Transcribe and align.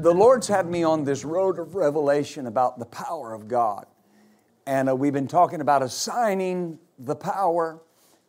The 0.00 0.14
Lord's 0.14 0.48
had 0.48 0.66
me 0.66 0.82
on 0.82 1.04
this 1.04 1.24
road 1.24 1.58
of 1.58 1.74
revelation 1.74 2.46
about 2.46 2.78
the 2.78 2.86
power 2.86 3.34
of 3.34 3.48
God. 3.48 3.86
And 4.66 4.88
uh, 4.88 4.96
we've 4.96 5.12
been 5.12 5.28
talking 5.28 5.60
about 5.60 5.82
assigning 5.82 6.78
the 6.98 7.14
power, 7.14 7.80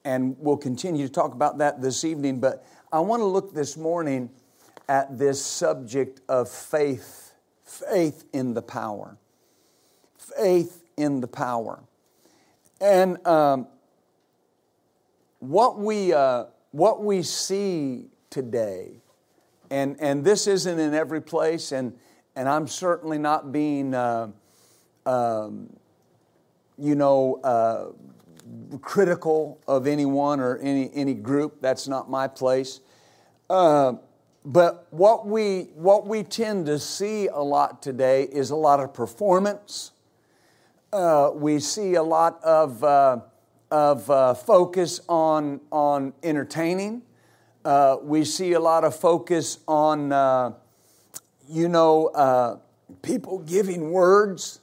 and 0.03 0.35
we'll 0.38 0.57
continue 0.57 1.07
to 1.07 1.13
talk 1.13 1.34
about 1.34 1.59
that 1.59 1.81
this 1.81 2.03
evening. 2.03 2.39
But 2.39 2.65
I 2.91 2.99
want 2.99 3.21
to 3.21 3.26
look 3.26 3.53
this 3.53 3.77
morning 3.77 4.29
at 4.89 5.17
this 5.17 5.43
subject 5.43 6.21
of 6.27 6.49
faith 6.49 7.34
faith 7.63 8.26
in 8.34 8.53
the 8.53 8.62
power. 8.62 9.17
Faith 10.17 10.84
in 10.98 11.21
the 11.21 11.27
power. 11.27 11.81
And 12.81 13.26
um, 13.26 13.67
what, 15.40 15.79
we, 15.79 16.12
uh, 16.12 16.45
what 16.71 17.01
we 17.01 17.23
see 17.23 18.07
today 18.29 19.01
and, 19.71 19.95
and 20.02 20.23
this 20.23 20.48
isn't 20.48 20.80
in 20.80 20.93
every 20.93 21.21
place, 21.21 21.71
and, 21.71 21.93
and 22.35 22.49
I'm 22.49 22.68
certainly 22.68 23.18
not 23.18 23.54
being, 23.54 23.93
uh, 23.96 24.27
um, 25.05 25.70
you 26.77 26.93
know, 26.96 27.40
uh, 27.43 28.77
critical 28.81 29.62
of 29.68 29.87
anyone 29.87 30.41
or 30.41 30.57
any, 30.57 30.91
any 30.93 31.13
group. 31.13 31.62
That's 31.62 31.87
not 31.87 32.09
my 32.09 32.27
place. 32.27 32.81
Uh, 33.49 33.93
but 34.43 34.87
what 34.90 35.26
we, 35.26 35.70
what 35.76 36.05
we 36.05 36.24
tend 36.24 36.65
to 36.65 36.77
see 36.77 37.27
a 37.27 37.41
lot 37.41 37.81
today 37.81 38.24
is 38.24 38.49
a 38.49 38.55
lot 38.55 38.81
of 38.81 38.93
performance. 38.93 39.91
Uh, 40.91 41.31
we 41.34 41.59
see 41.59 41.96
a 41.96 42.03
lot 42.03 42.43
of, 42.43 42.84
uh, 42.84 43.20
of 43.70 44.09
uh, 44.09 44.34
focus 44.34 44.99
on, 45.07 45.62
on 45.71 46.12
entertaining. 46.24 47.03
Uh, 47.63 47.98
we 48.01 48.26
see 48.26 48.54
a 48.54 48.59
lot 48.59 48.84
of 48.84 48.95
focus 48.95 49.59
on, 49.67 50.12
uh, 50.12 50.51
you 51.48 51.70
know, 51.70 52.07
uh, 52.07 52.57
people 53.03 53.37
giving 53.40 53.91
words, 53.91 54.62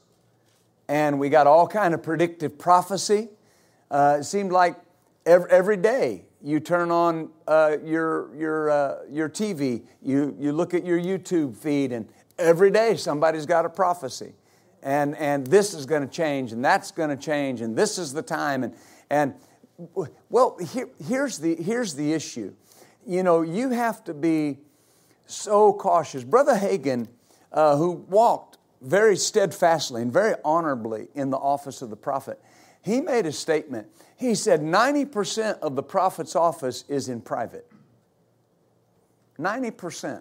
and 0.88 1.20
we 1.20 1.28
got 1.28 1.46
all 1.46 1.68
kind 1.68 1.94
of 1.94 2.02
predictive 2.02 2.58
prophecy. 2.58 3.28
Uh, 3.88 4.16
it 4.18 4.24
seemed 4.24 4.50
like 4.50 4.74
every, 5.26 5.48
every 5.50 5.76
day 5.76 6.24
you 6.42 6.58
turn 6.58 6.90
on 6.90 7.30
uh, 7.46 7.76
your 7.84 8.34
your 8.34 9.06
your 9.08 9.28
TV, 9.28 9.82
you 10.02 10.34
you 10.36 10.50
look 10.50 10.74
at 10.74 10.84
your 10.84 10.98
YouTube 10.98 11.56
feed, 11.56 11.92
and 11.92 12.08
every 12.36 12.70
day 12.72 12.96
somebody's 12.96 13.46
got 13.46 13.64
a 13.64 13.70
prophecy, 13.70 14.32
and 14.82 15.16
and 15.18 15.46
this 15.46 15.72
is 15.72 15.86
going 15.86 16.02
to 16.02 16.12
change, 16.12 16.50
and 16.50 16.64
that's 16.64 16.90
going 16.90 17.10
to 17.10 17.16
change, 17.16 17.60
and 17.60 17.76
this 17.76 17.96
is 17.96 18.12
the 18.12 18.22
time, 18.22 18.64
and 18.64 18.74
and 19.08 19.34
well, 20.30 20.58
here, 20.72 20.88
here's 21.06 21.38
the 21.38 21.54
here's 21.54 21.94
the 21.94 22.12
issue 22.12 22.52
you 23.08 23.22
know, 23.22 23.40
you 23.40 23.70
have 23.70 24.04
to 24.04 24.12
be 24.12 24.58
so 25.26 25.72
cautious. 25.72 26.22
Brother 26.22 26.54
Hagin, 26.54 27.08
uh, 27.50 27.76
who 27.76 27.92
walked 27.92 28.58
very 28.82 29.16
steadfastly 29.16 30.02
and 30.02 30.12
very 30.12 30.34
honorably 30.44 31.08
in 31.14 31.30
the 31.30 31.38
office 31.38 31.80
of 31.80 31.88
the 31.88 31.96
prophet, 31.96 32.38
he 32.82 33.00
made 33.00 33.24
a 33.24 33.32
statement. 33.32 33.88
He 34.16 34.34
said 34.34 34.60
90% 34.60 35.58
of 35.60 35.74
the 35.74 35.82
prophet's 35.82 36.36
office 36.36 36.84
is 36.86 37.08
in 37.08 37.22
private. 37.22 37.66
90%. 39.38 40.20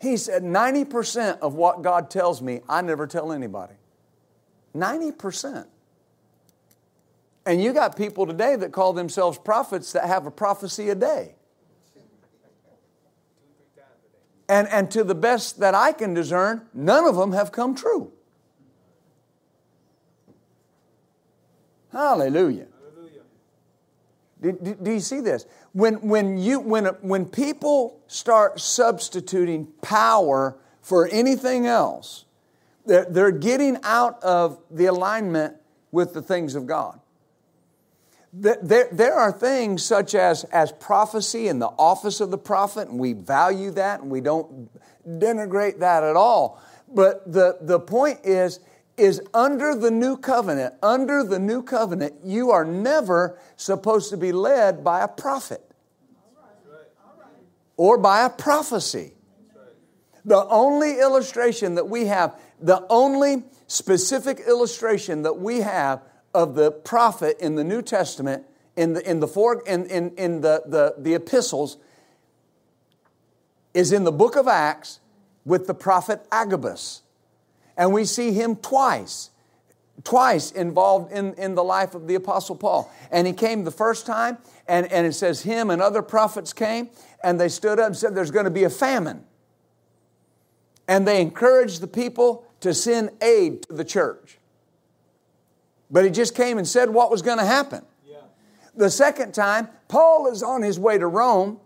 He 0.00 0.16
said 0.16 0.44
90% 0.44 1.40
of 1.40 1.54
what 1.54 1.82
God 1.82 2.10
tells 2.10 2.40
me, 2.40 2.60
I 2.68 2.80
never 2.80 3.08
tell 3.08 3.32
anybody. 3.32 3.74
90%. 4.76 5.66
And 7.44 7.60
you 7.60 7.72
got 7.72 7.96
people 7.96 8.24
today 8.24 8.54
that 8.54 8.70
call 8.70 8.92
themselves 8.92 9.36
prophets 9.38 9.92
that 9.92 10.04
have 10.04 10.26
a 10.26 10.30
prophecy 10.30 10.90
a 10.90 10.94
day. 10.94 11.34
And, 14.48 14.66
and 14.68 14.90
to 14.92 15.04
the 15.04 15.14
best 15.14 15.60
that 15.60 15.74
I 15.74 15.92
can 15.92 16.14
discern, 16.14 16.66
none 16.72 17.04
of 17.04 17.16
them 17.16 17.32
have 17.32 17.52
come 17.52 17.74
true. 17.74 18.12
Hallelujah. 21.92 22.66
Hallelujah. 22.80 23.22
Do, 24.40 24.52
do, 24.52 24.74
do, 24.74 24.92
you 24.92 25.00
see 25.00 25.20
this? 25.20 25.46
When, 25.72 25.94
when, 25.96 26.38
you, 26.38 26.60
when, 26.60 26.86
when 27.02 27.26
people 27.26 28.00
start 28.06 28.60
substituting 28.60 29.66
power 29.82 30.56
for 30.80 31.08
anything 31.08 31.66
else, 31.66 32.24
they're, 32.86 33.04
they're 33.04 33.30
getting 33.30 33.78
out 33.82 34.22
of 34.22 34.60
the 34.70 34.86
alignment 34.86 35.56
with 35.90 36.14
the 36.14 36.22
things 36.22 36.54
of 36.54 36.66
God. 36.66 37.00
There, 38.32 38.88
there 38.92 39.14
are 39.14 39.32
things 39.32 39.82
such 39.82 40.14
as, 40.14 40.44
as 40.44 40.70
prophecy 40.72 41.48
and 41.48 41.62
the 41.62 41.68
office 41.78 42.20
of 42.20 42.30
the 42.30 42.38
prophet, 42.38 42.88
and 42.88 42.98
we 42.98 43.14
value 43.14 43.70
that 43.72 44.00
and 44.00 44.10
we 44.10 44.20
don't 44.20 44.68
denigrate 45.06 45.78
that 45.78 46.04
at 46.04 46.14
all. 46.14 46.60
But 46.92 47.30
the, 47.30 47.58
the 47.60 47.80
point 47.80 48.20
is, 48.24 48.60
is 48.98 49.22
under 49.32 49.74
the 49.74 49.90
new 49.90 50.16
covenant, 50.16 50.74
under 50.82 51.22
the 51.22 51.38
new 51.38 51.62
covenant, 51.62 52.14
you 52.24 52.50
are 52.50 52.64
never 52.64 53.38
supposed 53.56 54.10
to 54.10 54.16
be 54.16 54.32
led 54.32 54.84
by 54.84 55.02
a 55.02 55.08
prophet 55.08 55.62
or 57.76 57.96
by 57.96 58.26
a 58.26 58.30
prophecy. 58.30 59.12
The 60.24 60.44
only 60.46 60.98
illustration 60.98 61.76
that 61.76 61.88
we 61.88 62.06
have, 62.06 62.38
the 62.60 62.84
only 62.90 63.44
specific 63.68 64.40
illustration 64.40 65.22
that 65.22 65.38
we 65.38 65.60
have 65.60 66.02
of 66.34 66.54
the 66.54 66.70
prophet 66.70 67.38
in 67.40 67.54
the 67.54 67.64
New 67.64 67.82
Testament, 67.82 68.44
in 68.76 68.92
the, 68.92 69.10
in 69.10 69.20
the, 69.20 69.28
four, 69.28 69.62
in, 69.66 69.86
in, 69.86 70.10
in 70.16 70.40
the, 70.40 70.62
the, 70.66 70.94
the 70.98 71.14
epistles, 71.14 71.78
is 73.74 73.92
in 73.92 74.04
the 74.04 74.12
book 74.12 74.36
of 74.36 74.46
Acts 74.48 75.00
with 75.44 75.66
the 75.66 75.74
prophet 75.74 76.24
Agabus. 76.30 77.02
And 77.76 77.92
we 77.92 78.04
see 78.04 78.32
him 78.32 78.56
twice, 78.56 79.30
twice 80.04 80.50
involved 80.50 81.12
in, 81.12 81.34
in 81.34 81.54
the 81.54 81.64
life 81.64 81.94
of 81.94 82.06
the 82.06 82.16
Apostle 82.16 82.56
Paul. 82.56 82.92
And 83.10 83.26
he 83.26 83.32
came 83.32 83.64
the 83.64 83.70
first 83.70 84.04
time, 84.04 84.38
and, 84.66 84.90
and 84.92 85.06
it 85.06 85.12
says 85.12 85.42
him 85.42 85.70
and 85.70 85.80
other 85.80 86.02
prophets 86.02 86.52
came, 86.52 86.90
and 87.22 87.40
they 87.40 87.48
stood 87.48 87.78
up 87.78 87.86
and 87.86 87.96
said, 87.96 88.14
There's 88.14 88.30
going 88.30 88.44
to 88.44 88.50
be 88.50 88.64
a 88.64 88.70
famine. 88.70 89.24
And 90.86 91.06
they 91.06 91.20
encouraged 91.20 91.80
the 91.80 91.86
people 91.86 92.44
to 92.60 92.74
send 92.74 93.10
aid 93.22 93.62
to 93.62 93.74
the 93.74 93.84
church. 93.84 94.37
But 95.90 96.04
he 96.04 96.10
just 96.10 96.34
came 96.34 96.58
and 96.58 96.66
said 96.66 96.90
what 96.90 97.10
was 97.10 97.22
going 97.22 97.38
to 97.38 97.44
happen. 97.44 97.84
Yeah. 98.06 98.16
The 98.74 98.90
second 98.90 99.32
time, 99.32 99.68
Paul 99.88 100.30
is 100.30 100.42
on 100.42 100.62
his 100.62 100.78
way 100.78 100.98
to 100.98 101.06
Rome, 101.06 101.58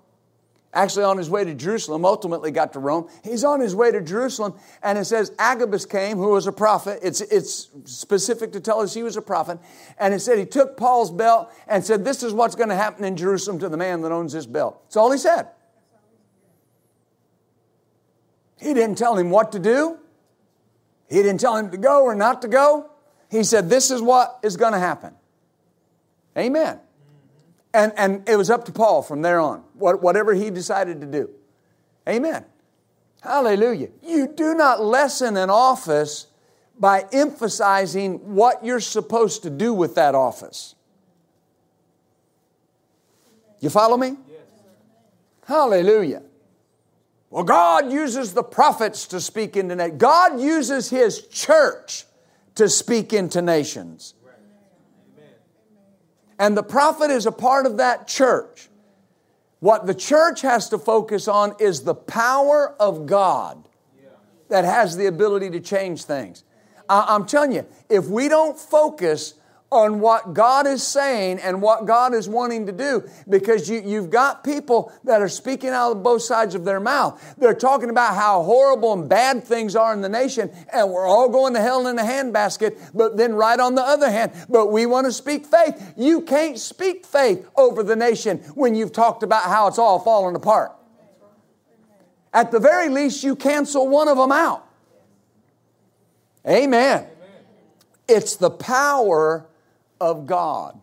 actually 0.72 1.04
on 1.04 1.18
his 1.18 1.28
way 1.28 1.44
to 1.44 1.54
Jerusalem, 1.54 2.04
ultimately 2.04 2.50
got 2.50 2.72
to 2.74 2.78
Rome. 2.78 3.08
He's 3.24 3.44
on 3.44 3.60
his 3.60 3.74
way 3.74 3.90
to 3.90 4.00
Jerusalem, 4.00 4.54
and 4.82 4.96
it 4.96 5.04
says 5.06 5.32
Agabus 5.38 5.84
came, 5.84 6.18
who 6.18 6.30
was 6.30 6.46
a 6.46 6.52
prophet. 6.52 7.00
It's, 7.02 7.20
it's 7.20 7.68
specific 7.84 8.52
to 8.52 8.60
tell 8.60 8.80
us 8.80 8.94
he 8.94 9.02
was 9.02 9.16
a 9.16 9.22
prophet. 9.22 9.58
And 9.98 10.14
it 10.14 10.20
said 10.20 10.38
he 10.38 10.46
took 10.46 10.76
Paul's 10.76 11.10
belt 11.10 11.52
and 11.66 11.84
said, 11.84 12.04
This 12.04 12.22
is 12.22 12.32
what's 12.32 12.54
going 12.54 12.70
to 12.70 12.76
happen 12.76 13.04
in 13.04 13.16
Jerusalem 13.16 13.58
to 13.58 13.68
the 13.68 13.76
man 13.76 14.02
that 14.02 14.12
owns 14.12 14.32
this 14.32 14.46
belt. 14.46 14.80
That's 14.84 14.96
all 14.96 15.10
he 15.10 15.18
said. 15.18 15.48
He 18.60 18.74
didn't 18.74 18.96
tell 18.96 19.16
him 19.16 19.30
what 19.30 19.50
to 19.52 19.58
do. 19.58 19.98
He 21.10 21.16
didn't 21.16 21.40
tell 21.40 21.56
him 21.56 21.72
to 21.72 21.76
go 21.76 22.04
or 22.04 22.14
not 22.14 22.42
to 22.42 22.48
go. 22.48 22.91
He 23.32 23.44
said, 23.44 23.70
This 23.70 23.90
is 23.90 24.02
what 24.02 24.38
is 24.42 24.58
going 24.58 24.74
to 24.74 24.78
happen. 24.78 25.14
Amen. 26.36 26.78
And, 27.72 27.92
and 27.96 28.28
it 28.28 28.36
was 28.36 28.50
up 28.50 28.66
to 28.66 28.72
Paul 28.72 29.02
from 29.02 29.22
there 29.22 29.40
on, 29.40 29.60
whatever 29.78 30.34
he 30.34 30.50
decided 30.50 31.00
to 31.00 31.06
do. 31.06 31.30
Amen. 32.06 32.44
Hallelujah. 33.22 33.88
You 34.02 34.28
do 34.28 34.54
not 34.54 34.82
lessen 34.84 35.38
an 35.38 35.48
office 35.48 36.26
by 36.78 37.06
emphasizing 37.10 38.34
what 38.34 38.62
you're 38.62 38.80
supposed 38.80 39.44
to 39.44 39.50
do 39.50 39.72
with 39.72 39.94
that 39.94 40.14
office. 40.14 40.74
You 43.60 43.70
follow 43.70 43.96
me? 43.96 44.16
Hallelujah. 45.46 46.22
Well, 47.30 47.44
God 47.44 47.90
uses 47.90 48.34
the 48.34 48.42
prophets 48.42 49.06
to 49.06 49.20
speak 49.20 49.56
into 49.56 49.74
nations. 49.74 49.98
God 49.98 50.38
uses 50.38 50.90
His 50.90 51.26
church 51.28 52.04
to 52.54 52.68
speak 52.68 53.12
into 53.12 53.42
nations. 53.42 54.14
And 56.38 56.56
the 56.56 56.62
prophet 56.62 57.10
is 57.10 57.26
a 57.26 57.32
part 57.32 57.66
of 57.66 57.76
that 57.76 58.08
church. 58.08 58.68
What 59.60 59.86
the 59.86 59.94
church 59.94 60.40
has 60.40 60.68
to 60.70 60.78
focus 60.78 61.28
on 61.28 61.54
is 61.60 61.82
the 61.82 61.94
power 61.94 62.74
of 62.80 63.06
God 63.06 63.68
that 64.48 64.64
has 64.64 64.96
the 64.96 65.06
ability 65.06 65.50
to 65.50 65.60
change 65.60 66.04
things. 66.04 66.42
I'm 66.88 67.26
telling 67.26 67.52
you, 67.52 67.66
if 67.88 68.06
we 68.06 68.28
don't 68.28 68.58
focus 68.58 69.34
on 69.72 70.00
what 70.00 70.34
God 70.34 70.66
is 70.66 70.82
saying 70.82 71.38
and 71.38 71.62
what 71.62 71.86
God 71.86 72.14
is 72.14 72.28
wanting 72.28 72.66
to 72.66 72.72
do 72.72 73.08
because 73.26 73.70
you, 73.70 73.80
you've 73.82 74.10
got 74.10 74.44
people 74.44 74.92
that 75.04 75.22
are 75.22 75.30
speaking 75.30 75.70
out 75.70 75.92
of 75.92 76.02
both 76.02 76.22
sides 76.22 76.54
of 76.54 76.66
their 76.66 76.78
mouth. 76.78 77.34
They're 77.38 77.54
talking 77.54 77.88
about 77.88 78.14
how 78.14 78.42
horrible 78.42 78.92
and 78.92 79.08
bad 79.08 79.44
things 79.44 79.74
are 79.74 79.94
in 79.94 80.02
the 80.02 80.10
nation 80.10 80.50
and 80.72 80.90
we're 80.90 81.06
all 81.06 81.30
going 81.30 81.54
to 81.54 81.60
hell 81.60 81.86
in 81.86 81.98
a 81.98 82.02
handbasket, 82.02 82.90
but 82.92 83.16
then 83.16 83.34
right 83.34 83.58
on 83.58 83.74
the 83.74 83.82
other 83.82 84.10
hand, 84.10 84.32
but 84.50 84.66
we 84.66 84.84
want 84.84 85.06
to 85.06 85.12
speak 85.12 85.46
faith. 85.46 85.94
You 85.96 86.20
can't 86.20 86.58
speak 86.58 87.06
faith 87.06 87.48
over 87.56 87.82
the 87.82 87.96
nation 87.96 88.38
when 88.54 88.74
you've 88.74 88.92
talked 88.92 89.22
about 89.22 89.44
how 89.44 89.68
it's 89.68 89.78
all 89.78 89.98
falling 89.98 90.36
apart. 90.36 90.72
At 92.34 92.50
the 92.50 92.60
very 92.60 92.90
least, 92.90 93.24
you 93.24 93.36
cancel 93.36 93.88
one 93.88 94.08
of 94.08 94.18
them 94.18 94.32
out. 94.32 94.66
Amen. 96.46 97.06
It's 98.08 98.36
the 98.36 98.50
power 98.50 99.46
of 100.02 100.26
God. 100.26 100.80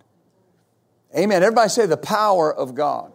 Amen. 1.15 1.43
Everybody 1.43 1.67
say 1.67 1.85
the 1.85 1.97
power 1.97 2.53
of 2.53 2.73
God. 2.73 3.11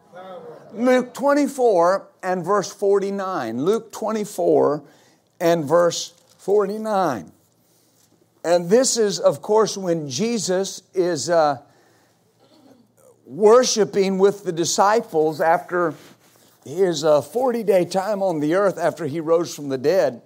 Luke 0.75 1.15
24 1.15 2.09
and 2.23 2.45
verse 2.45 2.71
49. 2.71 3.63
Luke 3.63 3.91
24 3.91 4.85
and 5.41 5.65
verse 5.65 6.13
49. 6.39 7.33
And 8.45 8.69
this 8.69 8.99
is, 8.99 9.19
of 9.19 9.41
course, 9.41 9.79
when 9.79 10.11
Jesus 10.11 10.83
is 10.93 11.31
uh, 11.31 11.63
worshiping 13.25 14.19
with 14.19 14.45
the 14.45 14.53
disciples 14.53 15.41
after 15.41 15.95
his 16.67 17.03
40 17.03 17.61
uh, 17.61 17.63
day 17.63 17.87
time 17.87 18.23
on 18.23 18.41
the 18.41 18.57
earth 18.57 18.77
after 18.77 19.07
he 19.07 19.21
rose 19.21 19.55
from 19.55 19.71
the 19.71 19.79
dead. 19.79 20.21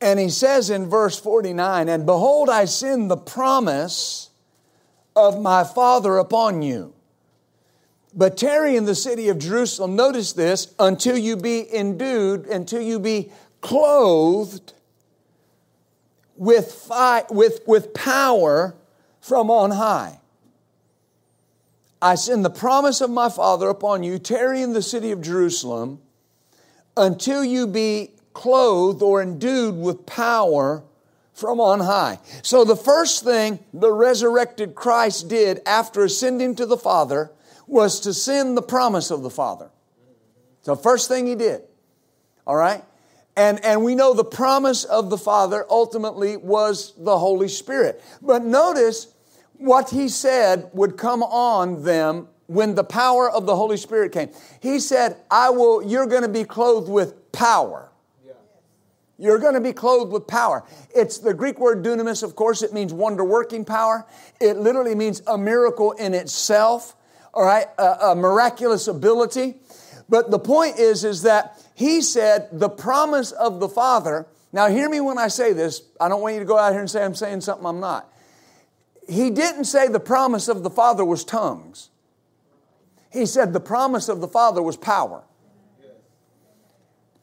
And 0.00 0.18
he 0.18 0.30
says 0.30 0.68
in 0.68 0.90
verse 0.90 1.20
49 1.20 1.88
And 1.88 2.04
behold, 2.04 2.50
I 2.50 2.64
send 2.64 3.08
the 3.08 3.16
promise 3.16 4.30
of 5.14 5.40
my 5.40 5.64
Father 5.64 6.18
upon 6.18 6.62
you. 6.62 6.94
But 8.14 8.36
tarry 8.36 8.76
in 8.76 8.84
the 8.84 8.94
city 8.94 9.28
of 9.28 9.38
Jerusalem, 9.38 9.96
notice 9.96 10.32
this, 10.32 10.74
until 10.78 11.16
you 11.16 11.36
be 11.36 11.74
endued, 11.74 12.46
until 12.46 12.82
you 12.82 12.98
be 12.98 13.32
clothed 13.60 14.74
with, 16.36 16.72
fi- 16.72 17.24
with, 17.30 17.60
with 17.66 17.94
power 17.94 18.74
from 19.20 19.50
on 19.50 19.70
high. 19.70 20.18
I 22.02 22.16
send 22.16 22.44
the 22.44 22.50
promise 22.50 23.00
of 23.00 23.10
my 23.10 23.28
Father 23.28 23.68
upon 23.68 24.02
you, 24.02 24.18
tarry 24.18 24.60
in 24.60 24.72
the 24.72 24.82
city 24.82 25.12
of 25.12 25.22
Jerusalem 25.22 26.00
until 26.96 27.44
you 27.44 27.66
be 27.66 28.10
clothed 28.34 29.02
or 29.02 29.22
endued 29.22 29.76
with 29.76 30.04
power 30.04 30.82
from 31.32 31.60
on 31.60 31.80
high. 31.80 32.18
So, 32.42 32.64
the 32.64 32.76
first 32.76 33.24
thing 33.24 33.58
the 33.72 33.92
resurrected 33.92 34.74
Christ 34.74 35.28
did 35.28 35.60
after 35.66 36.04
ascending 36.04 36.56
to 36.56 36.66
the 36.66 36.76
Father 36.76 37.30
was 37.66 38.00
to 38.00 38.12
send 38.12 38.56
the 38.56 38.62
promise 38.62 39.10
of 39.10 39.22
the 39.22 39.30
Father. 39.30 39.70
So, 40.62 40.76
first 40.76 41.08
thing 41.08 41.26
he 41.26 41.34
did. 41.34 41.62
All 42.46 42.56
right? 42.56 42.84
And, 43.36 43.64
and 43.64 43.82
we 43.82 43.94
know 43.94 44.12
the 44.12 44.24
promise 44.24 44.84
of 44.84 45.08
the 45.08 45.16
Father 45.16 45.64
ultimately 45.70 46.36
was 46.36 46.92
the 46.98 47.18
Holy 47.18 47.48
Spirit. 47.48 48.02
But 48.20 48.44
notice 48.44 49.08
what 49.54 49.90
he 49.90 50.08
said 50.08 50.68
would 50.74 50.98
come 50.98 51.22
on 51.22 51.82
them 51.82 52.28
when 52.46 52.74
the 52.74 52.84
power 52.84 53.30
of 53.30 53.46
the 53.46 53.56
Holy 53.56 53.78
Spirit 53.78 54.12
came. 54.12 54.28
He 54.60 54.80
said, 54.80 55.16
I 55.30 55.50
will, 55.50 55.82
you're 55.82 56.06
going 56.06 56.22
to 56.22 56.28
be 56.28 56.44
clothed 56.44 56.90
with 56.90 57.32
power. 57.32 57.91
You're 59.18 59.38
going 59.38 59.54
to 59.54 59.60
be 59.60 59.72
clothed 59.72 60.12
with 60.12 60.26
power. 60.26 60.64
It's 60.94 61.18
the 61.18 61.34
Greek 61.34 61.58
word 61.60 61.84
dunamis, 61.84 62.22
of 62.22 62.34
course, 62.34 62.62
it 62.62 62.72
means 62.72 62.92
wonder 62.92 63.24
working 63.24 63.64
power. 63.64 64.06
It 64.40 64.56
literally 64.56 64.94
means 64.94 65.22
a 65.26 65.38
miracle 65.38 65.92
in 65.92 66.14
itself, 66.14 66.96
all 67.32 67.44
right, 67.44 67.66
a, 67.78 68.08
a 68.08 68.16
miraculous 68.16 68.88
ability. 68.88 69.56
But 70.08 70.30
the 70.30 70.38
point 70.38 70.78
is, 70.78 71.04
is 71.04 71.22
that 71.22 71.58
he 71.74 72.00
said 72.00 72.48
the 72.52 72.68
promise 72.68 73.32
of 73.32 73.60
the 73.60 73.68
Father. 73.68 74.26
Now, 74.52 74.68
hear 74.68 74.88
me 74.88 75.00
when 75.00 75.18
I 75.18 75.28
say 75.28 75.52
this. 75.52 75.82
I 76.00 76.08
don't 76.08 76.20
want 76.20 76.34
you 76.34 76.40
to 76.40 76.46
go 76.46 76.58
out 76.58 76.72
here 76.72 76.80
and 76.80 76.90
say 76.90 77.04
I'm 77.04 77.14
saying 77.14 77.42
something 77.42 77.66
I'm 77.66 77.80
not. 77.80 78.12
He 79.08 79.30
didn't 79.30 79.64
say 79.64 79.88
the 79.88 80.00
promise 80.00 80.48
of 80.48 80.62
the 80.62 80.70
Father 80.70 81.04
was 81.04 81.24
tongues. 81.24 81.90
He 83.10 83.26
said 83.26 83.52
the 83.52 83.60
promise 83.60 84.08
of 84.08 84.20
the 84.20 84.28
Father 84.28 84.62
was 84.62 84.76
power. 84.76 85.22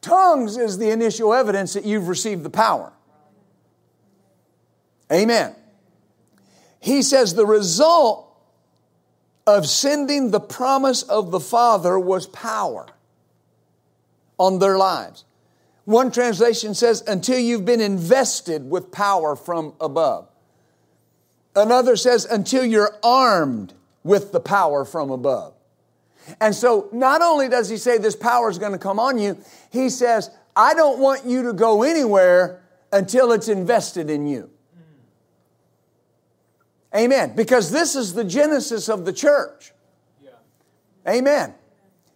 Tongues 0.00 0.56
is 0.56 0.78
the 0.78 0.90
initial 0.90 1.34
evidence 1.34 1.74
that 1.74 1.84
you've 1.84 2.08
received 2.08 2.42
the 2.42 2.50
power. 2.50 2.92
Amen. 5.12 5.54
He 6.80 7.02
says 7.02 7.34
the 7.34 7.46
result 7.46 8.26
of 9.46 9.66
sending 9.68 10.30
the 10.30 10.40
promise 10.40 11.02
of 11.02 11.30
the 11.30 11.40
Father 11.40 11.98
was 11.98 12.26
power 12.26 12.86
on 14.38 14.58
their 14.58 14.78
lives. 14.78 15.24
One 15.84 16.12
translation 16.12 16.74
says, 16.74 17.02
until 17.06 17.38
you've 17.38 17.64
been 17.64 17.80
invested 17.80 18.70
with 18.70 18.92
power 18.92 19.34
from 19.34 19.74
above. 19.80 20.28
Another 21.56 21.96
says, 21.96 22.24
until 22.24 22.64
you're 22.64 22.96
armed 23.02 23.74
with 24.04 24.32
the 24.32 24.40
power 24.40 24.84
from 24.84 25.10
above. 25.10 25.52
And 26.40 26.54
so, 26.54 26.88
not 26.92 27.22
only 27.22 27.48
does 27.48 27.68
he 27.68 27.76
say 27.76 27.98
this 27.98 28.16
power 28.16 28.50
is 28.50 28.58
going 28.58 28.72
to 28.72 28.78
come 28.78 28.98
on 28.98 29.18
you, 29.18 29.38
he 29.70 29.88
says, 29.90 30.30
I 30.54 30.74
don't 30.74 30.98
want 30.98 31.24
you 31.24 31.44
to 31.44 31.52
go 31.52 31.82
anywhere 31.82 32.60
until 32.92 33.32
it's 33.32 33.48
invested 33.48 34.10
in 34.10 34.26
you. 34.26 34.50
Amen. 36.94 37.34
Because 37.36 37.70
this 37.70 37.94
is 37.94 38.14
the 38.14 38.24
genesis 38.24 38.88
of 38.88 39.04
the 39.04 39.12
church. 39.12 39.72
Yeah. 40.22 40.30
Amen. 41.08 41.54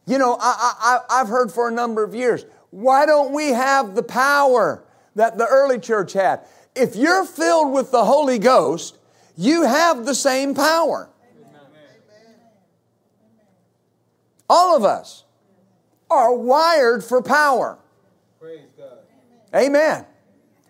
You 0.07 0.19
know, 0.19 0.37
I, 0.41 0.75
I, 1.11 1.21
I've 1.21 1.29
heard 1.29 1.53
for 1.53 1.69
a 1.69 1.73
number 1.73 2.03
of 2.03 2.15
years, 2.15 2.45
why 2.71 3.07
don't 3.07 3.33
we 3.33 3.51
have 3.51 3.95
the 3.95 4.03
power 4.03 4.85
that 5.15 5.39
the 5.39 5.47
early 5.47 5.79
church 5.79 6.13
had? 6.13 6.41
If 6.75 6.97
you're 6.97 7.25
filled 7.25 7.73
with 7.73 7.93
the 7.93 8.05
Holy 8.05 8.39
Ghost, 8.39 8.99
you 9.37 9.63
have 9.63 10.05
the 10.05 10.15
same 10.15 10.55
power. 10.55 11.09
All 14.55 14.77
of 14.77 14.85
us 14.85 15.25
are 16.09 16.33
wired 16.33 17.03
for 17.03 17.21
power. 17.21 17.77
Praise 18.41 18.61
God. 18.79 18.99
Amen. 19.53 20.07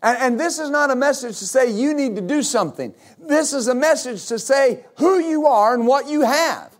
And, 0.02 0.18
and, 0.18 0.40
this 0.40 0.58
is 0.58 0.70
not 0.70 0.90
a 0.90 0.96
message 0.96 1.38
to 1.40 1.46
say 1.46 1.70
you 1.70 1.92
need 1.92 2.16
to 2.16 2.22
do 2.22 2.42
something. 2.42 2.94
This 3.18 3.52
is 3.52 3.68
a 3.68 3.74
message 3.74 4.24
to 4.28 4.38
say 4.38 4.86
who 4.96 5.18
you 5.18 5.46
are 5.46 5.74
and 5.74 5.86
what 5.86 6.08
you 6.08 6.22
have. 6.22 6.74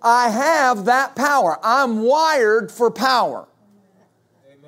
I 0.00 0.30
have 0.30 0.86
that 0.86 1.16
power. 1.16 1.58
I'm 1.62 2.00
wired 2.00 2.72
for 2.72 2.90
power. 2.90 3.46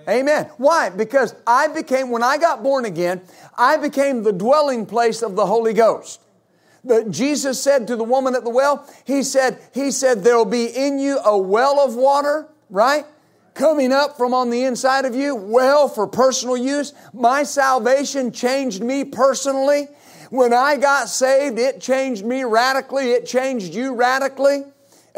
Amen. 0.07 0.21
Amen. 0.21 0.51
Why? 0.59 0.91
Because 0.91 1.35
I 1.47 1.69
became, 1.69 2.11
when 2.11 2.23
I 2.23 2.37
got 2.37 2.63
born 2.63 2.85
again, 2.85 3.23
I 3.57 3.79
became 3.79 4.23
the 4.23 4.35
dwelling 4.35 4.85
place 4.85 5.23
of 5.23 5.35
the 5.35 5.47
Holy 5.47 5.73
Ghost. 5.73 6.21
But 6.89 7.11
Jesus 7.11 7.63
said 7.63 7.87
to 7.89 7.97
the 7.97 8.03
woman 8.03 8.35
at 8.35 8.45
the 8.45 8.51
well, 8.51 8.89
He 9.05 9.23
said, 9.23 9.61
He 9.75 9.91
said, 9.91 10.25
there'll 10.25 10.47
be 10.47 10.65
in 10.65 10.99
you 10.99 11.19
a 11.19 11.37
well 11.37 11.79
of 11.79 11.95
water, 11.95 12.49
right? 12.71 13.05
Coming 13.53 13.93
up 13.93 14.17
from 14.17 14.33
on 14.33 14.49
the 14.49 14.65
inside 14.65 15.05
of 15.05 15.15
you, 15.15 15.35
well 15.35 15.89
for 15.89 16.07
personal 16.07 16.57
use. 16.57 16.95
My 17.13 17.43
salvation 17.43 18.33
changed 18.33 18.83
me 18.83 19.05
personally. 19.05 19.89
When 20.31 20.55
I 20.55 20.77
got 20.77 21.09
saved, 21.09 21.59
it 21.59 21.81
changed 21.81 22.25
me 22.25 22.45
radically. 22.45 23.11
It 23.11 23.27
changed 23.27 23.75
you 23.75 23.95
radically. 23.95 24.65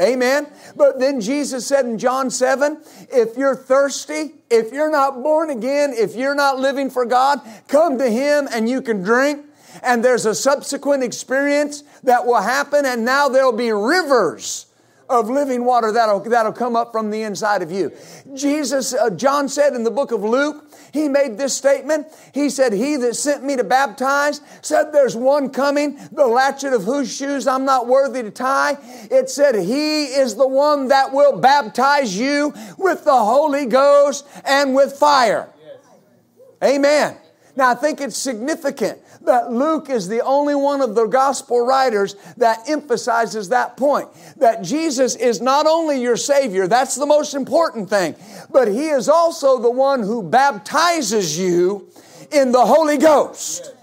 Amen. 0.00 0.46
But 0.74 0.98
then 0.98 1.20
Jesus 1.20 1.66
said 1.66 1.84
in 1.84 1.98
John 1.98 2.30
7 2.30 2.82
if 3.12 3.36
you're 3.36 3.56
thirsty, 3.56 4.32
if 4.50 4.72
you're 4.72 4.90
not 4.90 5.22
born 5.22 5.50
again, 5.50 5.92
if 5.92 6.16
you're 6.16 6.34
not 6.34 6.58
living 6.58 6.90
for 6.90 7.04
God, 7.04 7.40
come 7.68 7.98
to 7.98 8.10
Him 8.10 8.48
and 8.50 8.68
you 8.68 8.80
can 8.82 9.02
drink 9.02 9.44
and 9.82 10.04
there's 10.04 10.26
a 10.26 10.34
subsequent 10.34 11.02
experience 11.02 11.82
that 12.02 12.26
will 12.26 12.40
happen, 12.40 12.84
and 12.86 13.04
now 13.04 13.28
there'll 13.28 13.52
be 13.52 13.72
rivers 13.72 14.66
of 15.10 15.28
living 15.28 15.64
water 15.64 15.92
that'll, 15.92 16.20
that'll 16.20 16.52
come 16.52 16.76
up 16.76 16.92
from 16.92 17.10
the 17.10 17.22
inside 17.22 17.62
of 17.62 17.70
you. 17.70 17.92
Jesus, 18.34 18.94
uh, 18.94 19.10
John 19.10 19.48
said 19.48 19.74
in 19.74 19.82
the 19.82 19.90
book 19.90 20.12
of 20.12 20.22
Luke, 20.22 20.70
he 20.92 21.08
made 21.08 21.36
this 21.36 21.54
statement. 21.54 22.06
He 22.32 22.50
said, 22.50 22.72
He 22.72 22.96
that 22.96 23.14
sent 23.14 23.44
me 23.44 23.56
to 23.56 23.64
baptize 23.64 24.40
said, 24.62 24.92
There's 24.92 25.16
one 25.16 25.50
coming, 25.50 25.98
the 26.12 26.26
latchet 26.26 26.72
of 26.72 26.84
whose 26.84 27.14
shoes 27.14 27.46
I'm 27.46 27.64
not 27.64 27.86
worthy 27.86 28.22
to 28.22 28.30
tie. 28.30 28.76
It 29.10 29.30
said, 29.30 29.54
He 29.56 30.04
is 30.04 30.36
the 30.36 30.48
one 30.48 30.88
that 30.88 31.12
will 31.12 31.38
baptize 31.38 32.16
you 32.16 32.54
with 32.78 33.04
the 33.04 33.16
Holy 33.16 33.66
Ghost 33.66 34.26
and 34.44 34.74
with 34.74 34.94
fire. 34.94 35.48
Yes. 35.62 36.74
Amen. 36.74 37.16
Now, 37.56 37.70
I 37.70 37.74
think 37.74 38.00
it's 38.00 38.16
significant 38.16 38.98
that 39.22 39.52
Luke 39.52 39.90
is 39.90 40.08
the 40.08 40.22
only 40.22 40.54
one 40.54 40.80
of 40.80 40.94
the 40.94 41.06
gospel 41.06 41.64
writers 41.64 42.16
that 42.36 42.68
emphasizes 42.68 43.50
that 43.50 43.76
point. 43.76 44.08
That 44.36 44.62
Jesus 44.62 45.14
is 45.16 45.40
not 45.40 45.66
only 45.66 46.00
your 46.00 46.16
Savior, 46.16 46.66
that's 46.66 46.94
the 46.94 47.06
most 47.06 47.34
important 47.34 47.90
thing, 47.90 48.14
but 48.50 48.68
He 48.68 48.88
is 48.88 49.08
also 49.08 49.58
the 49.58 49.70
one 49.70 50.02
who 50.02 50.22
baptizes 50.22 51.38
you 51.38 51.88
in 52.32 52.52
the 52.52 52.64
Holy 52.64 52.96
Ghost 52.96 53.74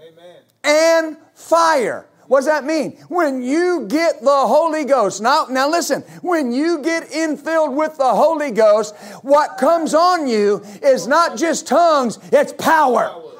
Amen. 0.00 0.36
and 0.62 1.16
fire. 1.34 2.06
What 2.26 2.38
does 2.38 2.46
that 2.46 2.64
mean? 2.64 2.92
When 3.08 3.42
you 3.42 3.86
get 3.86 4.22
the 4.22 4.46
Holy 4.46 4.84
Ghost. 4.84 5.20
Now, 5.20 5.46
now 5.50 5.68
listen, 5.68 6.02
when 6.22 6.52
you 6.52 6.78
get 6.78 7.10
infilled 7.10 7.74
with 7.74 7.98
the 7.98 8.14
Holy 8.14 8.50
Ghost, 8.50 8.96
what 9.22 9.58
comes 9.58 9.94
on 9.94 10.26
you 10.26 10.64
is 10.82 11.06
not 11.06 11.36
just 11.36 11.66
tongues, 11.66 12.18
it's 12.32 12.52
power. 12.54 13.33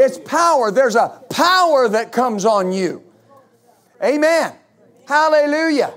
It's 0.00 0.18
power. 0.18 0.70
There's 0.70 0.96
a 0.96 1.22
power 1.28 1.88
that 1.88 2.10
comes 2.10 2.44
on 2.44 2.72
you. 2.72 3.04
Amen. 4.02 4.54
Hallelujah. 5.06 5.92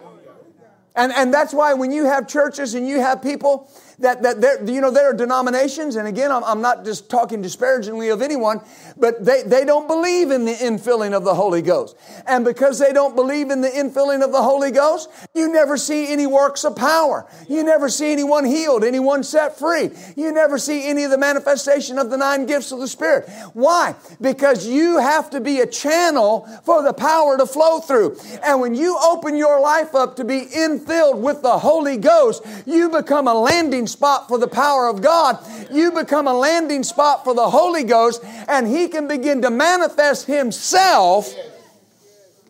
And, 0.96 1.12
and 1.14 1.34
that's 1.34 1.54
why 1.54 1.74
when 1.74 1.92
you 1.92 2.06
have 2.06 2.28
churches 2.28 2.76
and 2.76 2.88
you 2.88 3.00
have 3.00 3.22
people 3.24 3.72
that, 4.00 4.22
that 4.22 4.68
you 4.68 4.82
know, 4.82 4.92
there 4.92 5.10
are 5.10 5.14
denominations, 5.14 5.96
and 5.96 6.08
again, 6.08 6.32
I'm, 6.32 6.44
I'm 6.44 6.62
not 6.62 6.84
just 6.84 7.10
talking 7.10 7.42
disparagingly 7.42 8.10
of 8.10 8.22
anyone, 8.22 8.62
but 8.98 9.24
they, 9.24 9.44
they 9.44 9.66
don't 9.66 9.88
believe 9.88 10.32
in 10.32 10.46
the 10.46 10.54
infilling 10.54 11.14
of 11.14 11.24
the 11.24 11.36
Holy 11.36 11.62
Ghost. 11.62 11.96
And 12.26 12.46
because 12.46 12.80
they 12.80 12.94
don't 12.94 13.16
believe 13.16 13.50
in 13.50 13.62
the 13.62 13.70
infilling 13.70 14.24
of 14.24 14.32
the 14.32 14.42
Holy 14.42 14.72
Ghost, 14.72 15.10
you 15.34 15.52
never 15.52 15.78
see 15.78 16.12
any 16.12 16.28
works 16.28 16.64
of 16.64 16.76
power. 16.76 17.28
You 17.48 17.64
never 17.64 17.90
see 17.90 18.12
anyone 18.12 18.46
healed, 18.46 18.84
anyone 18.84 19.24
set 19.24 19.58
free. 19.58 19.90
You 20.16 20.32
never 20.32 20.58
see 20.58 20.88
any 20.88 21.04
of 21.04 21.12
the 21.12 21.18
manifestation 21.18 21.98
of 21.98 22.10
the 22.10 22.18
nine 22.18 22.46
gifts 22.46 22.72
of 22.72 22.80
the 22.80 22.88
Spirit. 22.88 23.30
Why? 23.54 23.96
Because 24.22 24.68
you 24.68 25.00
have 25.00 25.30
to 25.32 25.42
be 25.42 25.60
a 25.60 25.68
channel 25.68 26.48
for 26.64 26.84
the 26.84 26.94
power 26.94 27.38
to 27.38 27.46
flow 27.46 27.80
through. 27.80 28.18
And 28.44 28.62
when 28.62 28.76
you 28.76 28.98
open 29.04 29.36
your 29.36 29.60
life 29.60 29.96
up 29.96 30.16
to 30.18 30.24
be 30.24 30.42
infilled 30.42 31.20
with 31.20 31.42
the 31.42 31.60
Holy 31.60 31.98
Ghost, 31.98 32.46
you 32.66 32.90
become 32.90 33.28
a 33.28 33.34
landing 33.34 33.88
spot 33.88 34.28
for 34.28 34.38
the 34.38 34.48
power 34.48 34.88
of 34.88 35.02
God. 35.02 35.40
You 35.72 35.92
become 35.92 36.28
a 36.28 36.34
landing 36.34 36.84
spot 36.84 37.24
for 37.24 37.34
the 37.34 37.50
Holy 37.50 37.84
Ghost, 37.84 38.24
and 38.48 38.68
He 38.68 38.83
can 38.88 39.08
begin 39.08 39.42
to 39.42 39.50
manifest 39.50 40.26
Himself 40.26 41.34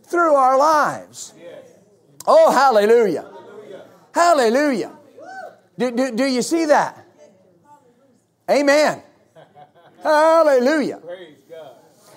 through 0.08 0.36
our 0.36 0.58
lives. 0.58 1.34
Oh, 2.26 2.52
hallelujah. 2.52 3.26
Hallelujah. 4.14 4.92
Do, 5.78 5.92
do, 5.92 6.16
do 6.16 6.26
you 6.26 6.42
see 6.42 6.66
that? 6.66 7.04
Amen. 8.50 9.02
Hallelujah. 10.02 11.02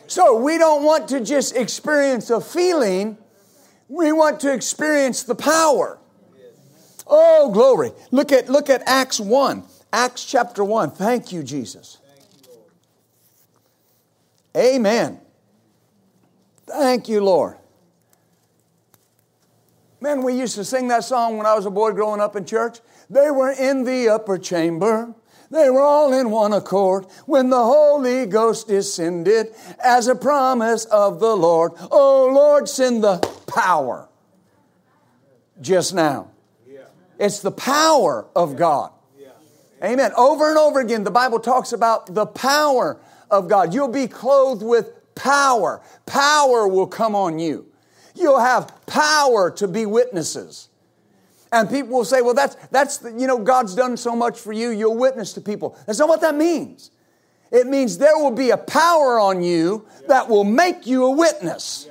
So 0.07 0.37
we 0.39 0.59
don't 0.59 0.85
want 0.85 1.09
to 1.09 1.21
just 1.21 1.57
experience 1.57 2.31
a 2.31 2.41
feeling, 2.41 3.19
we 3.89 4.13
want 4.13 4.41
to 4.41 4.53
experience 4.53 5.23
the 5.23 5.35
power. 5.35 5.99
Oh, 7.07 7.51
glory. 7.53 7.93
Look 8.11 8.33
at, 8.33 8.49
look 8.49 8.69
at 8.69 8.83
Acts 8.87 9.21
1. 9.21 9.63
Acts 9.93 10.25
chapter 10.25 10.65
1. 10.65 10.91
Thank 10.93 11.33
you, 11.33 11.43
Jesus. 11.43 11.99
Amen. 14.57 15.21
Thank 16.67 17.09
you, 17.09 17.23
Lord. 17.23 17.57
Man, 20.01 20.23
we 20.23 20.35
used 20.35 20.55
to 20.57 20.65
sing 20.65 20.89
that 20.89 21.05
song 21.05 21.37
when 21.37 21.47
I 21.47 21.55
was 21.55 21.67
a 21.67 21.71
boy 21.71 21.93
growing 21.93 22.21
up 22.21 22.37
in 22.37 22.45
church. 22.45 22.79
They 23.11 23.31
were 23.31 23.51
in 23.51 23.85
the 23.85 24.09
upper 24.09 24.39
chamber. 24.39 25.15
They 25.51 25.71
were 25.71 25.81
all 25.81 26.13
in 26.13 26.31
one 26.31 26.53
accord 26.53 27.07
when 27.27 27.51
the 27.51 27.63
Holy 27.63 28.27
Ghost 28.27 28.69
descended 28.69 29.55
as 29.83 30.09
a 30.09 30.15
promise 30.15 30.87
of 30.87 31.21
the 31.21 31.37
Lord. 31.37 31.73
Oh, 31.91 32.31
Lord, 32.33 32.69
send 32.69 33.05
the 33.05 33.19
power 33.47 34.09
just 35.61 35.95
now. 35.95 36.31
It's 37.19 37.41
the 37.41 37.53
power 37.53 38.27
of 38.35 38.57
God. 38.57 38.91
Amen. 39.83 40.11
Over 40.17 40.49
and 40.49 40.59
over 40.59 40.81
again, 40.81 41.05
the 41.05 41.11
Bible 41.11 41.39
talks 41.39 41.73
about 41.73 42.15
the 42.15 42.27
power 42.27 42.99
of 43.31 43.49
God. 43.49 43.75
You'll 43.75 43.89
be 43.89 44.07
clothed 44.07 44.63
with 44.63 44.93
power. 45.15 45.83
Power 46.07 46.69
will 46.69 46.87
come 46.87 47.15
on 47.15 47.39
you. 47.39 47.67
You'll 48.15 48.41
have 48.41 48.73
power 48.87 49.51
to 49.53 49.69
be 49.69 49.87
witnesses. 49.87 50.69
And 51.53 51.69
people 51.71 51.97
will 51.97 52.05
say, 52.05 52.23
well, 52.23 52.35
that's, 52.35 52.57
that's, 52.71 52.99
the, 52.99 53.13
you 53.13 53.27
know, 53.27 53.39
God's 53.39 53.75
done 53.75 53.97
so 53.97 54.17
much 54.17 54.39
for 54.39 54.53
you, 54.53 54.71
you'll 54.71 54.97
witness 54.97 55.33
to 55.35 55.41
people. 55.41 55.79
That's 55.87 55.99
not 55.99 56.09
what 56.09 56.21
that 56.23 56.35
means. 56.35 56.91
It 57.53 57.67
means 57.67 57.99
there 57.99 58.19
will 58.19 58.33
be 58.33 58.51
a 58.51 58.57
power 58.57 59.21
on 59.21 59.43
you 59.43 59.87
that 60.09 60.29
will 60.29 60.45
make 60.45 60.87
you 60.87 61.05
a 61.05 61.11
witness. 61.11 61.89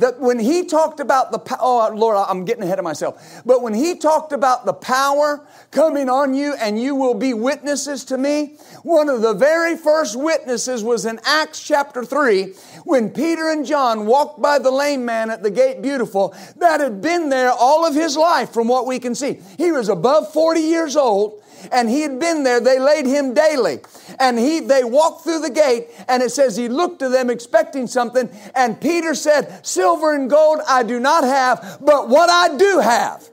That 0.00 0.18
when 0.18 0.38
he 0.38 0.64
talked 0.64 0.98
about 0.98 1.30
the 1.30 1.56
oh 1.60 1.90
Lord, 1.94 2.16
I'm 2.16 2.46
getting 2.46 2.62
ahead 2.62 2.78
of 2.78 2.84
myself. 2.84 3.42
But 3.44 3.60
when 3.60 3.74
he 3.74 3.96
talked 3.96 4.32
about 4.32 4.64
the 4.64 4.72
power 4.72 5.46
coming 5.70 6.08
on 6.08 6.32
you 6.32 6.54
and 6.54 6.80
you 6.80 6.94
will 6.94 7.14
be 7.14 7.34
witnesses 7.34 8.04
to 8.06 8.16
me, 8.16 8.56
one 8.82 9.10
of 9.10 9.20
the 9.20 9.34
very 9.34 9.76
first 9.76 10.18
witnesses 10.18 10.82
was 10.82 11.04
in 11.04 11.20
Acts 11.24 11.62
chapter 11.62 12.02
3 12.02 12.54
when 12.84 13.10
Peter 13.10 13.50
and 13.50 13.66
John 13.66 14.06
walked 14.06 14.40
by 14.40 14.58
the 14.58 14.70
lame 14.70 15.04
man 15.04 15.30
at 15.30 15.42
the 15.42 15.50
gate 15.50 15.82
beautiful 15.82 16.34
that 16.56 16.80
had 16.80 17.02
been 17.02 17.28
there 17.28 17.52
all 17.52 17.86
of 17.86 17.94
his 17.94 18.16
life 18.16 18.54
from 18.54 18.68
what 18.68 18.86
we 18.86 18.98
can 18.98 19.14
see. 19.14 19.40
He 19.58 19.70
was 19.70 19.90
above 19.90 20.32
40 20.32 20.60
years 20.60 20.96
old 20.96 21.42
and 21.72 21.88
he 21.88 22.02
had 22.02 22.18
been 22.18 22.42
there. 22.42 22.60
They 22.60 22.78
laid 22.78 23.06
him 23.06 23.34
daily. 23.34 23.80
And 24.18 24.38
he, 24.38 24.60
they 24.60 24.84
walked 24.84 25.24
through 25.24 25.40
the 25.40 25.50
gate, 25.50 25.88
and 26.08 26.22
it 26.22 26.30
says 26.30 26.56
he 26.56 26.68
looked 26.68 27.00
to 27.00 27.08
them 27.08 27.30
expecting 27.30 27.86
something. 27.86 28.30
And 28.54 28.80
Peter 28.80 29.14
said, 29.14 29.66
Silver 29.66 30.14
and 30.14 30.28
gold 30.30 30.60
I 30.68 30.82
do 30.82 31.00
not 31.00 31.24
have, 31.24 31.78
but 31.80 32.08
what 32.08 32.30
I 32.30 32.56
do 32.56 32.78
have. 32.78 33.28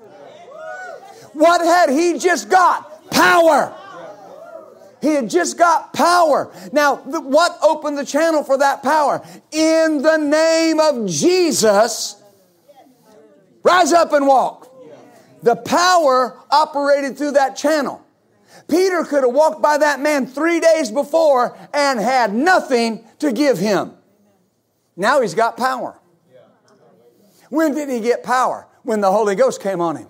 What 1.33 1.61
had 1.61 1.89
he 1.89 2.17
just 2.17 2.49
got? 2.49 3.09
Power. 3.11 3.75
He 5.01 5.13
had 5.13 5.29
just 5.29 5.57
got 5.57 5.93
power. 5.93 6.51
Now, 6.71 6.95
what 6.97 7.57
opened 7.61 7.97
the 7.97 8.05
channel 8.05 8.43
for 8.43 8.57
that 8.57 8.81
power? 8.81 9.23
In 9.51 10.01
the 10.01 10.17
name 10.17 10.79
of 10.79 11.07
Jesus, 11.07 12.21
rise 13.61 13.93
up 13.93 14.13
and 14.13 14.25
walk. 14.25 14.67
The 15.43 15.55
power 15.55 16.39
operated 16.49 17.17
through 17.17 17.31
that 17.31 17.55
channel. 17.55 18.03
Peter 18.67 19.03
could 19.03 19.23
have 19.23 19.33
walked 19.33 19.61
by 19.61 19.77
that 19.77 19.99
man 19.99 20.27
three 20.27 20.59
days 20.59 20.91
before 20.91 21.57
and 21.73 21.99
had 21.99 22.33
nothing 22.33 23.05
to 23.19 23.31
give 23.31 23.57
him. 23.57 23.93
Now 24.95 25.21
he's 25.21 25.33
got 25.33 25.57
power. 25.57 25.99
When 27.49 27.73
did 27.73 27.89
he 27.89 28.01
get 28.01 28.23
power? 28.23 28.67
When 28.83 28.99
the 29.01 29.11
Holy 29.11 29.35
Ghost 29.35 29.61
came 29.61 29.79
on 29.79 29.95
him. 29.95 30.07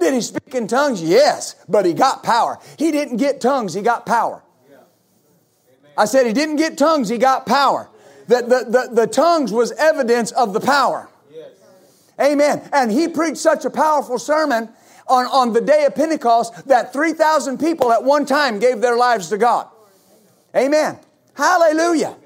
Did 0.00 0.14
he 0.14 0.20
speak 0.20 0.54
in 0.54 0.66
tongues? 0.66 1.02
Yes, 1.02 1.54
but 1.68 1.84
he 1.84 1.92
got 1.92 2.22
power. 2.22 2.58
He 2.78 2.90
didn't 2.90 3.18
get 3.18 3.40
tongues, 3.40 3.74
he 3.74 3.82
got 3.82 4.06
power. 4.06 4.42
I 5.96 6.06
said 6.06 6.26
he 6.26 6.32
didn't 6.32 6.56
get 6.56 6.78
tongues, 6.78 7.08
he 7.08 7.18
got 7.18 7.46
power. 7.46 7.90
The, 8.26 8.36
the, 8.42 8.70
the, 8.70 8.94
the 8.94 9.06
tongues 9.06 9.52
was 9.52 9.72
evidence 9.72 10.30
of 10.32 10.52
the 10.52 10.60
power. 10.60 11.10
Amen. 12.20 12.68
And 12.72 12.90
he 12.90 13.08
preached 13.08 13.38
such 13.38 13.64
a 13.64 13.70
powerful 13.70 14.18
sermon 14.18 14.68
on, 15.10 15.26
on 15.26 15.52
the 15.52 15.60
day 15.60 15.84
of 15.84 15.94
Pentecost 15.94 16.68
that 16.68 16.92
3,000 16.92 17.58
people 17.58 17.92
at 17.92 18.04
one 18.04 18.24
time 18.24 18.58
gave 18.58 18.80
their 18.80 18.96
lives 18.96 19.28
to 19.30 19.38
God. 19.38 19.68
Amen. 20.56 20.98
Hallelujah. 21.34 22.16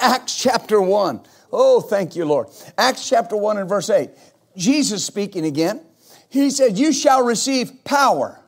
Acts 0.00 0.40
chapter 0.40 0.80
1. 0.80 1.20
Oh, 1.52 1.80
thank 1.80 2.14
you, 2.14 2.24
Lord. 2.24 2.48
Acts 2.76 3.08
chapter 3.08 3.36
1 3.36 3.58
and 3.58 3.68
verse 3.68 3.90
8. 3.90 4.10
Jesus 4.56 5.04
speaking 5.04 5.44
again. 5.44 5.80
He 6.28 6.50
said, 6.50 6.78
You 6.78 6.92
shall 6.92 7.24
receive 7.24 7.84
power 7.84 8.40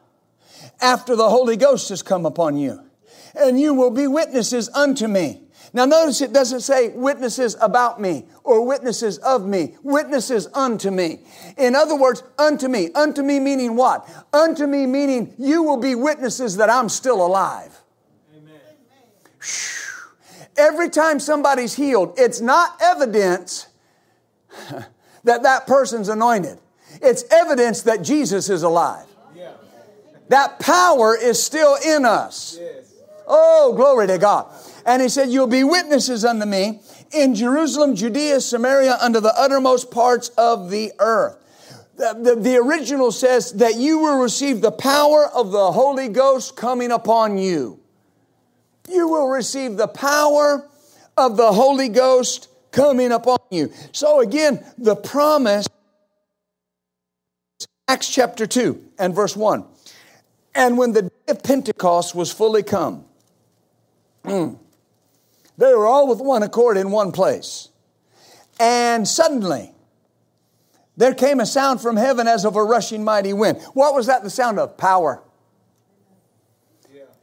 after 0.81 1.17
the 1.17 1.29
Holy 1.29 1.57
Ghost 1.57 1.89
has 1.89 2.03
come 2.03 2.27
upon 2.27 2.57
you, 2.57 2.81
and 3.35 3.61
you 3.61 3.75
will 3.75 3.91
be 3.91 4.07
witnesses 4.07 4.69
unto 4.71 5.09
me 5.09 5.43
now, 5.73 5.85
notice 5.85 6.21
it 6.21 6.33
doesn't 6.33 6.63
say 6.63 6.89
witnesses 6.89 7.57
about 7.61 8.01
me 8.01 8.25
or 8.43 8.67
witnesses 8.67 9.19
of 9.19 9.47
me, 9.47 9.77
witnesses 9.83 10.49
unto 10.53 10.91
me. 10.91 11.21
In 11.57 11.77
other 11.77 11.95
words, 11.95 12.25
unto 12.39 12.67
me. 12.67 12.91
Unto 12.93 13.23
me 13.23 13.39
meaning 13.39 13.77
what? 13.77 14.09
Unto 14.33 14.67
me 14.67 14.87
meaning 14.87 15.33
you 15.39 15.63
will 15.63 15.77
be 15.77 15.95
witnesses 15.95 16.57
that 16.57 16.71
I'm 16.71 16.89
still 16.89 17.25
alive. 17.25 17.79
Amen. 18.37 18.59
Every 20.57 20.91
time 20.91 21.21
somebody's 21.21 21.75
healed, 21.75 22.15
it's 22.19 22.41
not 22.41 22.77
evidence 22.83 23.69
that 25.25 25.45
that 25.45 25.69
person's 25.69 26.09
anointed, 26.09 26.59
it's 27.01 27.23
evidence 27.31 27.83
that 27.83 28.03
Jesus 28.03 28.51
is 28.51 28.65
alive. 28.65 29.07
Yeah. 29.37 29.53
That 30.31 30.59
power 30.59 31.17
is 31.17 31.41
still 31.41 31.77
in 31.87 32.05
us. 32.05 32.59
Yes. 32.61 32.93
Oh, 33.29 33.73
glory 33.77 34.09
to 34.09 34.19
God. 34.19 34.53
And 34.87 35.03
he 35.03 35.09
said, 35.09 35.31
You'll 35.31 35.47
be 35.47 35.65
witnesses 35.65 36.25
unto 36.25 36.47
me 36.47 36.81
in 37.13 37.35
Jerusalem, 37.35 37.95
Judea, 37.95 38.41
Samaria, 38.41 38.97
unto 39.01 39.21
the 39.21 39.35
uttermost 39.39 39.91
parts 39.91 40.29
of 40.31 40.71
the 40.71 40.93
earth. 40.99 41.37
The, 41.97 42.17
the, 42.19 42.41
the, 42.41 42.57
original 42.57 43.13
says 43.13 43.53
that 43.55 43.77
you 43.77 43.99
will 43.99 44.21
receive 44.21 44.63
the 44.63 44.71
power 44.71 45.27
of 45.27 45.53
the 45.53 45.73
Holy 45.73 46.09
Ghost 46.09 46.57
coming 46.57 46.91
upon 46.91 47.37
you. 47.37 47.79
you 48.89 49.07
will 49.09 49.29
receive 49.29 49.77
the 49.77 49.87
power 49.87 50.67
of 51.17 51.37
the 51.37 51.53
Holy 51.53 51.89
Ghost 51.89 52.49
coming 52.73 53.13
upon 53.13 53.39
you. 53.51 53.73
So 53.93 54.21
again, 54.21 54.65
the 54.79 54.97
promise, 54.97 55.67
Acts 57.87 58.09
chapter 58.09 58.47
2 58.47 58.83
and 58.99 59.15
verse 59.15 59.37
1. 59.37 59.65
And 60.55 60.79
when 60.79 60.93
the 60.93 61.03
day 61.03 61.11
of 61.29 61.43
Pentecost 61.43 62.15
was 62.15 62.33
fully 62.33 62.63
come, 62.63 63.05
mm, 64.25 64.59
they 65.61 65.75
were 65.75 65.87
all 65.87 66.09
with 66.09 66.21
one 66.21 66.43
accord 66.43 66.79
in 66.79 66.91
one 66.91 67.13
place. 67.13 67.69
And 68.59 69.07
suddenly, 69.07 69.73
there 70.97 71.15
came 71.15 71.39
a 71.39 71.47
sound 71.47 71.83
from 71.83 71.97
heaven 71.97 72.27
as 72.27 72.47
of 72.47 72.57
a 72.57 72.65
rushing 72.65 73.05
mighty 73.05 73.35
wind. 73.35 73.61
What 73.75 73.95
was 73.95 74.07
that 74.07 74.23
the 74.23 74.31
sound 74.31 74.59
of? 74.59 74.79
Power. 74.79 75.23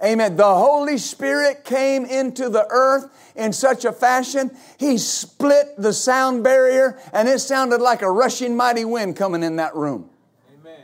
Amen. 0.04 0.36
The 0.36 0.44
Holy 0.44 1.00
Spirit 1.00 1.64
came 1.64 2.06
into 2.06 2.50
the 2.50 2.68
earth 2.70 3.10
in 3.36 3.52
such 3.52 3.86
a 3.86 3.92
fashion, 3.92 4.56
He 4.78 5.00
split 5.00 5.74
the 5.78 5.92
sound 5.92 6.44
barrier, 6.44 7.00
and 7.14 7.28
it 7.28 7.40
sounded 7.40 7.82
like 7.82 8.04
a 8.04 8.12
rushing 8.12 8.56
mighty 8.56 8.86
wind 8.86 9.16
coming 9.16 9.42
in 9.42 9.56
that 9.56 9.76
room. 9.76 10.12
Amen. 10.60 10.82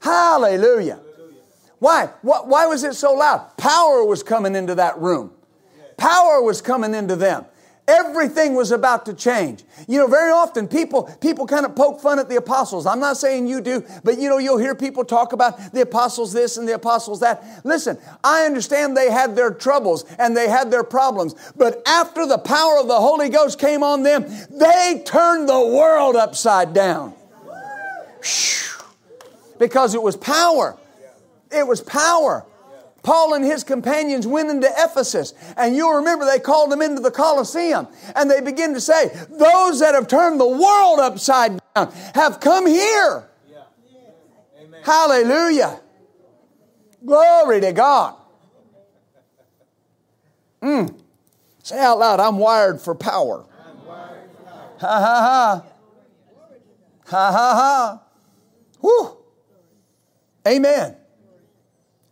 Hallelujah. 0.00 1.00
Hallelujah. 1.00 1.40
Why? 1.80 2.06
Why 2.22 2.66
was 2.66 2.84
it 2.84 2.94
so 2.94 3.14
loud? 3.14 3.56
Power 3.56 4.04
was 4.04 4.22
coming 4.22 4.54
into 4.54 4.76
that 4.76 4.98
room. 4.98 5.32
Power 5.96 6.42
was 6.42 6.60
coming 6.60 6.94
into 6.94 7.16
them. 7.16 7.44
Everything 7.88 8.54
was 8.54 8.70
about 8.70 9.06
to 9.06 9.14
change. 9.14 9.64
You 9.88 9.98
know, 9.98 10.06
very 10.06 10.30
often 10.30 10.68
people, 10.68 11.04
people 11.20 11.48
kind 11.48 11.66
of 11.66 11.74
poke 11.74 12.00
fun 12.00 12.20
at 12.20 12.28
the 12.28 12.36
apostles. 12.36 12.86
I'm 12.86 13.00
not 13.00 13.16
saying 13.16 13.48
you 13.48 13.60
do, 13.60 13.84
but 14.04 14.20
you 14.20 14.28
know, 14.28 14.38
you'll 14.38 14.58
hear 14.58 14.76
people 14.76 15.04
talk 15.04 15.32
about 15.32 15.72
the 15.72 15.80
apostles 15.80 16.32
this 16.32 16.56
and 16.56 16.68
the 16.68 16.74
apostles 16.74 17.18
that. 17.20 17.44
Listen, 17.64 17.98
I 18.22 18.44
understand 18.44 18.96
they 18.96 19.10
had 19.10 19.34
their 19.34 19.50
troubles 19.52 20.04
and 20.20 20.36
they 20.36 20.48
had 20.48 20.70
their 20.70 20.84
problems, 20.84 21.34
but 21.56 21.82
after 21.84 22.24
the 22.24 22.38
power 22.38 22.78
of 22.78 22.86
the 22.86 23.00
Holy 23.00 23.28
Ghost 23.28 23.58
came 23.58 23.82
on 23.82 24.04
them, 24.04 24.26
they 24.50 25.02
turned 25.04 25.48
the 25.48 25.60
world 25.60 26.14
upside 26.14 26.72
down. 26.72 27.14
Because 29.58 29.96
it 29.96 30.02
was 30.02 30.16
power. 30.16 30.78
It 31.50 31.66
was 31.66 31.80
power. 31.80 32.46
Paul 33.02 33.34
and 33.34 33.44
his 33.44 33.64
companions 33.64 34.26
went 34.26 34.48
into 34.48 34.68
Ephesus, 34.78 35.34
and 35.56 35.74
you'll 35.74 35.96
remember 35.96 36.24
they 36.24 36.38
called 36.38 36.70
them 36.70 36.80
into 36.80 37.02
the 37.02 37.10
Colosseum, 37.10 37.88
and 38.14 38.30
they 38.30 38.40
begin 38.40 38.74
to 38.74 38.80
say, 38.80 39.08
Those 39.28 39.80
that 39.80 39.94
have 39.94 40.06
turned 40.06 40.38
the 40.40 40.46
world 40.46 41.00
upside 41.00 41.60
down 41.74 41.92
have 42.14 42.38
come 42.38 42.66
here. 42.66 43.28
Yeah. 43.50 43.62
Hallelujah. 44.84 45.80
Glory 47.04 47.60
to 47.60 47.72
God. 47.72 48.14
Mm. 50.62 50.96
Say 51.64 51.78
out 51.78 51.98
loud, 51.98 52.20
I'm 52.20 52.38
wired 52.38 52.80
for 52.80 52.94
power. 52.94 53.44
Wired 53.84 54.30
for 54.36 54.42
power. 54.44 54.68
Ha 54.78 55.00
ha 55.00 55.20
ha. 55.20 55.64
Ha 57.06 57.32
ha 57.32 57.54
ha. 57.56 58.02
Whew. 58.80 59.16
Amen. 60.46 60.96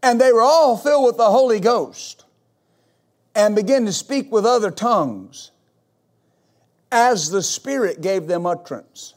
And 0.03 0.21
they 0.21 0.33
were 0.33 0.43
all 0.43 0.77
filled 0.77 1.05
with 1.07 1.17
the 1.17 1.31
Holy 1.31 1.61
Ghost 1.61 2.25
and 3.35 3.55
began 3.55 3.85
to 3.87 3.93
speak 3.93 4.33
with 4.33 4.47
other 4.47 4.71
tongues 4.71 5.51
as 6.91 7.31
the 7.31 7.43
Spirit 7.43 8.01
gave 8.01 8.27
them 8.27 8.47
utterance. 8.47 9.15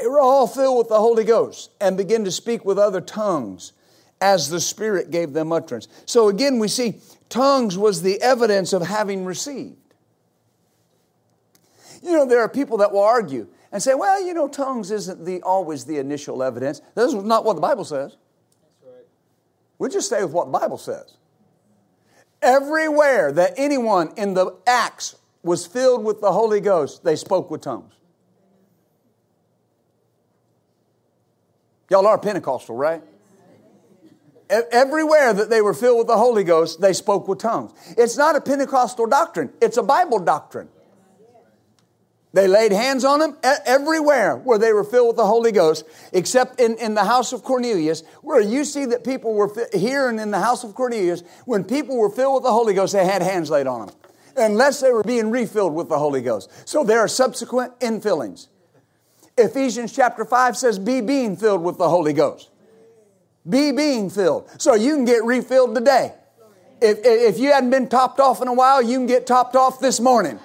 They 0.00 0.06
were 0.06 0.20
all 0.20 0.46
filled 0.46 0.78
with 0.78 0.88
the 0.88 0.98
Holy 0.98 1.24
Ghost 1.24 1.70
and 1.80 1.96
began 1.96 2.24
to 2.24 2.30
speak 2.30 2.64
with 2.64 2.78
other 2.78 3.00
tongues 3.00 3.72
as 4.20 4.48
the 4.48 4.60
Spirit 4.60 5.10
gave 5.10 5.32
them 5.32 5.52
utterance. 5.52 5.88
So 6.06 6.28
again, 6.28 6.58
we 6.58 6.68
see 6.68 7.00
tongues 7.28 7.76
was 7.76 8.02
the 8.02 8.20
evidence 8.22 8.72
of 8.72 8.82
having 8.82 9.24
received. 9.24 9.76
You 12.02 12.12
know, 12.12 12.26
there 12.26 12.40
are 12.40 12.48
people 12.48 12.78
that 12.78 12.92
will 12.92 13.02
argue 13.02 13.46
and 13.72 13.82
say, 13.82 13.94
well, 13.94 14.24
you 14.24 14.34
know, 14.34 14.48
tongues 14.48 14.90
isn't 14.90 15.24
the, 15.24 15.42
always 15.42 15.84
the 15.84 15.98
initial 15.98 16.42
evidence. 16.42 16.80
This 16.94 17.12
is 17.12 17.22
not 17.22 17.44
what 17.44 17.54
the 17.54 17.60
Bible 17.60 17.84
says. 17.84 18.16
We 19.84 19.90
just 19.90 20.06
stay 20.06 20.24
with 20.24 20.32
what 20.32 20.46
the 20.46 20.58
Bible 20.58 20.78
says. 20.78 21.12
Everywhere 22.40 23.30
that 23.32 23.52
anyone 23.58 24.14
in 24.16 24.32
the 24.32 24.56
Acts 24.66 25.16
was 25.42 25.66
filled 25.66 26.04
with 26.04 26.22
the 26.22 26.32
Holy 26.32 26.60
Ghost, 26.60 27.04
they 27.04 27.16
spoke 27.16 27.50
with 27.50 27.60
tongues. 27.60 27.92
Y'all 31.90 32.06
are 32.06 32.16
Pentecostal, 32.16 32.74
right? 32.74 33.02
Everywhere 34.48 35.34
that 35.34 35.50
they 35.50 35.60
were 35.60 35.74
filled 35.74 35.98
with 35.98 36.06
the 36.06 36.16
Holy 36.16 36.44
Ghost, 36.44 36.80
they 36.80 36.94
spoke 36.94 37.28
with 37.28 37.40
tongues. 37.40 37.72
It's 37.98 38.16
not 38.16 38.36
a 38.36 38.40
Pentecostal 38.40 39.06
doctrine, 39.06 39.52
it's 39.60 39.76
a 39.76 39.82
Bible 39.82 40.18
doctrine. 40.18 40.70
They 42.34 42.48
laid 42.48 42.72
hands 42.72 43.04
on 43.04 43.20
them 43.20 43.36
everywhere 43.64 44.36
where 44.36 44.58
they 44.58 44.72
were 44.72 44.82
filled 44.82 45.06
with 45.06 45.16
the 45.16 45.26
Holy 45.26 45.52
Ghost, 45.52 45.84
except 46.12 46.58
in, 46.58 46.76
in 46.78 46.94
the 46.94 47.04
house 47.04 47.32
of 47.32 47.44
Cornelius, 47.44 48.02
where 48.22 48.40
you 48.40 48.64
see 48.64 48.86
that 48.86 49.04
people 49.04 49.34
were 49.34 49.54
here 49.72 50.08
and 50.08 50.18
in 50.18 50.32
the 50.32 50.40
house 50.40 50.64
of 50.64 50.74
Cornelius, 50.74 51.22
when 51.44 51.62
people 51.62 51.96
were 51.96 52.10
filled 52.10 52.34
with 52.34 52.42
the 52.42 52.50
Holy 52.50 52.74
Ghost, 52.74 52.92
they 52.92 53.06
had 53.06 53.22
hands 53.22 53.50
laid 53.50 53.68
on 53.68 53.86
them, 53.86 53.94
unless 54.36 54.80
they 54.80 54.90
were 54.90 55.04
being 55.04 55.30
refilled 55.30 55.76
with 55.76 55.88
the 55.88 55.96
Holy 55.96 56.22
Ghost. 56.22 56.50
So 56.68 56.82
there 56.82 56.98
are 56.98 57.06
subsequent 57.06 57.78
infillings. 57.78 58.48
Ephesians 59.38 59.94
chapter 59.94 60.24
5 60.24 60.56
says, 60.56 60.76
Be 60.76 61.02
being 61.02 61.36
filled 61.36 61.62
with 61.62 61.78
the 61.78 61.88
Holy 61.88 62.12
Ghost. 62.12 62.50
Be 63.48 63.70
being 63.70 64.10
filled. 64.10 64.50
So 64.60 64.74
you 64.74 64.96
can 64.96 65.04
get 65.04 65.22
refilled 65.22 65.76
today. 65.76 66.12
If, 66.82 66.98
if 67.04 67.38
you 67.38 67.52
hadn't 67.52 67.70
been 67.70 67.88
topped 67.88 68.18
off 68.18 68.42
in 68.42 68.48
a 68.48 68.54
while, 68.54 68.82
you 68.82 68.98
can 68.98 69.06
get 69.06 69.24
topped 69.24 69.54
off 69.54 69.78
this 69.78 70.00
morning. 70.00 70.40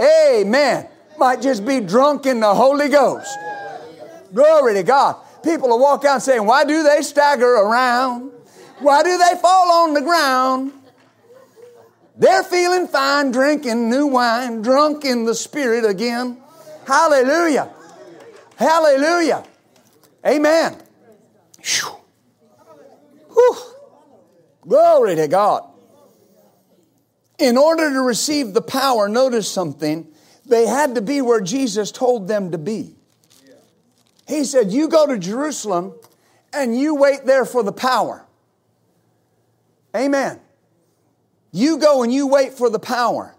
Amen 0.00 0.88
might 1.18 1.42
just 1.42 1.64
be 1.64 1.80
drunk 1.80 2.26
in 2.26 2.40
the 2.40 2.54
Holy 2.54 2.88
Ghost. 2.88 3.36
Glory 4.32 4.74
to 4.74 4.82
God. 4.82 5.16
People 5.42 5.68
will 5.68 5.78
walk 5.78 6.04
out 6.04 6.22
saying, 6.22 6.44
Why 6.44 6.64
do 6.64 6.82
they 6.82 7.02
stagger 7.02 7.54
around? 7.54 8.32
Why 8.80 9.02
do 9.02 9.16
they 9.16 9.38
fall 9.40 9.70
on 9.84 9.94
the 9.94 10.00
ground? 10.00 10.72
They're 12.16 12.44
feeling 12.44 12.86
fine, 12.86 13.30
drinking 13.30 13.90
new 13.90 14.06
wine, 14.06 14.62
drunk 14.62 15.04
in 15.04 15.24
the 15.24 15.34
Spirit 15.34 15.84
again. 15.84 16.38
Hallelujah. 16.86 17.70
Hallelujah. 18.56 19.44
Amen. 20.24 20.76
Whew. 23.32 23.56
Glory 24.66 25.16
to 25.16 25.28
God. 25.28 25.68
In 27.38 27.56
order 27.56 27.92
to 27.92 28.00
receive 28.00 28.54
the 28.54 28.62
power, 28.62 29.08
notice 29.08 29.50
something 29.50 30.06
they 30.46 30.66
had 30.66 30.94
to 30.94 31.00
be 31.00 31.20
where 31.20 31.40
Jesus 31.40 31.90
told 31.90 32.28
them 32.28 32.50
to 32.50 32.58
be. 32.58 32.94
He 34.26 34.44
said, 34.44 34.72
You 34.72 34.88
go 34.88 35.06
to 35.06 35.18
Jerusalem 35.18 35.94
and 36.52 36.78
you 36.78 36.94
wait 36.94 37.24
there 37.24 37.44
for 37.44 37.62
the 37.62 37.72
power. 37.72 38.24
Amen. 39.94 40.40
You 41.52 41.78
go 41.78 42.02
and 42.02 42.12
you 42.12 42.26
wait 42.26 42.54
for 42.54 42.68
the 42.68 42.78
power. 42.78 43.34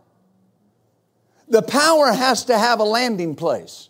The 1.48 1.62
power 1.62 2.12
has 2.12 2.46
to 2.46 2.58
have 2.58 2.80
a 2.80 2.84
landing 2.84 3.36
place. 3.36 3.90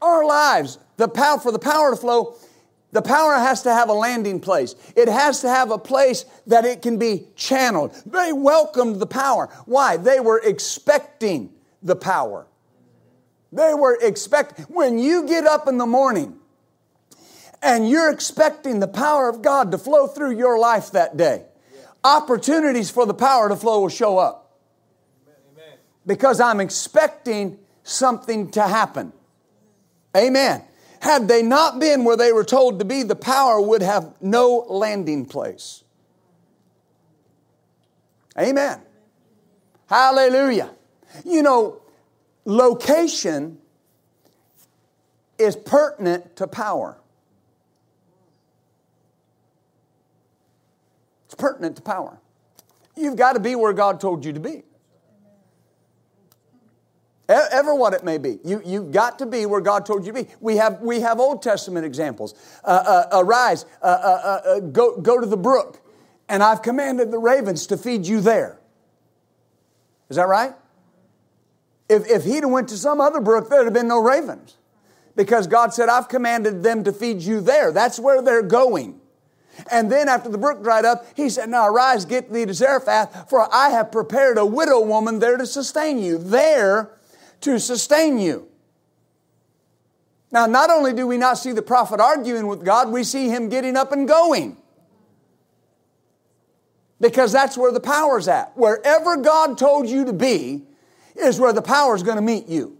Our 0.00 0.24
lives, 0.24 0.78
the 0.96 1.08
power 1.08 1.38
for 1.38 1.52
the 1.52 1.58
power 1.58 1.90
to 1.90 1.96
flow, 1.96 2.36
the 2.92 3.02
power 3.02 3.34
has 3.34 3.62
to 3.62 3.72
have 3.72 3.88
a 3.88 3.92
landing 3.92 4.40
place. 4.40 4.74
It 4.96 5.08
has 5.08 5.40
to 5.42 5.48
have 5.48 5.70
a 5.70 5.78
place 5.78 6.24
that 6.46 6.64
it 6.64 6.82
can 6.82 6.98
be 6.98 7.28
channeled. 7.36 7.94
They 8.04 8.32
welcomed 8.32 8.96
the 8.96 9.06
power. 9.06 9.48
Why? 9.66 9.96
They 9.96 10.18
were 10.18 10.40
expecting 10.42 11.52
the 11.82 11.96
power. 11.96 12.46
They 13.52 13.74
were 13.74 13.98
expecting, 14.00 14.64
when 14.66 14.98
you 14.98 15.26
get 15.26 15.46
up 15.46 15.68
in 15.68 15.78
the 15.78 15.86
morning 15.86 16.36
and 17.62 17.88
you're 17.88 18.10
expecting 18.10 18.80
the 18.80 18.88
power 18.88 19.28
of 19.28 19.42
God 19.42 19.70
to 19.72 19.78
flow 19.78 20.06
through 20.06 20.36
your 20.36 20.58
life 20.58 20.92
that 20.92 21.16
day, 21.16 21.44
opportunities 22.02 22.90
for 22.90 23.06
the 23.06 23.14
power 23.14 23.48
to 23.48 23.56
flow 23.56 23.82
will 23.82 23.88
show 23.88 24.18
up. 24.18 24.58
Because 26.06 26.40
I'm 26.40 26.60
expecting 26.60 27.58
something 27.82 28.50
to 28.52 28.62
happen. 28.62 29.12
Amen. 30.16 30.64
Had 31.00 31.28
they 31.28 31.42
not 31.42 31.80
been 31.80 32.04
where 32.04 32.16
they 32.16 32.30
were 32.30 32.44
told 32.44 32.78
to 32.78 32.84
be, 32.84 33.02
the 33.02 33.16
power 33.16 33.60
would 33.60 33.82
have 33.82 34.14
no 34.20 34.66
landing 34.68 35.24
place. 35.24 35.82
Amen. 38.38 38.80
Hallelujah. 39.88 40.70
You 41.24 41.42
know, 41.42 41.80
location 42.44 43.58
is 45.38 45.56
pertinent 45.56 46.36
to 46.36 46.46
power. 46.46 46.98
It's 51.24 51.34
pertinent 51.34 51.76
to 51.76 51.82
power. 51.82 52.20
You've 52.94 53.16
got 53.16 53.32
to 53.32 53.40
be 53.40 53.54
where 53.54 53.72
God 53.72 54.00
told 54.00 54.24
you 54.24 54.34
to 54.34 54.40
be 54.40 54.64
ever 57.30 57.74
what 57.74 57.94
it 57.94 58.04
may 58.04 58.18
be. 58.18 58.38
You, 58.44 58.62
you've 58.64 58.92
got 58.92 59.18
to 59.20 59.26
be 59.26 59.46
where 59.46 59.60
God 59.60 59.86
told 59.86 60.06
you 60.06 60.12
to 60.12 60.24
be. 60.24 60.30
We 60.40 60.56
have, 60.56 60.80
we 60.80 61.00
have 61.00 61.20
Old 61.20 61.42
Testament 61.42 61.86
examples. 61.86 62.34
Uh, 62.64 62.68
uh, 63.12 63.20
arise, 63.20 63.64
uh, 63.82 63.86
uh, 63.86 63.88
uh, 63.88 64.48
uh 64.48 64.60
go, 64.60 65.00
go 65.00 65.20
to 65.20 65.26
the 65.26 65.36
brook 65.36 65.80
and 66.30 66.44
I've 66.44 66.62
commanded 66.62 67.10
the 67.10 67.18
ravens 67.18 67.66
to 67.66 67.76
feed 67.76 68.06
you 68.06 68.20
there. 68.20 68.60
Is 70.08 70.16
that 70.16 70.28
right? 70.28 70.54
If, 71.88 72.08
if 72.08 72.24
he'd 72.24 72.44
have 72.44 72.50
went 72.50 72.68
to 72.68 72.76
some 72.76 73.00
other 73.00 73.20
brook, 73.20 73.50
there'd 73.50 73.64
have 73.64 73.74
been 73.74 73.88
no 73.88 74.00
ravens. 74.00 74.56
Because 75.16 75.48
God 75.48 75.74
said, 75.74 75.88
I've 75.88 76.08
commanded 76.08 76.62
them 76.62 76.84
to 76.84 76.92
feed 76.92 77.20
you 77.20 77.40
there. 77.40 77.72
That's 77.72 77.98
where 77.98 78.22
they're 78.22 78.42
going. 78.42 79.00
And 79.72 79.90
then 79.90 80.08
after 80.08 80.28
the 80.28 80.38
brook 80.38 80.62
dried 80.62 80.84
up, 80.84 81.04
he 81.16 81.28
said, 81.28 81.48
Now 81.48 81.66
arise, 81.66 82.04
get 82.04 82.32
thee 82.32 82.46
to 82.46 82.54
Zarephath, 82.54 83.28
for 83.28 83.52
I 83.52 83.70
have 83.70 83.90
prepared 83.90 84.38
a 84.38 84.46
widow 84.46 84.80
woman 84.80 85.18
there 85.18 85.36
to 85.36 85.44
sustain 85.44 85.98
you. 85.98 86.16
There 86.16 86.92
to 87.40 87.58
sustain 87.58 88.18
you. 88.18 88.48
Now, 90.32 90.46
not 90.46 90.70
only 90.70 90.92
do 90.92 91.06
we 91.06 91.16
not 91.16 91.38
see 91.38 91.52
the 91.52 91.62
prophet 91.62 92.00
arguing 92.00 92.46
with 92.46 92.64
God, 92.64 92.90
we 92.90 93.02
see 93.02 93.28
him 93.28 93.48
getting 93.48 93.76
up 93.76 93.92
and 93.92 94.06
going. 94.06 94.56
Because 97.00 97.32
that's 97.32 97.56
where 97.56 97.72
the 97.72 97.80
power's 97.80 98.28
at. 98.28 98.56
Wherever 98.56 99.16
God 99.16 99.58
told 99.58 99.88
you 99.88 100.04
to 100.04 100.12
be 100.12 100.62
is 101.16 101.40
where 101.40 101.52
the 101.52 101.62
power's 101.62 102.02
going 102.02 102.16
to 102.16 102.22
meet 102.22 102.46
you. 102.46 102.76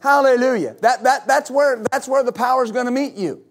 Hallelujah. 0.00 0.76
That, 0.80 1.02
that, 1.02 1.26
that's, 1.26 1.50
where, 1.50 1.82
that's 1.90 2.08
where 2.08 2.22
the 2.22 2.32
power's 2.32 2.72
going 2.72 2.86
to 2.86 2.92
meet 2.92 3.14
you. 3.14 3.42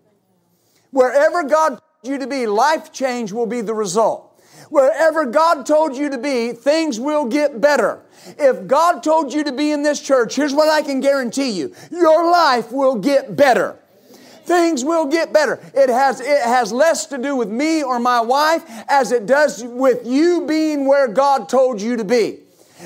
Wherever 0.91 1.43
God 1.43 1.69
told 1.69 1.82
you 2.03 2.17
to 2.17 2.25
be, 2.25 2.47
life 2.47 2.91
change 2.91 3.32
will 3.32 3.45
be 3.45 3.62
the 3.62 3.75
result. 3.75 4.29
Wherever 4.69 5.25
God 5.25 5.65
told 5.65 5.95
you 5.95 6.10
to 6.10 6.17
be, 6.17 6.53
things 6.53 6.99
will 6.99 7.25
get 7.25 7.60
better. 7.60 8.01
If 8.38 8.67
God 8.67 9.03
told 9.03 9.34
you 9.34 9.43
to 9.43 9.51
be 9.51 9.71
in 9.71 9.84
this 9.84 9.99
church, 9.99 10.36
here's 10.36 10.53
what 10.53 10.69
I 10.69 10.82
can 10.82 10.99
guarantee 10.99 11.49
you. 11.51 11.73
Your 11.91 12.29
life 12.29 12.71
will 12.71 12.95
get 12.95 13.36
better. 13.36 13.77
Things 14.43 14.84
will 14.84 15.05
get 15.05 15.32
better. 15.32 15.60
It 15.75 15.89
has, 15.89 16.21
it 16.21 16.41
has 16.41 16.71
less 16.71 17.05
to 17.08 17.17
do 17.17 17.36
with 17.36 17.49
me 17.49 17.84
or 17.84 17.99
my 17.99 18.19
wife 18.19 18.63
as 18.88 19.12
it 19.12 19.25
does 19.25 19.63
with 19.63 20.08
you 20.08 20.45
being 20.47 20.86
where 20.88 21.08
God 21.08 21.49
told 21.49 21.82
you 21.82 21.97
to 21.97 22.03
be. 22.03 22.39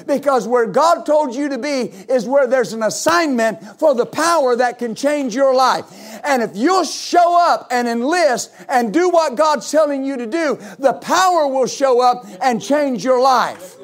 Because 0.08 0.48
where 0.48 0.66
God 0.66 1.06
told 1.06 1.36
you 1.36 1.50
to 1.50 1.58
be 1.58 1.82
is 2.10 2.26
where 2.26 2.48
there's 2.48 2.74
an 2.74 2.84
assignment 2.84 3.80
for 3.80 3.94
the 3.94 4.06
power 4.06 4.56
that 4.56 4.80
can 4.80 4.96
change 4.96 5.36
your 5.36 5.54
life. 5.54 5.86
And 6.24 6.42
if 6.42 6.56
you'll 6.56 6.84
show 6.84 7.40
up 7.40 7.68
and 7.72 7.88
enlist 7.88 8.52
and 8.68 8.94
do 8.94 9.10
what 9.10 9.36
God's 9.36 9.70
telling 9.70 10.04
you 10.04 10.18
to 10.18 10.26
do, 10.26 10.60
the 10.80 10.94
power 10.94 11.48
will 11.48 11.68
show 11.68 12.02
up 12.02 12.26
and 12.42 12.62
change 12.62 13.04
your 13.04 13.22
life. 13.22 13.76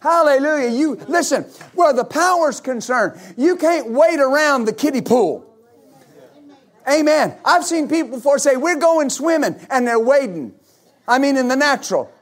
Hallelujah. 0.00 0.68
You 0.68 0.96
listen, 1.08 1.44
where 1.74 1.94
the 1.94 2.04
power's 2.04 2.60
concerned, 2.60 3.18
you 3.38 3.56
can't 3.56 3.90
wait 3.90 4.20
around 4.20 4.66
the 4.66 4.72
kiddie 4.72 5.00
pool. 5.00 5.50
Amen. 6.86 7.34
I've 7.44 7.64
seen 7.64 7.88
people 7.88 8.18
before 8.18 8.38
say, 8.38 8.56
We're 8.56 8.78
going 8.78 9.08
swimming, 9.08 9.56
and 9.70 9.86
they're 9.86 9.98
wading. 9.98 10.54
I 11.08 11.18
mean, 11.18 11.36
in 11.36 11.48
the 11.48 11.56
natural. 11.56 12.12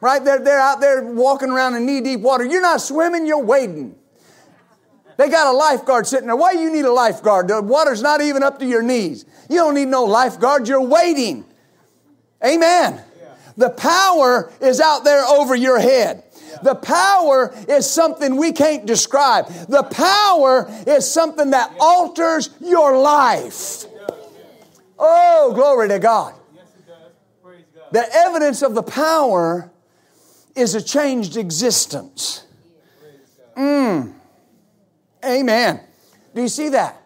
Right? 0.00 0.24
They're, 0.24 0.38
they're 0.38 0.60
out 0.60 0.80
there 0.80 1.02
walking 1.04 1.50
around 1.50 1.74
in 1.74 1.86
knee 1.86 2.00
deep 2.00 2.20
water. 2.20 2.44
You're 2.44 2.62
not 2.62 2.80
swimming, 2.80 3.26
you're 3.26 3.42
wading. 3.42 3.96
They 5.16 5.28
got 5.28 5.52
a 5.52 5.56
lifeguard 5.56 6.06
sitting 6.06 6.28
there. 6.28 6.36
Why 6.36 6.52
you 6.52 6.72
need 6.72 6.84
a 6.84 6.92
lifeguard? 6.92 7.48
The 7.48 7.60
water's 7.60 8.02
not 8.02 8.20
even 8.20 8.44
up 8.44 8.60
to 8.60 8.66
your 8.66 8.82
knees. 8.82 9.24
You 9.50 9.56
don't 9.56 9.74
need 9.74 9.88
no 9.88 10.04
lifeguard, 10.04 10.68
you're 10.68 10.80
waiting. 10.80 11.44
Amen. 12.44 13.02
The 13.56 13.70
power 13.70 14.52
is 14.60 14.80
out 14.80 15.02
there 15.02 15.24
over 15.24 15.56
your 15.56 15.80
head. 15.80 16.22
The 16.62 16.76
power 16.76 17.52
is 17.68 17.90
something 17.90 18.36
we 18.36 18.52
can't 18.52 18.86
describe. 18.86 19.48
The 19.68 19.82
power 19.82 20.70
is 20.86 21.10
something 21.10 21.50
that 21.50 21.74
alters 21.80 22.50
your 22.60 22.96
life. 22.98 23.84
Oh, 24.98 25.52
glory 25.54 25.88
to 25.88 25.98
God. 25.98 26.34
The 27.90 28.06
evidence 28.14 28.62
of 28.62 28.74
the 28.74 28.82
power 28.82 29.70
is 30.58 30.74
a 30.74 30.82
changed 30.82 31.36
existence. 31.36 32.44
Mm. 33.56 34.12
Amen. 35.24 35.80
Do 36.34 36.42
you 36.42 36.48
see 36.48 36.68
that? 36.70 37.00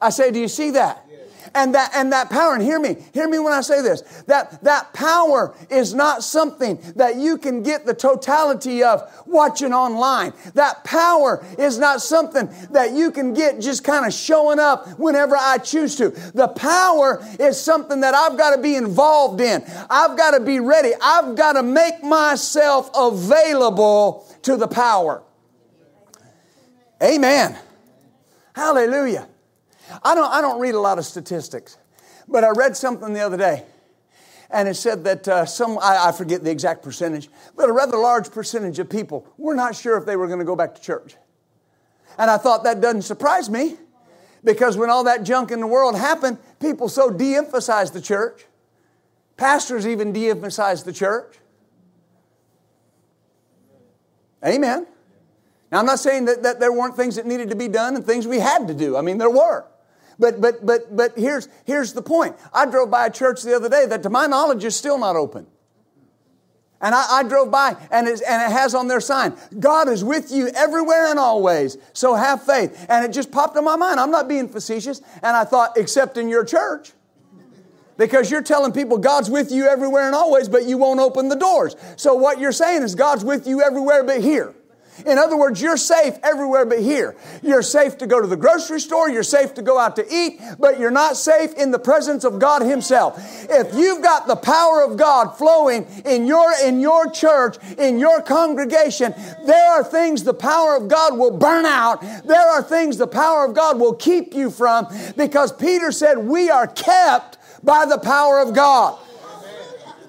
I 0.00 0.10
say, 0.10 0.30
do 0.30 0.38
you 0.38 0.48
see 0.48 0.70
that? 0.70 1.06
And 1.54 1.74
that, 1.74 1.90
and 1.94 2.12
that 2.12 2.30
power, 2.30 2.54
and 2.54 2.62
hear 2.62 2.78
me, 2.78 2.96
hear 3.12 3.28
me 3.28 3.38
when 3.38 3.52
I 3.52 3.60
say 3.60 3.82
this, 3.82 4.02
that, 4.26 4.62
that 4.62 4.92
power 4.92 5.54
is 5.68 5.94
not 5.94 6.22
something 6.22 6.78
that 6.96 7.16
you 7.16 7.38
can 7.38 7.62
get 7.62 7.86
the 7.86 7.94
totality 7.94 8.82
of 8.84 9.10
watching 9.26 9.72
online. 9.72 10.32
That 10.54 10.84
power 10.84 11.44
is 11.58 11.78
not 11.78 12.02
something 12.02 12.48
that 12.70 12.92
you 12.92 13.10
can 13.10 13.34
get 13.34 13.60
just 13.60 13.82
kind 13.82 14.06
of 14.06 14.12
showing 14.12 14.58
up 14.60 14.98
whenever 14.98 15.36
I 15.36 15.58
choose 15.58 15.96
to. 15.96 16.10
The 16.10 16.48
power 16.48 17.24
is 17.38 17.60
something 17.60 18.00
that 18.02 18.14
I've 18.14 18.38
got 18.38 18.54
to 18.54 18.62
be 18.62 18.76
involved 18.76 19.40
in. 19.40 19.64
I've 19.88 20.16
got 20.16 20.32
to 20.32 20.40
be 20.40 20.60
ready. 20.60 20.92
I've 21.02 21.34
got 21.34 21.54
to 21.54 21.62
make 21.62 22.02
myself 22.02 22.90
available 22.94 24.26
to 24.42 24.56
the 24.56 24.68
power. 24.68 25.22
Amen. 27.02 27.56
Hallelujah. 28.54 29.29
I 30.02 30.14
don't, 30.14 30.30
I 30.30 30.40
don't 30.40 30.60
read 30.60 30.74
a 30.74 30.80
lot 30.80 30.98
of 30.98 31.04
statistics, 31.04 31.78
but 32.28 32.44
I 32.44 32.50
read 32.50 32.76
something 32.76 33.12
the 33.12 33.20
other 33.20 33.36
day, 33.36 33.64
and 34.50 34.68
it 34.68 34.74
said 34.74 35.04
that 35.04 35.28
uh, 35.28 35.44
some, 35.44 35.78
I, 35.78 36.08
I 36.08 36.12
forget 36.12 36.44
the 36.44 36.50
exact 36.50 36.82
percentage, 36.82 37.28
but 37.56 37.68
a 37.68 37.72
rather 37.72 37.96
large 37.96 38.30
percentage 38.30 38.78
of 38.78 38.88
people 38.88 39.26
were 39.36 39.54
not 39.54 39.74
sure 39.74 39.96
if 39.96 40.06
they 40.06 40.16
were 40.16 40.26
going 40.26 40.38
to 40.38 40.44
go 40.44 40.56
back 40.56 40.74
to 40.74 40.80
church. 40.80 41.16
And 42.18 42.30
I 42.30 42.36
thought 42.36 42.64
that 42.64 42.80
doesn't 42.80 43.02
surprise 43.02 43.48
me 43.48 43.76
because 44.44 44.76
when 44.76 44.90
all 44.90 45.04
that 45.04 45.22
junk 45.22 45.50
in 45.50 45.60
the 45.60 45.66
world 45.66 45.96
happened, 45.96 46.38
people 46.60 46.88
so 46.88 47.10
de 47.10 47.34
emphasized 47.34 47.94
the 47.94 48.00
church. 48.00 48.46
Pastors 49.36 49.86
even 49.86 50.12
de 50.12 50.30
emphasized 50.30 50.84
the 50.84 50.92
church. 50.92 51.38
Amen. 54.44 54.86
Now, 55.70 55.78
I'm 55.78 55.86
not 55.86 55.98
saying 56.00 56.24
that, 56.24 56.42
that 56.42 56.60
there 56.60 56.72
weren't 56.72 56.96
things 56.96 57.16
that 57.16 57.26
needed 57.26 57.50
to 57.50 57.56
be 57.56 57.68
done 57.68 57.94
and 57.94 58.04
things 58.04 58.26
we 58.26 58.40
had 58.40 58.68
to 58.68 58.74
do. 58.74 58.96
I 58.96 59.02
mean, 59.02 59.18
there 59.18 59.30
were. 59.30 59.64
But, 60.20 60.40
but, 60.40 60.64
but, 60.64 60.94
but 60.94 61.18
here's, 61.18 61.48
here's 61.64 61.94
the 61.94 62.02
point. 62.02 62.36
I 62.52 62.66
drove 62.66 62.90
by 62.90 63.06
a 63.06 63.10
church 63.10 63.42
the 63.42 63.56
other 63.56 63.70
day 63.70 63.86
that, 63.86 64.02
to 64.02 64.10
my 64.10 64.26
knowledge, 64.26 64.62
is 64.64 64.76
still 64.76 64.98
not 64.98 65.16
open. 65.16 65.46
And 66.82 66.94
I, 66.94 67.04
I 67.10 67.22
drove 67.22 67.50
by, 67.50 67.76
and, 67.90 68.06
and 68.06 68.18
it 68.18 68.52
has 68.52 68.74
on 68.74 68.88
their 68.88 69.00
sign, 69.00 69.34
God 69.58 69.88
is 69.88 70.04
with 70.04 70.30
you 70.30 70.48
everywhere 70.48 71.10
and 71.10 71.18
always, 71.18 71.76
so 71.92 72.14
have 72.14 72.42
faith. 72.42 72.86
And 72.88 73.04
it 73.04 73.12
just 73.12 73.30
popped 73.32 73.56
in 73.56 73.64
my 73.64 73.76
mind. 73.76 73.98
I'm 73.98 74.10
not 74.10 74.28
being 74.28 74.48
facetious. 74.48 75.00
And 75.22 75.36
I 75.36 75.44
thought, 75.44 75.76
except 75.76 76.16
in 76.16 76.28
your 76.28 76.44
church. 76.44 76.92
Because 77.96 78.30
you're 78.30 78.42
telling 78.42 78.72
people 78.72 78.96
God's 78.96 79.28
with 79.28 79.50
you 79.52 79.66
everywhere 79.66 80.06
and 80.06 80.14
always, 80.14 80.48
but 80.48 80.64
you 80.64 80.78
won't 80.78 81.00
open 81.00 81.28
the 81.28 81.36
doors. 81.36 81.76
So 81.96 82.14
what 82.14 82.40
you're 82.40 82.52
saying 82.52 82.82
is 82.82 82.94
God's 82.94 83.24
with 83.24 83.46
you 83.46 83.62
everywhere 83.62 84.04
but 84.04 84.22
here. 84.22 84.54
In 85.06 85.18
other 85.18 85.36
words, 85.36 85.60
you're 85.60 85.76
safe 85.76 86.14
everywhere 86.22 86.66
but 86.66 86.80
here. 86.80 87.16
You're 87.42 87.62
safe 87.62 87.98
to 87.98 88.06
go 88.06 88.20
to 88.20 88.26
the 88.26 88.36
grocery 88.36 88.80
store, 88.80 89.10
you're 89.10 89.22
safe 89.22 89.54
to 89.54 89.62
go 89.62 89.78
out 89.78 89.96
to 89.96 90.06
eat, 90.10 90.40
but 90.58 90.78
you're 90.78 90.90
not 90.90 91.16
safe 91.16 91.52
in 91.54 91.70
the 91.70 91.78
presence 91.78 92.24
of 92.24 92.38
God 92.38 92.62
Himself. 92.62 93.18
If 93.48 93.74
you've 93.74 94.02
got 94.02 94.26
the 94.26 94.36
power 94.36 94.82
of 94.82 94.96
God 94.96 95.36
flowing 95.36 95.86
in 96.04 96.26
your, 96.26 96.52
in 96.62 96.80
your 96.80 97.10
church, 97.10 97.56
in 97.78 97.98
your 97.98 98.22
congregation, 98.22 99.14
there 99.46 99.70
are 99.70 99.84
things 99.84 100.24
the 100.24 100.34
power 100.34 100.76
of 100.76 100.88
God 100.88 101.18
will 101.18 101.36
burn 101.36 101.64
out. 101.64 102.00
There 102.24 102.48
are 102.50 102.62
things 102.62 102.96
the 102.96 103.06
power 103.06 103.44
of 103.44 103.54
God 103.54 103.78
will 103.78 103.94
keep 103.94 104.34
you 104.34 104.50
from 104.50 104.86
because 105.16 105.52
Peter 105.52 105.92
said, 105.92 106.18
We 106.18 106.50
are 106.50 106.66
kept 106.66 107.38
by 107.62 107.86
the 107.86 107.98
power 107.98 108.40
of 108.40 108.54
God. 108.54 108.98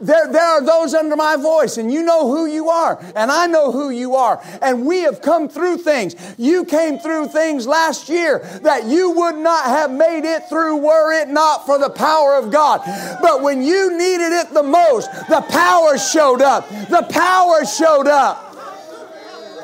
There, 0.01 0.31
there 0.31 0.43
are 0.43 0.65
those 0.65 0.93
under 0.93 1.15
my 1.15 1.35
voice, 1.35 1.77
and 1.77 1.91
you 1.91 2.01
know 2.03 2.27
who 2.29 2.47
you 2.47 2.69
are, 2.69 2.99
and 3.15 3.31
I 3.31 3.47
know 3.47 3.71
who 3.71 3.91
you 3.91 4.15
are. 4.15 4.41
And 4.61 4.85
we 4.85 5.01
have 5.01 5.21
come 5.21 5.47
through 5.47 5.77
things. 5.77 6.15
You 6.37 6.65
came 6.65 6.97
through 6.97 7.27
things 7.27 7.67
last 7.67 8.09
year 8.09 8.39
that 8.63 8.85
you 8.85 9.11
would 9.11 9.35
not 9.35 9.65
have 9.65 9.91
made 9.91 10.25
it 10.25 10.49
through 10.49 10.77
were 10.77 11.13
it 11.21 11.27
not 11.27 11.65
for 11.65 11.77
the 11.77 11.89
power 11.89 12.35
of 12.35 12.51
God. 12.51 12.81
But 13.21 13.41
when 13.41 13.61
you 13.61 13.97
needed 13.97 14.33
it 14.33 14.53
the 14.53 14.63
most, 14.63 15.11
the 15.29 15.41
power 15.49 15.97
showed 15.97 16.41
up. 16.41 16.67
The 16.69 17.07
power 17.09 17.65
showed 17.65 18.07
up 18.07 18.55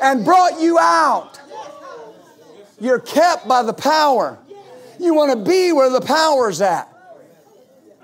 and 0.02 0.24
brought 0.24 0.60
you 0.60 0.78
out. 0.78 1.40
You're 2.80 3.00
kept 3.00 3.48
by 3.48 3.64
the 3.64 3.72
power. 3.72 4.38
You 5.00 5.14
want 5.14 5.32
to 5.32 5.50
be 5.50 5.72
where 5.72 5.90
the 5.90 6.00
power's 6.00 6.60
at. 6.60 6.92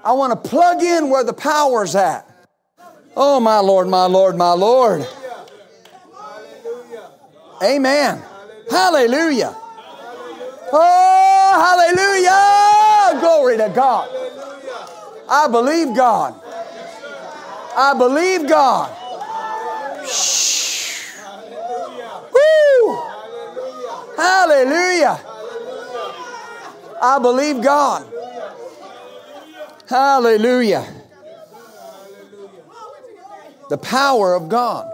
I 0.05 0.13
want 0.13 0.33
to 0.33 0.49
plug 0.49 0.83
in 0.83 1.09
where 1.09 1.25
the 1.25 1.33
power's 1.33 1.97
at. 1.97 2.29
Oh, 3.17 3.41
my 3.41 3.61
Lord, 3.61 3.89
my 3.89 4.05
Lord, 4.05 4.37
my 4.37 4.53
Lord. 4.53 5.07
Amen. 7.63 8.23
Hallelujah. 8.71 9.57
Oh, 10.73 11.95
hallelujah. 11.97 13.21
Glory 13.21 13.57
to 13.57 13.73
God. 13.75 14.11
I 15.29 15.49
believe 15.49 15.97
God. 15.97 16.35
I 17.77 17.95
believe 17.97 18.49
God. 18.49 18.91
Shh. 20.07 21.15
Woo. 22.33 23.03
Hallelujah. 24.17 25.21
I 27.01 27.19
believe 27.21 27.63
God. 27.63 28.07
Hallelujah. 29.89 30.87
The 33.69 33.79
power 33.79 34.35
of 34.35 34.49
God. 34.49 34.94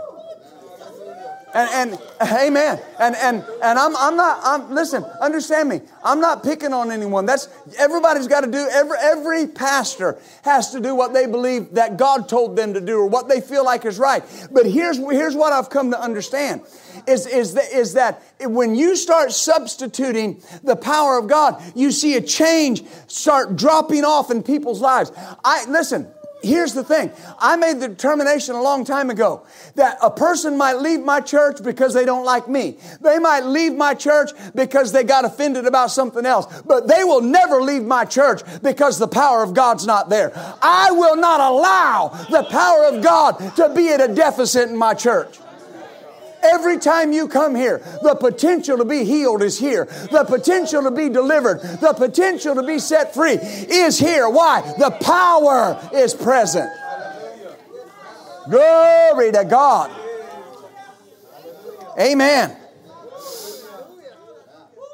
And, 1.52 1.92
and 1.92 2.00
amen. 2.22 2.80
And 2.98 3.16
and 3.16 3.44
and 3.62 3.78
I'm 3.78 3.96
I'm 3.96 4.16
not 4.16 4.40
I'm 4.44 4.74
listen, 4.74 5.04
understand 5.20 5.68
me. 5.68 5.80
I'm 6.04 6.20
not 6.20 6.44
picking 6.44 6.72
on 6.72 6.92
anyone. 6.92 7.26
That's 7.26 7.48
everybody's 7.78 8.28
got 8.28 8.42
to 8.42 8.50
do 8.50 8.68
every 8.70 8.96
every 9.00 9.46
pastor 9.48 10.18
has 10.42 10.70
to 10.72 10.80
do 10.80 10.94
what 10.94 11.12
they 11.12 11.26
believe 11.26 11.74
that 11.74 11.96
God 11.96 12.28
told 12.28 12.56
them 12.56 12.74
to 12.74 12.80
do 12.80 12.98
or 12.98 13.06
what 13.06 13.28
they 13.28 13.40
feel 13.40 13.64
like 13.64 13.84
is 13.84 13.98
right. 13.98 14.22
But 14.52 14.66
here's 14.66 14.98
here's 14.98 15.34
what 15.34 15.52
I've 15.52 15.70
come 15.70 15.90
to 15.90 16.00
understand 16.00 16.62
is 17.06 17.26
is 17.26 17.54
that, 17.54 17.72
is 17.72 17.94
that 17.94 18.22
when 18.40 18.74
you 18.74 18.94
start 18.94 19.32
substituting 19.32 20.42
the 20.62 20.76
power 20.76 21.18
of 21.18 21.26
God, 21.26 21.60
you 21.74 21.90
see 21.90 22.16
a 22.16 22.20
change 22.20 22.84
start 23.08 23.56
dropping 23.56 24.04
off 24.04 24.30
in 24.30 24.42
people's 24.42 24.80
lives. 24.80 25.10
I 25.44 25.64
listen, 25.68 26.08
here's 26.42 26.74
the 26.74 26.84
thing. 26.84 27.10
I 27.38 27.56
made 27.56 27.80
the 27.80 27.88
determination 27.88 28.54
a 28.54 28.62
long 28.62 28.84
time 28.84 29.10
ago 29.10 29.42
that 29.74 29.98
a 30.02 30.10
person 30.10 30.56
might 30.56 30.74
leave 30.74 31.00
my 31.00 31.20
church 31.20 31.62
because 31.62 31.94
they 31.94 32.04
don't 32.04 32.24
like 32.24 32.48
me. 32.48 32.76
They 33.00 33.18
might 33.18 33.44
leave 33.44 33.74
my 33.74 33.94
church 33.94 34.30
because 34.54 34.92
they 34.92 35.04
got 35.04 35.24
offended 35.24 35.66
about 35.66 35.90
something 35.90 36.26
else. 36.26 36.62
But 36.62 36.86
they 36.86 37.04
will 37.04 37.20
never 37.20 37.60
leave 37.60 37.82
my 37.82 38.04
church 38.04 38.42
because 38.62 38.98
the 38.98 39.08
power 39.08 39.42
of 39.42 39.54
God's 39.54 39.86
not 39.86 40.08
there. 40.08 40.32
I 40.62 40.90
will 40.92 41.16
not 41.16 41.40
allow 41.40 42.08
the 42.30 42.44
power 42.44 42.84
of 42.86 43.02
God 43.02 43.56
to 43.56 43.72
be 43.74 43.88
at 43.90 44.00
a 44.00 44.12
deficit 44.12 44.68
in 44.68 44.76
my 44.76 44.94
church. 44.94 45.38
Every 46.42 46.78
time 46.78 47.12
you 47.12 47.28
come 47.28 47.54
here, 47.54 47.82
the 48.02 48.14
potential 48.14 48.78
to 48.78 48.84
be 48.84 49.04
healed 49.04 49.42
is 49.42 49.58
here. 49.58 49.84
The 50.10 50.24
potential 50.24 50.82
to 50.84 50.90
be 50.90 51.08
delivered, 51.08 51.60
the 51.80 51.92
potential 51.92 52.54
to 52.54 52.62
be 52.62 52.78
set 52.78 53.14
free 53.14 53.34
is 53.34 53.98
here. 53.98 54.28
Why? 54.28 54.62
The 54.78 54.90
power 54.90 55.90
is 55.92 56.14
present. 56.14 56.70
Glory 58.48 59.32
to 59.32 59.44
God. 59.44 59.90
Amen. 61.98 62.56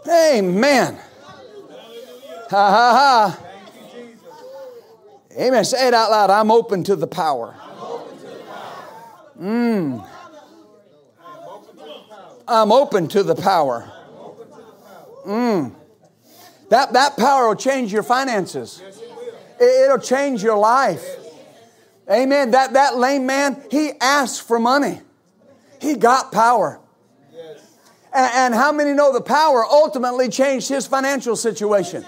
Amen. 0.09 0.99
Ha 2.51 2.71
ha 2.71 3.37
ha. 3.39 3.47
Amen. 5.39 5.65
Say 5.65 5.89
it 5.89 5.95
out 5.95 6.11
loud. 6.11 6.31
I'm 6.31 6.51
open 6.51 6.85
to 6.85 6.97
the 6.97 7.07
power. 7.07 7.55
Mmm. 9.41 10.07
I'm 12.49 12.73
open 12.73 13.09
to 13.09 13.23
the 13.23 13.35
power. 13.35 13.91
Mm. 15.27 15.75
That, 16.71 16.93
that 16.93 17.17
power 17.17 17.49
will 17.49 17.57
change 17.57 17.93
your 17.93 18.03
finances. 18.03 18.83
It, 19.59 19.91
will 19.91 19.99
change 19.99 20.43
your 20.43 20.59
life. 20.59 21.05
Amen. 22.11 22.53
That, 22.53 22.75
that 22.75 22.97
lame 22.97 23.27
man, 23.27 23.63
he 23.71 23.93
asked 24.01 24.43
for 24.43 24.59
money. 24.59 25.01
He 25.81 25.95
got 25.95 26.33
power. 26.33 26.81
And, 28.13 28.31
and 28.35 28.55
how 28.55 28.73
many 28.73 28.93
know 28.93 29.13
the 29.13 29.21
power 29.21 29.65
ultimately 29.65 30.29
changed 30.29 30.69
his 30.69 30.87
financial 30.87 31.37
situation? 31.37 32.05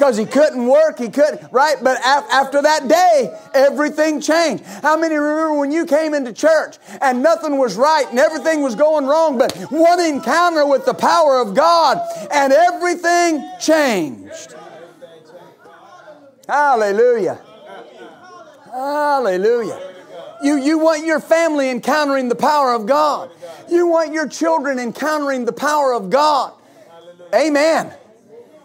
Because 0.00 0.16
he 0.16 0.24
couldn't 0.24 0.66
work, 0.66 0.98
he 0.98 1.10
couldn't, 1.10 1.52
right? 1.52 1.76
But 1.82 1.98
af- 1.98 2.24
after 2.32 2.62
that 2.62 2.88
day, 2.88 3.38
everything 3.52 4.22
changed. 4.22 4.64
How 4.64 4.96
many 4.96 5.14
remember 5.14 5.58
when 5.58 5.70
you 5.70 5.84
came 5.84 6.14
into 6.14 6.32
church 6.32 6.78
and 7.02 7.22
nothing 7.22 7.58
was 7.58 7.76
right 7.76 8.08
and 8.08 8.18
everything 8.18 8.62
was 8.62 8.74
going 8.74 9.04
wrong, 9.04 9.36
but 9.36 9.54
one 9.70 10.00
encounter 10.00 10.64
with 10.66 10.86
the 10.86 10.94
power 10.94 11.38
of 11.38 11.54
God 11.54 12.00
and 12.32 12.50
everything 12.50 13.46
changed? 13.60 14.54
Hallelujah. 16.48 17.38
Hallelujah. 18.72 19.80
You, 20.42 20.56
you 20.56 20.78
want 20.78 21.04
your 21.04 21.20
family 21.20 21.68
encountering 21.68 22.30
the 22.30 22.36
power 22.36 22.72
of 22.72 22.86
God. 22.86 23.30
You 23.68 23.86
want 23.86 24.14
your 24.14 24.26
children 24.26 24.78
encountering 24.78 25.44
the 25.44 25.52
power 25.52 25.92
of 25.92 26.08
God. 26.08 26.54
Amen. 27.34 27.92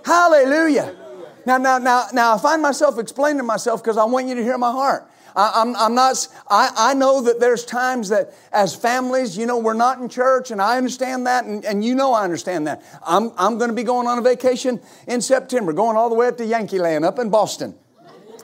Hallelujah. 0.06 0.95
Now, 1.45 1.58
now, 1.58 1.77
now, 1.77 2.08
now, 2.13 2.36
I 2.36 2.38
find 2.39 2.62
myself 2.62 2.97
explaining 2.97 3.45
myself 3.45 3.84
because 3.84 3.97
I 3.97 4.05
want 4.05 4.27
you 4.27 4.36
to 4.36 4.43
hear 4.43 4.58
my 4.58 4.71
heart. 4.71 5.10
I, 5.36 5.62
am 5.62 5.69
I'm, 5.69 5.75
I'm 5.75 5.95
not, 5.95 6.27
I, 6.49 6.71
I 6.75 6.93
know 6.93 7.21
that 7.23 7.39
there's 7.39 7.65
times 7.65 8.10
that 8.10 8.34
as 8.51 8.73
families, 8.73 9.38
you 9.38 9.45
know, 9.45 9.58
we're 9.58 9.73
not 9.73 9.99
in 9.99 10.08
church, 10.08 10.51
and 10.51 10.62
I 10.62 10.77
understand 10.77 11.27
that, 11.27 11.45
and, 11.45 11.65
and 11.65 11.84
you 11.84 11.93
know 11.93 12.13
I 12.13 12.23
understand 12.23 12.67
that. 12.67 12.84
I'm, 13.05 13.31
I'm 13.38 13.58
going 13.58 13.69
to 13.69 13.75
be 13.75 13.84
going 13.84 14.08
on 14.08 14.17
a 14.17 14.21
vacation 14.21 14.79
in 15.08 15.21
September, 15.21 15.73
going 15.73 15.97
all 15.97 16.10
the 16.10 16.15
way 16.15 16.27
up 16.27 16.38
to 16.38 16.45
Yankee 16.45 16.79
Land 16.79 17.03
up 17.03 17.19
in 17.19 17.29
Boston. 17.29 17.75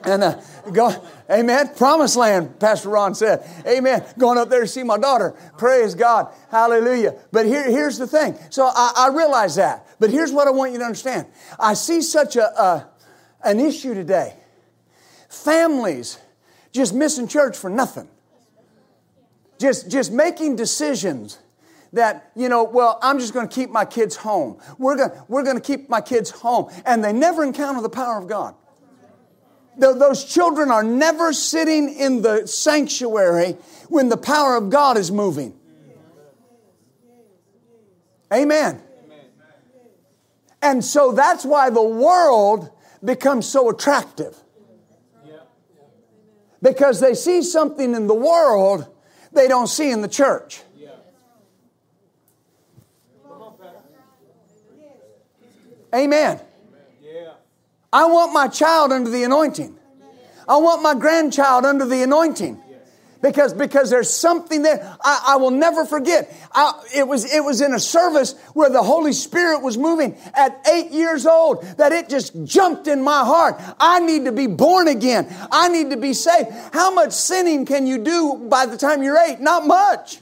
And 0.04 0.22
uh, 0.24 0.40
go, 0.72 0.92
amen. 1.30 1.74
Promised 1.76 2.16
land, 2.16 2.58
Pastor 2.58 2.88
Ron 2.88 3.14
said. 3.14 3.48
Amen. 3.66 4.04
Going 4.18 4.36
up 4.36 4.48
there 4.48 4.62
to 4.62 4.66
see 4.66 4.82
my 4.82 4.98
daughter. 4.98 5.30
Praise 5.58 5.94
God. 5.94 6.32
Hallelujah. 6.50 7.14
But 7.30 7.46
here, 7.46 7.70
here's 7.70 7.98
the 7.98 8.06
thing. 8.06 8.36
So 8.50 8.66
I, 8.66 8.92
I 8.96 9.08
realize 9.14 9.56
that. 9.56 9.86
But 10.00 10.10
here's 10.10 10.32
what 10.32 10.48
I 10.48 10.50
want 10.50 10.72
you 10.72 10.78
to 10.78 10.84
understand. 10.84 11.26
I 11.58 11.74
see 11.74 12.02
such 12.02 12.34
a, 12.34 12.42
a 12.42 12.88
an 13.44 13.60
issue 13.60 13.94
today. 13.94 14.34
Families 15.28 16.18
just 16.72 16.94
missing 16.94 17.28
church 17.28 17.56
for 17.56 17.70
nothing. 17.70 18.08
Just, 19.58 19.90
just 19.90 20.10
making 20.10 20.56
decisions 20.56 21.38
that, 21.92 22.32
you 22.34 22.48
know, 22.48 22.64
well, 22.64 22.98
I'm 23.02 23.18
just 23.18 23.34
going 23.34 23.46
to 23.46 23.54
keep 23.54 23.70
my 23.70 23.84
kids 23.84 24.16
home. 24.16 24.58
We're 24.78 24.96
going 24.96 25.10
we're 25.28 25.44
going 25.44 25.56
to 25.56 25.62
keep 25.62 25.88
my 25.88 26.00
kids 26.00 26.30
home. 26.30 26.70
And 26.86 27.04
they 27.04 27.12
never 27.12 27.44
encounter 27.44 27.80
the 27.80 27.90
power 27.90 28.18
of 28.18 28.26
God. 28.26 28.54
Those 29.78 30.24
children 30.24 30.70
are 30.70 30.82
never 30.82 31.32
sitting 31.32 31.94
in 31.94 32.22
the 32.22 32.46
sanctuary 32.46 33.56
when 33.88 34.08
the 34.08 34.16
power 34.16 34.56
of 34.56 34.68
God 34.68 34.98
is 34.98 35.10
moving. 35.10 35.58
Amen. 38.32 38.82
And 40.60 40.84
so 40.84 41.12
that's 41.12 41.44
why 41.44 41.70
the 41.70 41.82
world 41.82 42.70
becomes 43.04 43.48
so 43.48 43.68
attractive. 43.68 44.36
Because 46.60 47.00
they 47.00 47.14
see 47.14 47.42
something 47.42 47.94
in 47.94 48.06
the 48.06 48.14
world 48.14 48.86
they 49.32 49.48
don't 49.48 49.66
see 49.66 49.90
in 49.90 50.02
the 50.02 50.08
church. 50.08 50.62
Amen. 55.94 56.40
I 57.92 58.06
want 58.06 58.32
my 58.32 58.48
child 58.48 58.92
under 58.92 59.10
the 59.10 59.24
anointing. 59.24 59.78
I 60.48 60.56
want 60.56 60.82
my 60.82 60.94
grandchild 60.94 61.64
under 61.64 61.84
the 61.84 62.02
anointing 62.02 62.62
because 63.22 63.54
because 63.54 63.88
there's 63.88 64.10
something 64.10 64.62
there 64.62 64.96
I, 65.00 65.24
I 65.28 65.36
will 65.36 65.50
never 65.50 65.84
forget. 65.84 66.34
I, 66.52 66.72
it 66.94 67.06
was 67.06 67.32
it 67.32 67.42
was 67.42 67.60
in 67.60 67.72
a 67.72 67.80
service 67.80 68.34
where 68.52 68.68
the 68.68 68.82
Holy 68.82 69.12
Spirit 69.12 69.62
was 69.62 69.78
moving 69.78 70.16
at 70.34 70.66
eight 70.70 70.90
years 70.90 71.24
old 71.24 71.62
that 71.78 71.92
it 71.92 72.08
just 72.08 72.44
jumped 72.44 72.88
in 72.88 73.02
my 73.02 73.24
heart. 73.24 73.60
I 73.78 74.00
need 74.00 74.24
to 74.26 74.32
be 74.32 74.48
born 74.48 74.88
again. 74.88 75.34
I 75.50 75.68
need 75.68 75.90
to 75.90 75.96
be 75.96 76.12
saved. 76.12 76.50
How 76.72 76.92
much 76.92 77.12
sinning 77.12 77.64
can 77.64 77.86
you 77.86 77.98
do 77.98 78.46
by 78.50 78.66
the 78.66 78.76
time 78.76 79.02
you're 79.02 79.18
eight? 79.18 79.40
Not 79.40 79.66
much. 79.66 80.18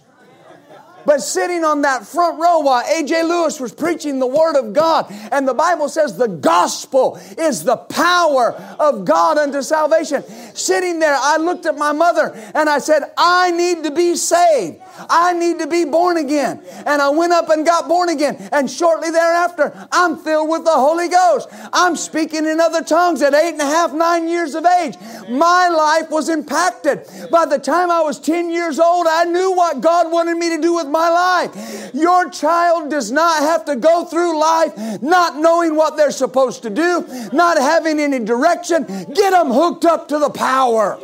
But 1.11 1.23
sitting 1.23 1.64
on 1.64 1.83
that 1.83 2.07
front 2.07 2.38
row 2.38 2.61
while 2.61 2.85
A.J. 2.87 3.25
Lewis 3.25 3.59
was 3.59 3.75
preaching 3.75 4.20
the 4.20 4.29
Word 4.29 4.55
of 4.55 4.73
God, 4.73 5.07
and 5.33 5.49
the 5.49 5.55
Bible 5.55 5.88
says 5.88 6.16
the 6.16 6.29
gospel 6.29 7.20
is 7.37 7.64
the 7.64 7.79
power 7.79 8.53
of 8.79 9.05
God 9.05 9.37
unto 9.37 9.61
salvation. 9.61 10.23
Sitting 10.55 11.01
there, 11.01 11.16
I 11.18 11.37
looked 11.38 11.66
at 11.66 11.77
my 11.77 11.90
mother 11.90 12.31
and 12.55 12.68
I 12.68 12.79
said, 12.79 13.03
I 13.18 13.51
need 13.51 13.83
to 13.83 13.90
be 13.90 14.14
saved. 14.14 14.81
I 15.09 15.33
need 15.33 15.59
to 15.59 15.66
be 15.66 15.85
born 15.85 16.16
again. 16.16 16.62
And 16.87 17.03
I 17.03 17.09
went 17.09 17.33
up 17.33 17.49
and 17.49 17.66
got 17.66 17.88
born 17.88 18.09
again. 18.09 18.37
And 18.53 18.70
shortly 18.70 19.11
thereafter, 19.11 19.88
I'm 19.90 20.16
filled 20.16 20.49
with 20.49 20.64
the 20.64 20.70
Holy 20.70 21.09
Ghost. 21.09 21.49
I'm 21.73 21.96
speaking 21.96 22.46
in 22.46 22.61
other 22.61 22.85
tongues 22.85 23.20
at 23.23 23.35
eight 23.35 23.53
and 23.53 23.62
a 23.62 23.66
half, 23.66 23.92
nine 23.92 24.29
years 24.29 24.55
of 24.55 24.64
age. 24.64 24.94
My 25.29 25.68
life 25.68 26.09
was 26.11 26.29
impacted. 26.29 27.09
By 27.33 27.46
the 27.46 27.59
time 27.59 27.90
I 27.90 28.01
was 28.03 28.20
10 28.20 28.51
years 28.51 28.79
old, 28.79 29.09
I 29.09 29.25
knew 29.25 29.53
what 29.53 29.81
God 29.81 30.12
wanted 30.12 30.37
me 30.37 30.51
to 30.51 30.62
do 30.62 30.75
with 30.75 30.87
my 30.87 30.99
life. 31.08 31.94
Your 31.94 32.28
child 32.30 32.90
does 32.90 33.10
not 33.10 33.40
have 33.40 33.64
to 33.66 33.76
go 33.76 34.04
through 34.04 34.38
life 34.38 35.00
not 35.02 35.36
knowing 35.36 35.76
what 35.76 35.96
they're 35.96 36.10
supposed 36.10 36.62
to 36.64 36.70
do, 36.70 37.06
not 37.32 37.58
having 37.58 37.98
any 37.98 38.18
direction. 38.18 38.84
Get 39.14 39.30
them 39.30 39.50
hooked 39.50 39.84
up 39.84 40.08
to 40.08 40.18
the 40.18 40.30
power. 40.30 40.98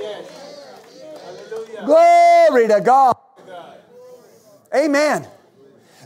Glory 1.85 2.69
to 2.69 2.81
God. 2.81 3.17
Amen. 4.75 5.27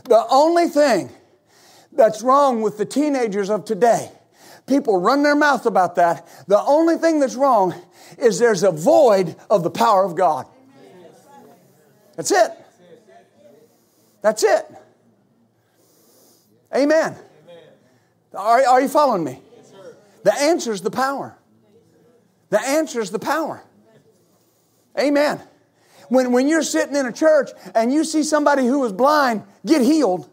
The 0.05 0.25
only 0.29 0.67
thing 0.67 1.09
that's 1.91 2.21
wrong 2.21 2.61
with 2.61 2.77
the 2.77 2.85
teenagers 2.85 3.49
of 3.49 3.65
today, 3.65 4.11
people 4.65 4.99
run 4.99 5.23
their 5.23 5.35
mouth 5.35 5.65
about 5.65 5.95
that. 5.95 6.27
The 6.47 6.61
only 6.61 6.97
thing 6.97 7.19
that's 7.19 7.35
wrong 7.35 7.73
is 8.17 8.39
there's 8.39 8.63
a 8.63 8.71
void 8.71 9.35
of 9.49 9.63
the 9.63 9.69
power 9.69 10.03
of 10.05 10.15
God. 10.15 10.47
That's 12.15 12.31
it. 12.31 12.51
That's 14.21 14.43
it. 14.43 14.65
Amen. 16.75 17.15
Are, 18.33 18.65
are 18.65 18.81
you 18.81 18.87
following 18.87 19.23
me? 19.23 19.39
The 20.23 20.33
answer 20.33 20.71
is 20.71 20.81
the 20.81 20.91
power. 20.91 21.37
The 22.49 22.61
answer 22.61 23.01
is 23.01 23.11
the 23.11 23.19
power. 23.19 23.63
Amen. 24.99 25.41
When, 26.09 26.33
when 26.33 26.47
you're 26.47 26.63
sitting 26.63 26.95
in 26.95 27.05
a 27.05 27.11
church 27.11 27.51
and 27.73 27.91
you 27.91 28.03
see 28.03 28.23
somebody 28.23 28.65
who 28.65 28.83
is 28.83 28.91
blind 28.91 29.43
get 29.65 29.81
healed, 29.81 30.29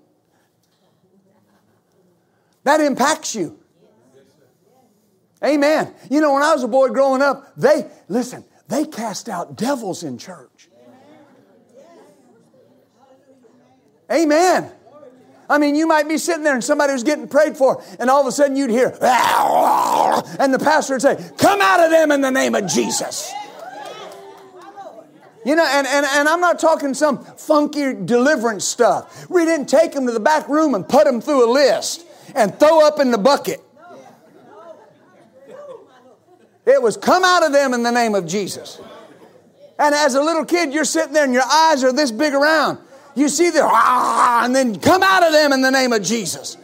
that 2.64 2.80
impacts 2.80 3.34
you. 3.34 3.58
Amen. 5.42 5.94
You 6.10 6.20
know, 6.20 6.34
when 6.34 6.42
I 6.42 6.52
was 6.52 6.64
a 6.64 6.68
boy 6.68 6.88
growing 6.88 7.22
up, 7.22 7.52
they, 7.56 7.86
listen, 8.08 8.44
they 8.66 8.84
cast 8.84 9.28
out 9.28 9.56
devils 9.56 10.02
in 10.02 10.18
church. 10.18 10.57
Amen. 14.10 14.72
I 15.50 15.58
mean, 15.58 15.74
you 15.74 15.86
might 15.86 16.08
be 16.08 16.18
sitting 16.18 16.44
there 16.44 16.54
and 16.54 16.62
somebody 16.62 16.92
was 16.92 17.02
getting 17.02 17.26
prayed 17.26 17.56
for, 17.56 17.82
and 17.98 18.10
all 18.10 18.20
of 18.20 18.26
a 18.26 18.32
sudden 18.32 18.56
you'd 18.56 18.70
hear, 18.70 18.88
and 19.00 20.52
the 20.52 20.60
pastor 20.62 20.94
would 20.94 21.02
say, 21.02 21.30
Come 21.38 21.60
out 21.62 21.80
of 21.80 21.90
them 21.90 22.12
in 22.12 22.20
the 22.20 22.30
name 22.30 22.54
of 22.54 22.66
Jesus. 22.66 23.32
You 25.44 25.56
know, 25.56 25.64
and, 25.64 25.86
and, 25.86 26.04
and 26.04 26.28
I'm 26.28 26.40
not 26.40 26.58
talking 26.58 26.92
some 26.92 27.24
funky 27.24 27.94
deliverance 27.94 28.66
stuff. 28.66 29.30
We 29.30 29.46
didn't 29.46 29.66
take 29.66 29.92
them 29.92 30.04
to 30.06 30.12
the 30.12 30.20
back 30.20 30.48
room 30.48 30.74
and 30.74 30.86
put 30.86 31.04
them 31.04 31.22
through 31.22 31.48
a 31.48 31.50
list 31.50 32.04
and 32.34 32.58
throw 32.58 32.86
up 32.86 33.00
in 33.00 33.10
the 33.10 33.18
bucket. 33.18 33.62
It 36.66 36.82
was 36.82 36.98
come 36.98 37.24
out 37.24 37.46
of 37.46 37.52
them 37.52 37.72
in 37.72 37.82
the 37.82 37.90
name 37.90 38.14
of 38.14 38.26
Jesus. 38.26 38.78
And 39.78 39.94
as 39.94 40.14
a 40.14 40.20
little 40.20 40.44
kid, 40.44 40.74
you're 40.74 40.84
sitting 40.84 41.14
there 41.14 41.24
and 41.24 41.32
your 41.32 41.44
eyes 41.50 41.82
are 41.82 41.92
this 41.92 42.10
big 42.10 42.34
around. 42.34 42.78
You 43.18 43.28
see 43.28 43.50
the 43.50 43.62
ah, 43.64 44.44
and 44.44 44.54
then 44.54 44.78
come 44.78 45.02
out 45.02 45.24
of 45.24 45.32
them 45.32 45.52
in 45.52 45.60
the 45.60 45.70
name 45.70 45.92
of 45.92 46.04
Jesus. 46.04 46.56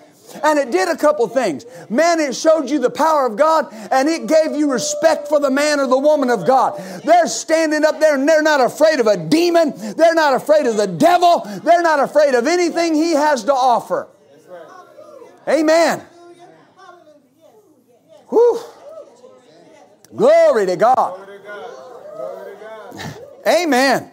And 0.42 0.58
it 0.58 0.70
did 0.70 0.88
a 0.88 0.96
couple 0.96 1.26
things. 1.28 1.64
Man, 1.90 2.20
it 2.20 2.34
showed 2.34 2.70
you 2.70 2.78
the 2.78 2.90
power 2.90 3.26
of 3.26 3.36
God 3.36 3.72
and 3.90 4.08
it 4.08 4.26
gave 4.26 4.56
you 4.56 4.70
respect 4.70 5.28
for 5.28 5.40
the 5.40 5.50
man 5.50 5.80
or 5.80 5.86
the 5.86 5.98
woman 5.98 6.30
of 6.30 6.46
God. 6.46 6.80
They're 7.04 7.26
standing 7.26 7.84
up 7.84 7.98
there 7.98 8.14
and 8.14 8.28
they're 8.28 8.42
not 8.42 8.60
afraid 8.60 9.00
of 9.00 9.06
a 9.06 9.16
demon. 9.16 9.72
They're 9.96 10.14
not 10.14 10.34
afraid 10.34 10.66
of 10.66 10.76
the 10.76 10.86
devil. 10.86 11.40
They're 11.62 11.82
not 11.82 12.00
afraid 12.00 12.34
of 12.34 12.46
anything 12.46 12.94
he 12.94 13.12
has 13.12 13.44
to 13.44 13.52
offer. 13.52 14.08
Amen. 15.48 16.02
Whew. 18.28 18.60
Glory 20.16 20.66
to 20.66 20.76
God. 20.76 21.28
Amen. 23.46 24.10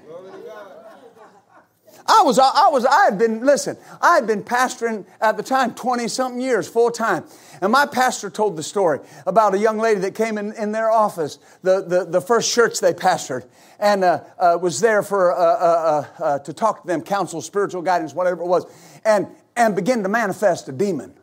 I 2.11 2.23
was, 2.23 2.37
I 2.37 2.67
was, 2.67 2.85
I 2.85 3.05
had 3.05 3.17
been, 3.17 3.45
listen, 3.45 3.77
I 4.01 4.15
had 4.15 4.27
been 4.27 4.43
pastoring 4.43 5.05
at 5.21 5.37
the 5.37 5.43
time 5.43 5.73
20 5.73 6.09
something 6.09 6.41
years, 6.41 6.67
full 6.67 6.91
time. 6.91 7.23
And 7.61 7.71
my 7.71 7.85
pastor 7.85 8.29
told 8.29 8.57
the 8.57 8.63
story 8.63 8.99
about 9.25 9.53
a 9.53 9.57
young 9.57 9.77
lady 9.77 10.01
that 10.01 10.13
came 10.13 10.37
in, 10.37 10.51
in 10.53 10.73
their 10.73 10.91
office, 10.91 11.39
the, 11.63 11.81
the, 11.81 12.03
the 12.03 12.19
first 12.19 12.53
church 12.53 12.81
they 12.81 12.91
pastored, 12.91 13.45
and 13.79 14.03
uh, 14.03 14.23
uh, 14.37 14.57
was 14.61 14.81
there 14.81 15.03
for, 15.03 15.33
uh, 15.33 15.37
uh, 15.37 16.05
uh, 16.19 16.23
uh 16.23 16.39
to 16.39 16.51
talk 16.51 16.81
to 16.81 16.87
them, 16.87 17.01
counsel, 17.01 17.41
spiritual 17.41 17.81
guidance, 17.81 18.13
whatever 18.13 18.41
it 18.41 18.47
was, 18.47 18.65
and, 19.05 19.27
and 19.55 19.73
begin 19.73 20.03
to 20.03 20.09
manifest 20.09 20.67
a 20.67 20.73
demon. 20.73 21.13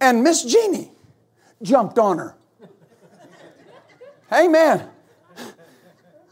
And 0.00 0.22
Miss 0.22 0.44
Jeannie 0.44 0.92
jumped 1.60 1.98
on 1.98 2.18
her. 2.18 2.36
Amen. 4.32 4.88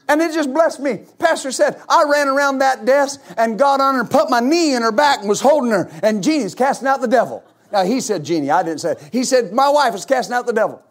And 0.08 0.22
it 0.22 0.32
just 0.32 0.52
blessed 0.52 0.80
me. 0.80 1.00
Pastor 1.18 1.52
said, 1.52 1.80
I 1.88 2.04
ran 2.10 2.28
around 2.28 2.58
that 2.58 2.86
desk 2.86 3.20
and 3.36 3.58
got 3.58 3.80
on 3.80 3.94
her 3.94 4.00
and 4.00 4.10
put 4.10 4.30
my 4.30 4.40
knee 4.40 4.74
in 4.74 4.82
her 4.82 4.92
back 4.92 5.20
and 5.20 5.28
was 5.28 5.40
holding 5.40 5.70
her. 5.70 5.90
And 6.02 6.22
Jeannie's 6.22 6.54
casting 6.54 6.88
out 6.88 7.02
the 7.02 7.08
devil. 7.08 7.44
Now, 7.70 7.84
he 7.84 8.00
said 8.00 8.24
Jeannie. 8.24 8.50
I 8.50 8.62
didn't 8.62 8.80
say 8.80 8.92
it. 8.92 9.08
He 9.12 9.24
said, 9.24 9.52
My 9.52 9.68
wife 9.68 9.94
is 9.94 10.06
casting 10.06 10.34
out 10.34 10.46
the 10.46 10.54
devil. 10.54 10.82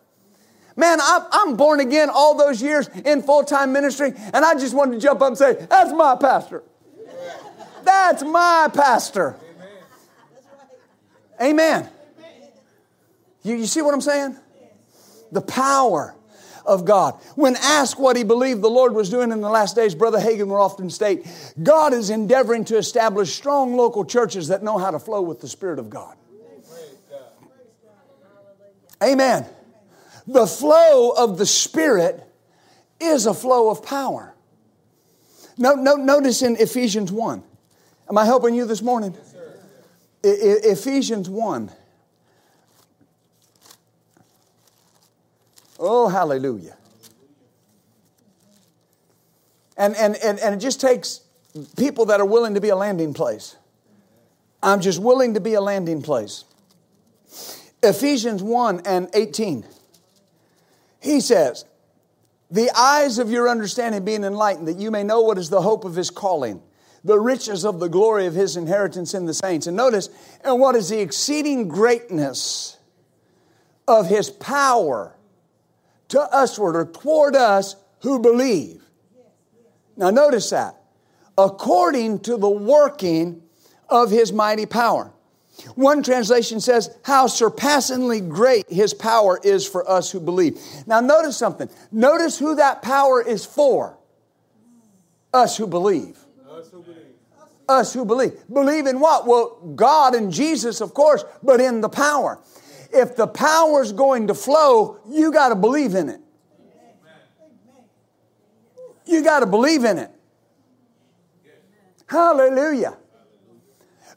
Man, 0.75 0.99
I'm 1.01 1.55
born 1.55 1.79
again 1.79 2.09
all 2.13 2.37
those 2.37 2.61
years 2.61 2.87
in 3.03 3.23
full 3.23 3.43
time 3.43 3.73
ministry, 3.73 4.13
and 4.15 4.45
I 4.45 4.53
just 4.53 4.75
wanted 4.75 4.93
to 4.93 4.99
jump 4.99 5.21
up 5.21 5.29
and 5.29 5.37
say, 5.37 5.53
That's 5.67 5.91
my 5.91 6.15
pastor. 6.15 6.63
That's 7.83 8.21
my 8.21 8.69
pastor. 8.71 9.35
Amen. 11.41 11.89
You, 13.41 13.55
you 13.55 13.65
see 13.65 13.81
what 13.81 13.93
I'm 13.93 14.01
saying? 14.01 14.37
The 15.31 15.41
power 15.41 16.16
of 16.67 16.85
God. 16.85 17.15
When 17.35 17.55
asked 17.55 17.99
what 17.99 18.15
he 18.17 18.23
believed 18.23 18.61
the 18.61 18.69
Lord 18.69 18.93
was 18.93 19.09
doing 19.09 19.31
in 19.31 19.41
the 19.41 19.49
last 19.49 19.75
days, 19.75 19.95
Brother 19.95 20.19
Hagin 20.19 20.47
will 20.47 20.61
often 20.61 20.89
state 20.89 21.25
God 21.61 21.93
is 21.93 22.09
endeavoring 22.09 22.65
to 22.65 22.77
establish 22.77 23.33
strong 23.33 23.75
local 23.75 24.05
churches 24.05 24.49
that 24.49 24.61
know 24.61 24.77
how 24.77 24.91
to 24.91 24.99
flow 24.99 25.21
with 25.21 25.39
the 25.41 25.47
Spirit 25.47 25.79
of 25.79 25.89
God. 25.89 26.15
Amen. 29.01 29.45
The 30.25 30.47
flow 30.47 31.11
of 31.11 31.37
the 31.37 31.45
Spirit 31.45 32.23
is 32.99 33.25
a 33.25 33.33
flow 33.33 33.69
of 33.69 33.83
power. 33.83 34.33
No, 35.57 35.73
no, 35.73 35.95
notice 35.95 36.41
in 36.41 36.55
Ephesians 36.57 37.11
1. 37.11 37.43
Am 38.09 38.17
I 38.17 38.25
helping 38.25 38.55
you 38.55 38.65
this 38.65 38.81
morning? 38.81 39.15
Yes, 40.23 40.65
Ephesians 40.65 41.29
1. 41.29 41.71
Oh, 45.79 46.07
hallelujah. 46.07 46.77
And, 49.77 49.95
and, 49.95 50.15
and, 50.17 50.39
and 50.39 50.55
it 50.55 50.57
just 50.57 50.81
takes 50.81 51.21
people 51.77 52.05
that 52.05 52.19
are 52.19 52.25
willing 52.25 52.55
to 52.55 52.61
be 52.61 52.69
a 52.69 52.75
landing 52.75 53.13
place. 53.13 53.55
I'm 54.61 54.81
just 54.81 55.01
willing 55.01 55.35
to 55.35 55.39
be 55.39 55.53
a 55.53 55.61
landing 55.61 56.01
place. 56.01 56.45
Ephesians 57.83 58.41
1 58.41 58.81
and 58.85 59.07
18. 59.13 59.65
He 60.99 61.21
says, 61.21 61.65
The 62.49 62.71
eyes 62.75 63.19
of 63.19 63.29
your 63.29 63.47
understanding 63.47 64.03
being 64.03 64.23
enlightened, 64.23 64.67
that 64.67 64.77
you 64.77 64.89
may 64.89 65.03
know 65.03 65.21
what 65.21 65.37
is 65.37 65.49
the 65.49 65.61
hope 65.61 65.85
of 65.85 65.95
his 65.95 66.09
calling, 66.09 66.61
the 67.03 67.19
riches 67.19 67.63
of 67.63 67.79
the 67.79 67.87
glory 67.87 68.25
of 68.25 68.33
his 68.33 68.57
inheritance 68.57 69.13
in 69.13 69.25
the 69.25 69.33
saints. 69.33 69.67
And 69.67 69.77
notice, 69.77 70.09
and 70.43 70.59
what 70.59 70.75
is 70.75 70.89
the 70.89 70.99
exceeding 70.99 71.67
greatness 71.67 72.77
of 73.87 74.07
his 74.07 74.31
power 74.31 75.16
to 76.09 76.29
usward 76.31 76.75
or 76.75 76.85
toward 76.85 77.35
us 77.35 77.75
who 78.01 78.19
believe. 78.19 78.81
Now, 79.95 80.09
notice 80.11 80.49
that. 80.51 80.75
According 81.37 82.19
to 82.21 82.37
the 82.37 82.49
working 82.49 83.41
of 83.89 84.11
his 84.11 84.31
mighty 84.31 84.65
power. 84.65 85.11
One 85.75 86.03
translation 86.03 86.59
says, 86.59 86.95
How 87.03 87.27
surpassingly 87.27 88.21
great 88.21 88.69
his 88.69 88.93
power 88.93 89.39
is 89.43 89.67
for 89.67 89.89
us 89.89 90.11
who 90.11 90.19
believe. 90.19 90.59
Now, 90.85 90.99
notice 90.99 91.37
something. 91.37 91.69
Notice 91.91 92.37
who 92.37 92.55
that 92.55 92.81
power 92.81 93.21
is 93.21 93.45
for. 93.45 93.97
Us 95.33 95.57
who 95.57 95.67
believe. 95.67 96.17
Us 96.49 96.69
who 96.71 96.81
believe. 96.81 97.03
Us 97.67 97.93
who 97.93 98.05
believe. 98.05 98.33
Believe 98.51 98.85
in 98.85 98.99
what? 98.99 99.25
Well, 99.25 99.73
God 99.75 100.15
and 100.15 100.31
Jesus, 100.31 100.79
of 100.79 100.93
course, 100.93 101.25
but 101.41 101.59
in 101.59 101.81
the 101.81 101.89
power 101.89 102.39
if 102.91 103.15
the 103.15 103.27
power's 103.27 103.91
going 103.91 104.27
to 104.27 104.33
flow, 104.33 104.99
you 105.07 105.31
got 105.31 105.49
to 105.49 105.55
believe 105.55 105.95
in 105.95 106.09
it. 106.09 106.21
You 109.05 109.23
got 109.23 109.39
to 109.39 109.45
believe 109.45 109.83
in 109.83 109.97
it. 109.97 110.11
Hallelujah. 112.07 112.97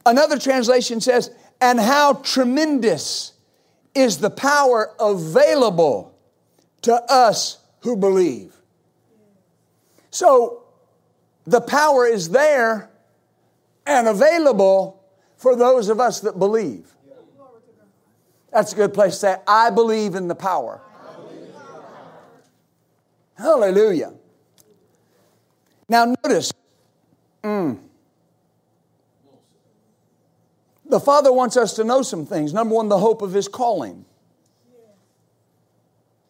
Another 0.07 0.39
translation 0.39 1.01
says, 1.01 1.31
and 1.61 1.79
how 1.79 2.15
tremendous 2.15 3.33
is 3.95 4.19
the 4.19 4.31
power 4.31 4.95
available 4.99 6.17
to 6.83 6.95
us 6.95 7.59
who 7.81 7.97
believe. 7.97 8.55
So 10.11 10.63
the 11.47 11.61
power 11.61 12.07
is 12.07 12.31
there 12.31 12.91
and 13.87 14.09
available 14.09 15.03
for 15.37 15.57
those 15.57 15.89
of 15.89 16.01
us 16.01 16.21
that 16.21 16.39
believe. 16.39 16.91
That's 18.53 18.73
a 18.73 18.77
good 18.77 18.93
place 18.93 19.15
to 19.15 19.19
say, 19.19 19.37
I 19.47 19.71
believe 19.71 20.15
in 20.15 20.29
the 20.29 20.35
power. 20.35 20.81
Hallelujah. 23.37 24.13
Now, 25.89 26.15
notice, 26.23 26.53
mm, 27.43 27.79
the 30.85 31.01
Father 31.01 31.33
wants 31.33 31.57
us 31.57 31.75
to 31.75 31.85
know 31.85 32.03
some 32.03 32.27
things. 32.27 32.53
Number 32.53 32.75
one, 32.75 32.89
the 32.89 32.99
hope 32.99 33.23
of 33.23 33.33
His 33.33 33.49
calling. 33.49 34.05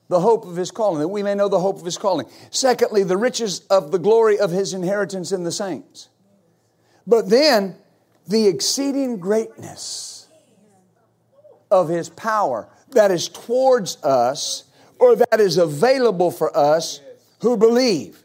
The 0.09 0.21
hope 0.21 0.45
of 0.45 0.57
His 0.57 0.71
calling, 0.71 1.01
that 1.01 1.09
we 1.09 1.23
may 1.23 1.35
know 1.35 1.49
the 1.49 1.59
hope 1.59 1.79
of 1.79 1.85
His 1.85 1.99
calling. 1.99 2.27
Secondly, 2.51 3.03
the 3.03 3.16
riches 3.16 3.61
of 3.71 3.91
the 3.91 3.99
glory 3.99 4.39
of 4.39 4.51
His 4.51 4.73
inheritance 4.73 5.33
in 5.33 5.45
the 5.45 5.53
saints. 5.53 6.09
But 7.07 7.29
then, 7.29 7.77
the 8.29 8.47
exceeding 8.47 9.18
greatness 9.18 10.10
of 11.71 11.89
His 11.89 12.09
power 12.09 12.68
that 12.91 13.11
is 13.11 13.29
towards 13.29 14.03
us 14.03 14.64
or 14.99 15.16
that 15.16 15.41
is 15.41 15.57
available 15.57 16.31
for 16.31 16.55
us 16.57 17.01
who 17.41 17.57
believe. 17.57 18.23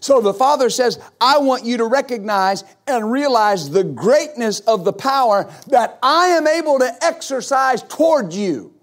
So 0.00 0.20
the 0.20 0.34
Father 0.34 0.70
says, 0.70 0.98
I 1.20 1.38
want 1.38 1.64
you 1.64 1.78
to 1.78 1.86
recognize 1.86 2.64
and 2.86 3.10
realize 3.10 3.70
the 3.70 3.84
greatness 3.84 4.60
of 4.60 4.84
the 4.84 4.92
power 4.92 5.52
that 5.68 5.98
I 6.02 6.28
am 6.28 6.46
able 6.46 6.78
to 6.78 7.04
exercise 7.04 7.82
toward 7.82 8.32
you 8.32 8.74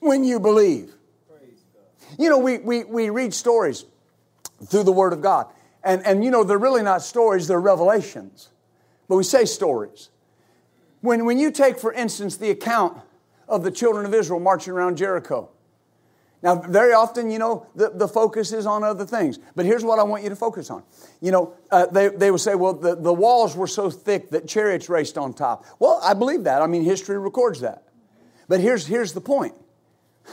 when 0.00 0.24
you 0.24 0.40
believe. 0.40 0.92
You 2.18 2.28
know, 2.28 2.38
we, 2.38 2.58
we, 2.58 2.84
we 2.84 3.10
read 3.10 3.32
stories 3.32 3.84
through 4.66 4.84
the 4.84 4.92
Word 4.92 5.12
of 5.12 5.22
God. 5.22 5.46
And, 5.84 6.04
and 6.06 6.24
you 6.24 6.30
know, 6.30 6.44
they're 6.44 6.58
really 6.58 6.82
not 6.82 7.02
stories, 7.02 7.48
they're 7.48 7.60
revelations. 7.60 8.48
But 9.08 9.16
we 9.16 9.24
say 9.24 9.44
stories. 9.44 10.10
When, 11.02 11.24
when 11.24 11.38
you 11.38 11.50
take, 11.50 11.78
for 11.78 11.92
instance, 11.92 12.38
the 12.38 12.50
account 12.50 13.00
of 13.48 13.62
the 13.64 13.70
children 13.70 14.06
of 14.06 14.14
Israel 14.14 14.40
marching 14.40 14.72
around 14.72 14.96
Jericho. 14.96 15.50
Now, 16.42 16.56
very 16.56 16.92
often, 16.92 17.30
you 17.30 17.38
know, 17.38 17.66
the, 17.76 17.90
the 17.90 18.08
focus 18.08 18.52
is 18.52 18.66
on 18.66 18.82
other 18.82 19.04
things. 19.04 19.38
But 19.54 19.64
here's 19.64 19.84
what 19.84 19.98
I 19.98 20.02
want 20.02 20.24
you 20.24 20.28
to 20.30 20.36
focus 20.36 20.70
on. 20.70 20.82
You 21.20 21.30
know, 21.30 21.54
uh, 21.70 21.86
they, 21.86 22.08
they 22.08 22.30
will 22.32 22.38
say, 22.38 22.54
well, 22.56 22.72
the, 22.72 22.96
the 22.96 23.12
walls 23.12 23.56
were 23.56 23.68
so 23.68 23.90
thick 23.90 24.30
that 24.30 24.48
chariots 24.48 24.88
raced 24.88 25.18
on 25.18 25.34
top. 25.34 25.66
Well, 25.78 26.00
I 26.02 26.14
believe 26.14 26.44
that. 26.44 26.62
I 26.62 26.66
mean, 26.66 26.82
history 26.82 27.18
records 27.18 27.60
that. 27.60 27.84
But 28.48 28.60
here's, 28.60 28.86
here's 28.86 29.12
the 29.12 29.20
point 29.20 29.54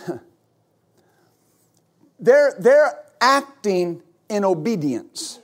they're, 2.20 2.56
they're 2.60 3.06
acting 3.22 4.02
in 4.30 4.44
obedience. 4.44 5.40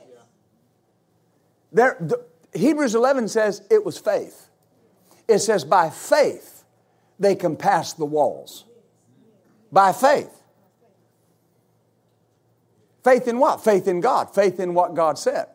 They're, 1.72 1.96
the, 2.00 2.24
Hebrews 2.54 2.94
11 2.94 3.28
says 3.28 3.62
it 3.70 3.84
was 3.84 3.98
faith. 3.98 4.45
It 5.28 5.40
says, 5.40 5.64
by 5.64 5.90
faith, 5.90 6.64
they 7.18 7.34
can 7.34 7.56
pass 7.56 7.92
the 7.92 8.04
walls. 8.04 8.64
By 9.72 9.92
faith. 9.92 10.42
Faith 13.02 13.28
in 13.28 13.38
what? 13.38 13.62
Faith 13.62 13.88
in 13.88 14.00
God. 14.00 14.34
Faith 14.34 14.60
in 14.60 14.74
what 14.74 14.94
God 14.94 15.18
said. 15.18 15.46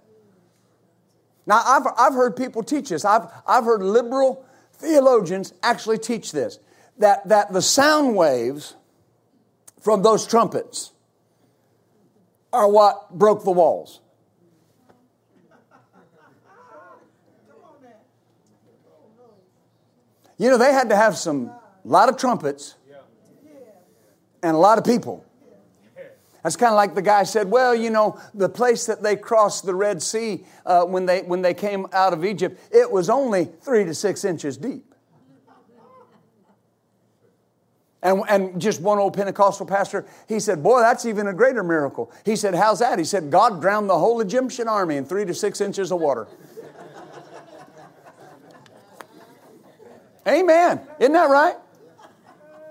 Now, 1.46 1.62
I've, 1.66 1.84
I've 1.98 2.14
heard 2.14 2.36
people 2.36 2.64
teach 2.64 2.90
this. 2.90 3.04
I've, 3.04 3.28
I've 3.48 3.64
heard 3.64 3.82
liberal 3.82 4.46
theologians 4.74 5.54
actually 5.64 5.98
teach 5.98 6.32
this 6.32 6.60
that, 6.98 7.28
that 7.30 7.52
the 7.52 7.62
sound 7.62 8.16
waves 8.16 8.76
from 9.80 10.04
those 10.04 10.28
trumpets 10.28 10.92
are 12.54 12.70
what 12.70 13.18
broke 13.18 13.44
the 13.44 13.52
walls. 13.52 14.01
You 20.42 20.50
know, 20.50 20.58
they 20.58 20.74
had 20.74 20.90
to 20.90 20.96
have 20.96 21.20
some, 21.20 21.50
a 21.50 21.88
lot 21.88 22.10
of 22.10 22.18
trumpets 22.18 22.74
and 24.42 24.56
a 24.56 24.58
lot 24.58 24.80
of 24.80 24.84
people. 24.84 25.24
That's 26.42 26.56
kind 26.56 26.72
of 26.72 26.78
like 26.78 26.96
the 26.96 27.04
guy 27.04 27.22
said, 27.26 27.52
well, 27.52 27.76
you 27.76 27.92
know, 27.92 28.20
the 28.34 28.50
place 28.50 28.88
that 28.88 29.04
they 29.04 29.16
crossed 29.16 29.68
the 29.68 29.76
Red 29.76 30.02
Sea 30.02 30.44
uh, 30.66 30.84
when, 30.86 31.06
they, 31.06 31.22
when 31.22 31.44
they 31.44 31.54
came 31.54 31.86
out 31.94 32.12
of 32.12 32.26
Egypt, 32.26 32.60
it 32.74 32.92
was 32.92 33.08
only 33.08 33.50
three 33.62 33.86
to 33.86 33.94
six 33.94 34.26
inches 34.26 34.58
deep. 34.58 34.96
And, 38.02 38.24
and 38.28 38.60
just 38.60 38.82
one 38.82 38.98
old 38.98 39.14
Pentecostal 39.14 39.68
pastor, 39.68 40.08
he 40.28 40.40
said, 40.40 40.64
Boy, 40.64 40.80
that's 40.80 41.06
even 41.06 41.28
a 41.28 41.34
greater 41.34 41.64
miracle. 41.64 42.12
He 42.26 42.36
said, 42.36 42.56
How's 42.56 42.80
that? 42.80 42.98
He 42.98 43.06
said, 43.06 43.30
God 43.30 43.62
drowned 43.62 43.92
the 43.92 44.00
whole 44.00 44.20
Egyptian 44.22 44.68
army 44.68 44.96
in 44.96 45.06
three 45.06 45.24
to 45.26 45.36
six 45.36 45.62
inches 45.62 45.92
of 45.92 46.02
water. 46.02 46.28
Amen. 50.28 50.82
Isn't 51.00 51.14
that 51.14 51.30
right? 51.30 51.56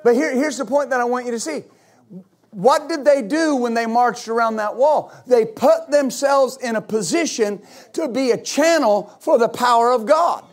But 0.02 0.14
here, 0.14 0.34
here's 0.34 0.56
the 0.56 0.64
point 0.64 0.90
that 0.90 1.00
I 1.00 1.04
want 1.04 1.26
you 1.26 1.32
to 1.32 1.40
see. 1.40 1.64
What 2.50 2.88
did 2.88 3.04
they 3.04 3.22
do 3.22 3.54
when 3.56 3.74
they 3.74 3.86
marched 3.86 4.26
around 4.26 4.56
that 4.56 4.74
wall? 4.74 5.12
They 5.26 5.44
put 5.44 5.90
themselves 5.90 6.56
in 6.56 6.74
a 6.74 6.80
position 6.80 7.62
to 7.92 8.08
be 8.08 8.32
a 8.32 8.38
channel 8.38 9.16
for 9.20 9.38
the 9.38 9.48
power 9.48 9.92
of 9.92 10.06
God. 10.06 10.44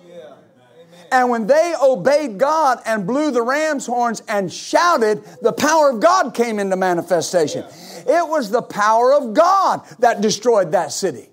And 1.12 1.30
when 1.30 1.48
they 1.48 1.74
obeyed 1.82 2.38
God 2.38 2.82
and 2.86 3.08
blew 3.08 3.32
the 3.32 3.42
ram's 3.42 3.86
horns 3.86 4.22
and 4.28 4.52
shouted, 4.52 5.24
the 5.42 5.54
power 5.54 5.90
of 5.90 6.02
God 6.02 6.34
came 6.34 6.60
into 6.60 6.76
manifestation. 6.76 7.64
It 8.06 8.28
was 8.28 8.52
the 8.52 8.62
power 8.62 9.14
of 9.14 9.34
God 9.34 9.84
that 10.00 10.22
destroyed 10.22 10.74
that 10.74 10.92
city. 10.92 11.30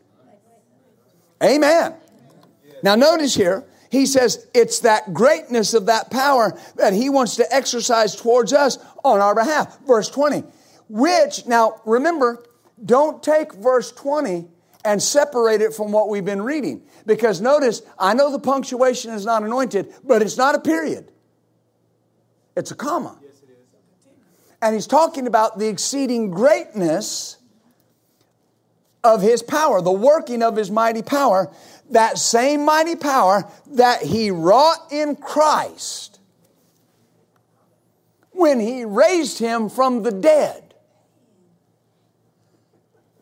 Amen. 1.43 1.95
Now, 2.83 2.95
notice 2.95 3.35
here, 3.35 3.65
he 3.95 4.07
says 4.07 4.47
it's 4.53 4.81
that 4.81 5.15
greatness 5.15 5.73
of 5.73 5.87
that 5.87 6.11
power 6.11 6.59
that 6.77 6.93
he 6.93 7.09
wants 7.09 7.37
to 7.37 7.55
exercise 7.55 8.17
towards 8.17 8.53
us 8.53 8.79
on 9.05 9.21
our 9.21 9.35
behalf. 9.35 9.79
Verse 9.87 10.11
20, 10.11 10.43
which, 10.89 11.47
now 11.47 11.81
remember, 11.87 12.45
don't 12.85 13.23
take 13.23 13.55
verse 13.55 13.93
20 13.93 14.47
and 14.85 15.03
separate 15.03 15.63
it 15.63 15.73
from 15.73 15.93
what 15.93 16.09
we've 16.09 16.25
been 16.25 16.43
reading. 16.43 16.83
Because 17.07 17.41
notice, 17.41 17.83
I 17.99 18.15
know 18.15 18.31
the 18.33 18.39
punctuation 18.39 19.13
is 19.13 19.25
not 19.25 19.43
anointed, 19.43 19.93
but 20.03 20.23
it's 20.23 20.37
not 20.37 20.55
a 20.55 20.61
period, 20.61 21.11
it's 22.57 22.71
a 22.71 22.75
comma. 22.75 23.19
Yes, 23.23 23.43
it 23.43 23.57
and 24.61 24.75
he's 24.75 24.87
talking 24.87 25.27
about 25.27 25.59
the 25.59 25.69
exceeding 25.69 26.31
greatness 26.31 27.39
of 29.05 29.21
his 29.21 29.43
power, 29.43 29.83
the 29.83 29.93
working 29.93 30.43
of 30.43 30.57
his 30.57 30.71
mighty 30.71 31.03
power, 31.03 31.53
that 31.91 32.19
same 32.19 32.65
mighty 32.65 32.97
power 32.97 33.49
that 33.73 34.03
he 34.03 34.31
wrought 34.31 34.91
in 34.91 35.17
Christ 35.17 36.19
when 38.31 38.61
he 38.61 38.85
raised 38.85 39.39
him 39.39 39.69
from 39.69 40.03
the 40.03 40.11
dead 40.11 40.75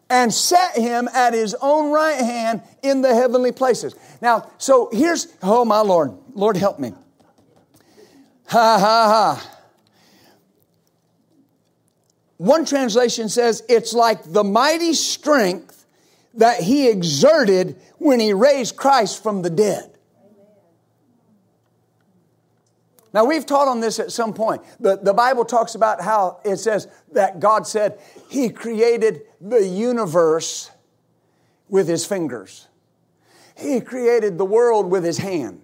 and 0.08 0.32
set 0.32 0.76
him 0.76 1.08
at 1.14 1.32
his 1.32 1.54
own 1.60 1.90
right 1.90 2.18
hand 2.18 2.62
in 2.82 3.02
the 3.02 3.14
heavenly 3.14 3.52
places. 3.52 3.94
Now, 4.20 4.50
so 4.58 4.90
here's, 4.92 5.28
oh 5.42 5.64
my 5.64 5.80
Lord, 5.80 6.12
Lord 6.34 6.56
help 6.56 6.78
me. 6.78 6.92
Ha 8.48 8.78
ha 8.78 9.38
ha. 9.38 9.58
One 12.36 12.64
translation 12.64 13.28
says 13.28 13.62
it's 13.68 13.94
like 13.94 14.22
the 14.24 14.44
mighty 14.44 14.94
strength 14.94 15.81
that 16.34 16.60
he 16.60 16.88
exerted 16.88 17.76
when 17.98 18.20
he 18.20 18.32
raised 18.32 18.76
Christ 18.76 19.22
from 19.22 19.42
the 19.42 19.50
dead. 19.50 19.92
Now, 23.14 23.24
we've 23.26 23.44
taught 23.44 23.68
on 23.68 23.80
this 23.80 23.98
at 23.98 24.10
some 24.10 24.32
point. 24.32 24.62
The, 24.80 24.96
the 24.96 25.12
Bible 25.12 25.44
talks 25.44 25.74
about 25.74 26.00
how 26.00 26.40
it 26.44 26.56
says 26.56 26.88
that 27.12 27.40
God 27.40 27.66
said 27.66 27.98
He 28.30 28.48
created 28.48 29.22
the 29.40 29.66
universe 29.66 30.70
with 31.68 31.88
His 31.88 32.06
fingers, 32.06 32.68
He 33.56 33.80
created 33.80 34.38
the 34.38 34.44
world 34.44 34.90
with 34.90 35.04
His 35.04 35.18
hand. 35.18 35.60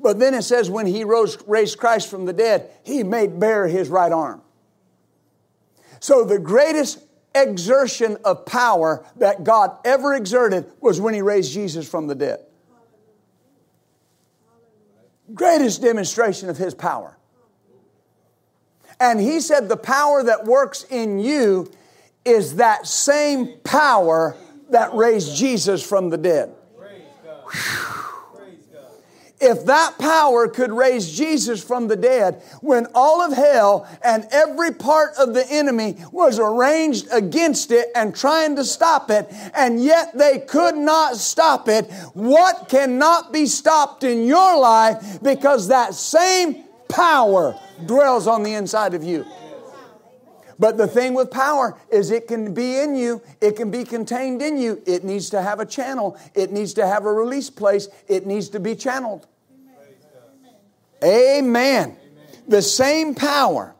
But 0.00 0.20
then 0.20 0.32
it 0.32 0.42
says 0.42 0.70
when 0.70 0.86
He 0.86 1.02
rose, 1.02 1.36
raised 1.48 1.78
Christ 1.78 2.08
from 2.08 2.26
the 2.26 2.32
dead, 2.32 2.70
He 2.84 3.02
made 3.02 3.40
bare 3.40 3.66
His 3.66 3.88
right 3.88 4.12
arm. 4.12 4.42
So, 5.98 6.22
the 6.22 6.38
greatest 6.38 7.00
exertion 7.34 8.16
of 8.24 8.46
power 8.46 9.04
that 9.16 9.44
God 9.44 9.76
ever 9.84 10.14
exerted 10.14 10.66
was 10.80 11.00
when 11.00 11.14
He 11.14 11.22
raised 11.22 11.52
Jesus 11.52 11.88
from 11.88 12.06
the 12.06 12.14
dead. 12.14 12.40
Greatest 15.34 15.82
demonstration 15.82 16.48
of 16.48 16.56
His 16.56 16.74
power. 16.74 17.16
And 19.00 19.20
He 19.20 19.40
said, 19.40 19.68
The 19.68 19.76
power 19.76 20.22
that 20.22 20.44
works 20.44 20.84
in 20.90 21.18
you 21.18 21.70
is 22.24 22.56
that 22.56 22.86
same 22.86 23.58
power 23.64 24.36
that 24.70 24.94
raised 24.94 25.36
Jesus 25.36 25.86
from 25.86 26.10
the 26.10 26.18
dead. 26.18 26.54
If 29.40 29.66
that 29.66 29.98
power 29.98 30.48
could 30.48 30.72
raise 30.72 31.16
Jesus 31.16 31.62
from 31.62 31.86
the 31.86 31.96
dead, 31.96 32.42
when 32.60 32.86
all 32.92 33.22
of 33.22 33.32
hell 33.32 33.88
and 34.02 34.26
every 34.32 34.72
part 34.72 35.14
of 35.16 35.32
the 35.32 35.46
enemy 35.48 35.96
was 36.10 36.40
arranged 36.40 37.06
against 37.12 37.70
it 37.70 37.88
and 37.94 38.14
trying 38.14 38.56
to 38.56 38.64
stop 38.64 39.10
it, 39.10 39.28
and 39.54 39.82
yet 39.82 40.16
they 40.16 40.40
could 40.40 40.76
not 40.76 41.16
stop 41.16 41.68
it, 41.68 41.88
what 42.14 42.68
cannot 42.68 43.32
be 43.32 43.46
stopped 43.46 44.02
in 44.02 44.26
your 44.26 44.58
life 44.58 45.22
because 45.22 45.68
that 45.68 45.94
same 45.94 46.64
power 46.88 47.56
dwells 47.86 48.26
on 48.26 48.42
the 48.42 48.54
inside 48.54 48.94
of 48.94 49.04
you? 49.04 49.24
But 50.58 50.76
the 50.76 50.88
thing 50.88 51.14
with 51.14 51.30
power 51.30 51.78
is 51.90 52.10
it 52.10 52.26
can 52.26 52.52
be 52.52 52.78
in 52.78 52.96
you, 52.96 53.22
it 53.40 53.56
can 53.56 53.70
be 53.70 53.84
contained 53.84 54.42
in 54.42 54.58
you. 54.58 54.82
It 54.86 55.04
needs 55.04 55.30
to 55.30 55.40
have 55.40 55.60
a 55.60 55.66
channel, 55.66 56.18
it 56.34 56.50
needs 56.50 56.74
to 56.74 56.86
have 56.86 57.04
a 57.04 57.12
release 57.12 57.50
place, 57.50 57.88
it 58.08 58.26
needs 58.26 58.48
to 58.50 58.60
be 58.60 58.74
channeled. 58.74 59.26
Amen. 61.04 61.96
Amen. 61.96 61.96
The 62.48 62.62
same 62.62 63.14
power. 63.14 63.74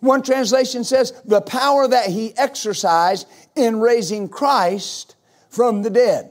One 0.00 0.22
translation 0.22 0.84
says, 0.84 1.12
the 1.24 1.40
power 1.40 1.88
that 1.88 2.06
he 2.06 2.36
exercised 2.36 3.26
in 3.54 3.80
raising 3.80 4.28
Christ 4.28 5.16
from 5.48 5.82
the 5.82 5.90
dead. 5.90 6.30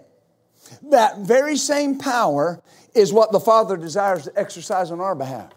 That 0.83 1.19
very 1.19 1.55
same 1.55 1.97
power 1.97 2.61
is 2.93 3.13
what 3.13 3.31
the 3.31 3.39
Father 3.39 3.77
desires 3.77 4.25
to 4.25 4.39
exercise 4.39 4.91
on 4.91 5.01
our 5.01 5.15
behalf. 5.15 5.51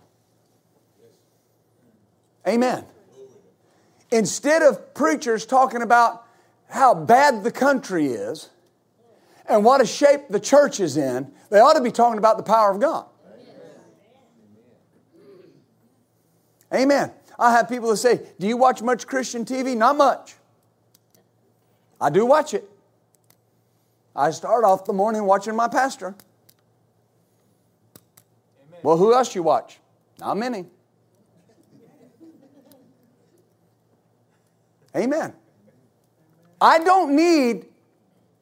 Amen. 2.46 2.84
Instead 4.12 4.62
of 4.62 4.92
preachers 4.92 5.46
talking 5.46 5.80
about 5.80 6.26
how 6.68 6.94
bad 6.94 7.42
the 7.42 7.50
country 7.50 8.08
is 8.08 8.50
and 9.46 9.64
what 9.64 9.80
a 9.80 9.86
shape 9.86 10.28
the 10.28 10.38
church 10.38 10.80
is 10.80 10.98
in, 10.98 11.32
they 11.48 11.58
ought 11.58 11.72
to 11.72 11.80
be 11.80 11.90
talking 11.90 12.18
about 12.18 12.36
the 12.36 12.42
power 12.42 12.70
of 12.70 12.78
God. 12.78 13.06
Amen. 16.72 17.10
I 17.38 17.52
have 17.52 17.68
people 17.68 17.88
that 17.90 17.96
say, 17.96 18.20
Do 18.38 18.46
you 18.46 18.56
watch 18.58 18.82
much 18.82 19.06
Christian 19.06 19.46
TV? 19.46 19.74
Not 19.76 19.96
much. 19.96 20.34
I 22.00 22.10
do 22.10 22.26
watch 22.26 22.52
it. 22.52 22.68
I 24.14 24.30
start 24.30 24.64
off 24.64 24.84
the 24.84 24.92
morning 24.92 25.24
watching 25.24 25.56
my 25.56 25.68
pastor. 25.68 26.14
Amen. 28.68 28.80
Well, 28.82 28.98
who 28.98 29.14
else 29.14 29.34
you 29.34 29.42
watch? 29.42 29.78
Not 30.18 30.36
many. 30.36 30.66
Amen. 34.96 35.32
I 36.60 36.78
don't 36.78 37.16
need 37.16 37.66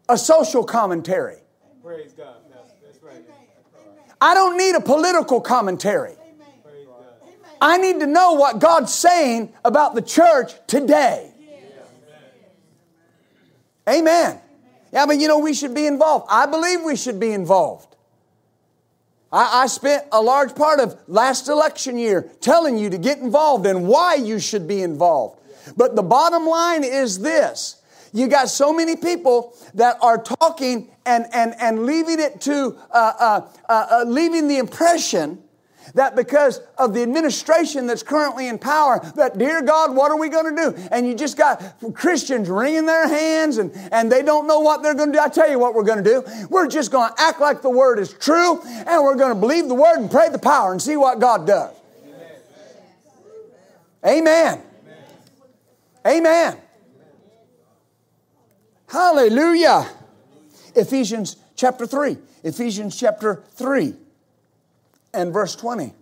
a 0.08 0.18
social 0.18 0.64
commentary. 0.64 1.38
Praise 1.82 2.12
God. 2.12 2.36
That's 2.82 3.02
right. 3.02 3.24
I 4.20 4.34
don't 4.34 4.58
need 4.58 4.74
a 4.74 4.80
political 4.80 5.40
commentary. 5.40 6.14
I 7.60 7.76
need 7.76 8.00
to 8.00 8.06
know 8.06 8.32
what 8.32 8.58
God's 8.58 8.92
saying 8.92 9.52
about 9.64 9.94
the 9.94 10.02
church 10.02 10.54
today. 10.66 11.30
Amen. 13.88 14.40
Yeah, 14.92 15.06
but 15.06 15.18
you 15.18 15.28
know, 15.28 15.38
we 15.38 15.54
should 15.54 15.74
be 15.74 15.86
involved. 15.86 16.26
I 16.30 16.46
believe 16.46 16.82
we 16.82 16.96
should 16.96 17.20
be 17.20 17.32
involved. 17.32 17.96
I, 19.32 19.62
I, 19.62 19.66
spent 19.68 20.04
a 20.10 20.20
large 20.20 20.56
part 20.56 20.80
of 20.80 20.98
last 21.06 21.48
election 21.48 21.96
year 21.96 22.28
telling 22.40 22.76
you 22.76 22.90
to 22.90 22.98
get 22.98 23.18
involved 23.18 23.64
and 23.66 23.86
why 23.86 24.16
you 24.16 24.40
should 24.40 24.66
be 24.66 24.82
involved. 24.82 25.39
But 25.76 25.96
the 25.96 26.02
bottom 26.02 26.46
line 26.46 26.84
is 26.84 27.18
this. 27.18 27.76
You 28.12 28.26
got 28.26 28.48
so 28.48 28.72
many 28.72 28.96
people 28.96 29.56
that 29.74 29.96
are 30.02 30.20
talking 30.20 30.90
and, 31.06 31.26
and, 31.32 31.54
and 31.60 31.86
leaving 31.86 32.18
it 32.18 32.40
to, 32.42 32.76
uh, 32.90 33.12
uh, 33.18 33.48
uh, 33.68 33.86
uh 33.90 34.04
leaving 34.06 34.48
the 34.48 34.58
impression 34.58 35.42
that 35.94 36.14
because 36.14 36.60
of 36.78 36.94
the 36.94 37.02
administration 37.02 37.86
that's 37.86 38.02
currently 38.02 38.48
in 38.48 38.58
power, 38.58 39.00
that 39.16 39.38
dear 39.38 39.62
God, 39.62 39.94
what 39.94 40.10
are 40.10 40.18
we 40.18 40.28
going 40.28 40.54
to 40.54 40.62
do? 40.62 40.88
And 40.90 41.06
you 41.06 41.14
just 41.14 41.36
got 41.36 41.62
Christians 41.94 42.48
wringing 42.48 42.86
their 42.86 43.08
hands 43.08 43.58
and, 43.58 43.72
and 43.92 44.10
they 44.10 44.22
don't 44.22 44.46
know 44.46 44.60
what 44.60 44.82
they're 44.82 44.94
going 44.94 45.12
to 45.12 45.18
do. 45.18 45.22
I 45.22 45.28
tell 45.28 45.50
you 45.50 45.58
what 45.58 45.74
we're 45.74 45.84
going 45.84 46.02
to 46.02 46.10
do. 46.10 46.24
We're 46.48 46.68
just 46.68 46.90
going 46.90 47.12
to 47.12 47.20
act 47.20 47.40
like 47.40 47.62
the 47.62 47.70
word 47.70 47.98
is 47.98 48.12
true 48.12 48.60
and 48.62 49.02
we're 49.02 49.16
going 49.16 49.34
to 49.34 49.40
believe 49.40 49.68
the 49.68 49.74
word 49.74 49.98
and 49.98 50.10
pray 50.10 50.28
the 50.28 50.38
power 50.38 50.72
and 50.72 50.80
see 50.80 50.96
what 50.96 51.18
God 51.18 51.46
does. 51.46 51.74
Amen. 54.04 54.18
Amen. 54.58 54.62
Amen. 56.06 56.56
Hallelujah. 58.88 59.88
Ephesians 60.74 61.36
chapter 61.54 61.86
3. 61.86 62.16
Ephesians 62.42 62.98
chapter 62.98 63.42
3 63.52 63.94
and 65.12 65.32
verse 65.32 65.54
20. 65.56 65.94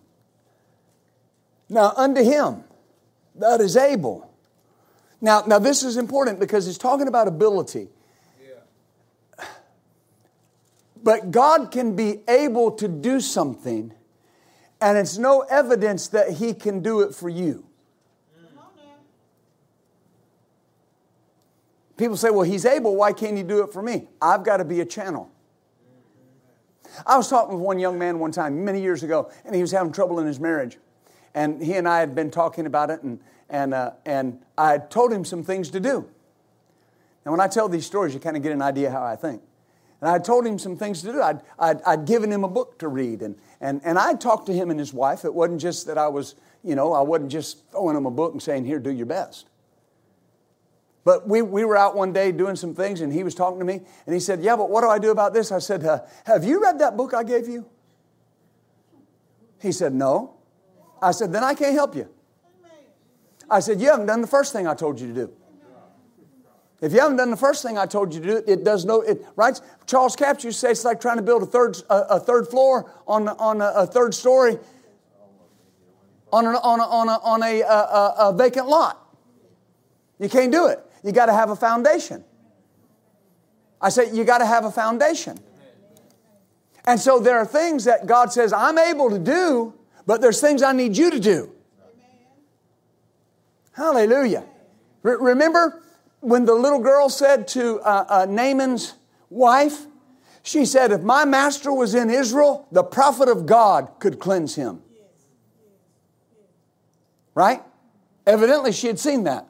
Now, 1.68 1.92
unto 1.96 2.22
him 2.22 2.64
that 3.34 3.60
is 3.60 3.76
able. 3.76 4.32
Now, 5.20 5.42
now 5.46 5.58
this 5.58 5.82
is 5.82 5.96
important 5.96 6.38
because 6.38 6.66
he's 6.66 6.78
talking 6.78 7.08
about 7.08 7.28
ability. 7.28 7.88
Yeah. 8.40 9.46
But 11.02 11.30
God 11.30 11.70
can 11.70 11.96
be 11.96 12.20
able 12.28 12.70
to 12.72 12.88
do 12.88 13.20
something, 13.20 13.92
and 14.80 14.96
it's 14.98 15.18
no 15.18 15.40
evidence 15.42 16.08
that 16.08 16.30
he 16.30 16.54
can 16.54 16.80
do 16.80 17.00
it 17.00 17.14
for 17.14 17.28
you. 17.28 17.67
People 21.98 22.16
say, 22.16 22.30
well, 22.30 22.44
he's 22.44 22.64
able, 22.64 22.94
why 22.94 23.12
can't 23.12 23.36
he 23.36 23.42
do 23.42 23.62
it 23.64 23.72
for 23.72 23.82
me? 23.82 24.06
I've 24.22 24.44
got 24.44 24.58
to 24.58 24.64
be 24.64 24.80
a 24.80 24.84
channel. 24.86 25.30
I 27.04 27.16
was 27.16 27.28
talking 27.28 27.56
with 27.56 27.62
one 27.62 27.78
young 27.78 27.98
man 27.98 28.20
one 28.20 28.30
time, 28.30 28.64
many 28.64 28.80
years 28.80 29.02
ago, 29.02 29.30
and 29.44 29.54
he 29.54 29.60
was 29.60 29.72
having 29.72 29.92
trouble 29.92 30.20
in 30.20 30.26
his 30.26 30.38
marriage. 30.38 30.78
And 31.34 31.62
he 31.62 31.74
and 31.74 31.88
I 31.88 31.98
had 31.98 32.14
been 32.14 32.30
talking 32.30 32.66
about 32.66 32.90
it, 32.90 33.02
and, 33.02 33.20
and, 33.50 33.74
uh, 33.74 33.92
and 34.06 34.40
I 34.56 34.72
had 34.72 34.90
told 34.92 35.12
him 35.12 35.24
some 35.24 35.42
things 35.42 35.70
to 35.70 35.80
do. 35.80 36.08
And 37.24 37.32
when 37.32 37.40
I 37.40 37.48
tell 37.48 37.68
these 37.68 37.84
stories, 37.84 38.14
you 38.14 38.20
kind 38.20 38.36
of 38.36 38.42
get 38.42 38.52
an 38.52 38.62
idea 38.62 38.90
how 38.90 39.02
I 39.02 39.16
think. 39.16 39.42
And 40.00 40.08
I 40.08 40.12
had 40.12 40.24
told 40.24 40.46
him 40.46 40.58
some 40.58 40.76
things 40.76 41.02
to 41.02 41.12
do. 41.12 41.20
I'd, 41.20 41.40
I'd, 41.58 41.82
I'd 41.82 42.04
given 42.04 42.30
him 42.32 42.44
a 42.44 42.48
book 42.48 42.78
to 42.78 42.88
read, 42.88 43.22
and, 43.22 43.36
and, 43.60 43.80
and 43.84 43.98
I 43.98 44.14
talked 44.14 44.46
to 44.46 44.52
him 44.52 44.70
and 44.70 44.78
his 44.78 44.94
wife. 44.94 45.24
It 45.24 45.34
wasn't 45.34 45.60
just 45.60 45.88
that 45.88 45.98
I 45.98 46.06
was, 46.06 46.36
you 46.62 46.76
know, 46.76 46.92
I 46.92 47.00
wasn't 47.00 47.32
just 47.32 47.68
throwing 47.72 47.96
him 47.96 48.06
a 48.06 48.10
book 48.10 48.32
and 48.32 48.40
saying, 48.40 48.66
Here, 48.66 48.78
do 48.78 48.90
your 48.90 49.06
best. 49.06 49.48
But 51.08 51.26
we, 51.26 51.40
we 51.40 51.64
were 51.64 51.78
out 51.78 51.96
one 51.96 52.12
day 52.12 52.32
doing 52.32 52.54
some 52.54 52.74
things, 52.74 53.00
and 53.00 53.10
he 53.10 53.24
was 53.24 53.34
talking 53.34 53.58
to 53.60 53.64
me, 53.64 53.80
and 54.04 54.12
he 54.12 54.20
said, 54.20 54.42
Yeah, 54.42 54.56
but 54.56 54.68
what 54.68 54.82
do 54.82 54.90
I 54.90 54.98
do 54.98 55.10
about 55.10 55.32
this? 55.32 55.50
I 55.50 55.58
said, 55.58 55.82
uh, 55.82 56.00
Have 56.26 56.44
you 56.44 56.60
read 56.62 56.80
that 56.80 56.98
book 56.98 57.14
I 57.14 57.24
gave 57.24 57.48
you? 57.48 57.64
He 59.58 59.72
said, 59.72 59.94
No. 59.94 60.34
I 61.00 61.12
said, 61.12 61.32
Then 61.32 61.42
I 61.42 61.54
can't 61.54 61.72
help 61.72 61.96
you. 61.96 62.10
I 63.48 63.60
said, 63.60 63.80
You 63.80 63.88
haven't 63.88 64.04
done 64.04 64.20
the 64.20 64.26
first 64.26 64.52
thing 64.52 64.66
I 64.66 64.74
told 64.74 65.00
you 65.00 65.06
to 65.06 65.14
do. 65.14 65.32
If 66.82 66.92
you 66.92 67.00
haven't 67.00 67.16
done 67.16 67.30
the 67.30 67.38
first 67.38 67.62
thing 67.62 67.78
I 67.78 67.86
told 67.86 68.12
you 68.12 68.20
to 68.20 68.26
do, 68.26 68.42
it 68.46 68.62
does 68.62 68.84
no, 68.84 69.00
it, 69.00 69.24
right? 69.34 69.58
Charles 69.86 70.14
Capps 70.14 70.44
used 70.44 70.60
to 70.60 70.66
say 70.66 70.72
it's 70.72 70.84
like 70.84 71.00
trying 71.00 71.16
to 71.16 71.22
build 71.22 71.42
a 71.42 71.46
third, 71.46 71.78
a, 71.88 72.00
a 72.00 72.20
third 72.20 72.48
floor 72.48 72.92
on, 73.06 73.28
on 73.30 73.62
a, 73.62 73.72
a, 73.76 73.86
third 73.86 74.12
story 74.12 74.58
on, 76.30 76.44
a, 76.44 76.50
on, 76.50 76.80
a, 76.80 76.82
on, 76.82 77.08
a, 77.08 77.18
on 77.22 77.42
a, 77.42 77.62
a, 77.62 78.14
a 78.28 78.34
vacant 78.36 78.68
lot. 78.68 79.06
You 80.18 80.28
can't 80.28 80.52
do 80.52 80.66
it. 80.66 80.84
You 81.02 81.12
got 81.12 81.26
to 81.26 81.32
have 81.32 81.50
a 81.50 81.56
foundation. 81.56 82.24
I 83.80 83.90
say, 83.90 84.12
you 84.12 84.24
got 84.24 84.38
to 84.38 84.46
have 84.46 84.64
a 84.64 84.70
foundation. 84.70 85.38
And 86.86 86.98
so 86.98 87.20
there 87.20 87.38
are 87.38 87.46
things 87.46 87.84
that 87.84 88.06
God 88.06 88.32
says, 88.32 88.52
I'm 88.52 88.78
able 88.78 89.10
to 89.10 89.18
do, 89.18 89.74
but 90.06 90.20
there's 90.20 90.40
things 90.40 90.62
I 90.62 90.72
need 90.72 90.96
you 90.96 91.10
to 91.10 91.20
do. 91.20 91.52
Hallelujah. 93.72 94.44
remember 95.02 95.82
when 96.20 96.44
the 96.44 96.54
little 96.54 96.80
girl 96.80 97.08
said 97.08 97.46
to 97.48 97.80
uh, 97.80 98.04
uh, 98.08 98.26
Naaman's 98.28 98.94
wife, 99.30 99.86
she 100.42 100.64
said, 100.64 100.90
If 100.90 101.02
my 101.02 101.24
master 101.24 101.72
was 101.72 101.94
in 101.94 102.10
Israel, 102.10 102.66
the 102.72 102.82
prophet 102.82 103.28
of 103.28 103.46
God 103.46 103.92
could 104.00 104.18
cleanse 104.18 104.54
him. 104.54 104.82
Right? 107.34 107.62
Evidently, 108.26 108.72
she 108.72 108.88
had 108.88 108.98
seen 108.98 109.24
that. 109.24 109.46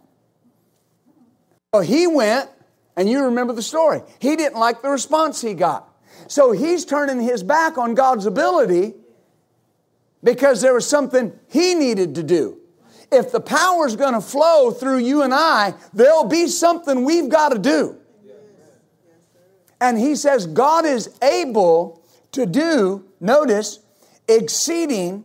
So 1.74 1.80
he 1.80 2.06
went, 2.06 2.48
and 2.96 3.08
you 3.08 3.24
remember 3.24 3.52
the 3.52 3.62
story. 3.62 4.02
He 4.18 4.36
didn't 4.36 4.58
like 4.58 4.80
the 4.80 4.88
response 4.88 5.40
he 5.40 5.54
got. 5.54 5.88
So 6.26 6.52
he's 6.52 6.84
turning 6.84 7.20
his 7.20 7.42
back 7.42 7.76
on 7.78 7.94
God's 7.94 8.26
ability 8.26 8.94
because 10.24 10.60
there 10.60 10.74
was 10.74 10.88
something 10.88 11.38
he 11.48 11.74
needed 11.74 12.14
to 12.16 12.22
do. 12.22 12.58
If 13.12 13.32
the 13.32 13.40
power's 13.40 13.96
going 13.96 14.14
to 14.14 14.20
flow 14.20 14.70
through 14.70 14.98
you 14.98 15.22
and 15.22 15.32
I, 15.32 15.74
there'll 15.92 16.28
be 16.28 16.48
something 16.48 17.04
we've 17.04 17.28
got 17.28 17.50
to 17.50 17.58
do. 17.58 17.96
And 19.80 19.96
he 19.98 20.16
says, 20.16 20.46
God 20.46 20.84
is 20.84 21.16
able 21.22 22.02
to 22.32 22.46
do, 22.46 23.04
notice, 23.20 23.78
exceeding 24.26 25.24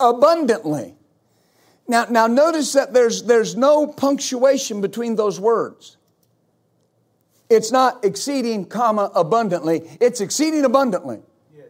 abundantly. 0.00 0.94
Now, 1.90 2.06
now 2.08 2.28
notice 2.28 2.74
that 2.74 2.92
there's, 2.92 3.24
there's 3.24 3.56
no 3.56 3.84
punctuation 3.84 4.80
between 4.80 5.16
those 5.16 5.40
words. 5.40 5.96
It's 7.48 7.72
not 7.72 8.04
exceeding, 8.04 8.66
comma, 8.66 9.10
abundantly. 9.12 9.82
It's 10.00 10.20
exceeding 10.20 10.64
abundantly. 10.64 11.18
Yes. 11.52 11.66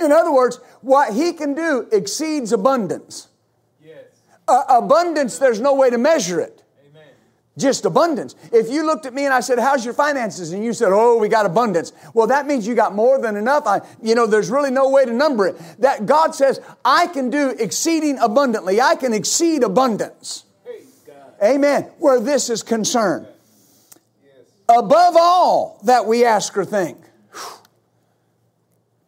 In 0.00 0.10
other 0.10 0.32
words, 0.32 0.58
what 0.80 1.14
he 1.14 1.32
can 1.32 1.54
do 1.54 1.86
exceeds 1.92 2.52
abundance. 2.52 3.28
Yes. 3.80 4.06
Uh, 4.48 4.64
abundance, 4.68 5.38
there's 5.38 5.60
no 5.60 5.74
way 5.74 5.90
to 5.90 5.98
measure 5.98 6.40
it 6.40 6.64
just 7.58 7.86
abundance. 7.86 8.34
If 8.52 8.68
you 8.68 8.84
looked 8.84 9.06
at 9.06 9.14
me 9.14 9.24
and 9.24 9.32
I 9.32 9.40
said, 9.40 9.58
How's 9.58 9.84
your 9.84 9.94
finances? 9.94 10.52
And 10.52 10.62
you 10.62 10.72
said, 10.72 10.90
Oh, 10.92 11.16
we 11.18 11.28
got 11.28 11.46
abundance. 11.46 11.92
Well, 12.12 12.26
that 12.26 12.46
means 12.46 12.66
you 12.66 12.74
got 12.74 12.94
more 12.94 13.20
than 13.20 13.36
enough. 13.36 13.66
I, 13.66 13.80
you 14.02 14.14
know, 14.14 14.26
there's 14.26 14.50
really 14.50 14.70
no 14.70 14.90
way 14.90 15.04
to 15.04 15.12
number 15.12 15.46
it. 15.46 15.56
That 15.78 16.06
God 16.06 16.34
says, 16.34 16.60
I 16.84 17.06
can 17.06 17.30
do 17.30 17.50
exceeding 17.58 18.18
abundantly. 18.18 18.80
I 18.80 18.94
can 18.96 19.14
exceed 19.14 19.62
abundance. 19.62 20.44
Amen. 21.42 21.90
Where 21.98 22.20
this 22.20 22.50
is 22.50 22.62
concerned. 22.62 23.26
Above 24.68 25.14
all 25.16 25.80
that 25.84 26.06
we 26.06 26.24
ask 26.24 26.56
or 26.56 26.64
think. 26.64 26.98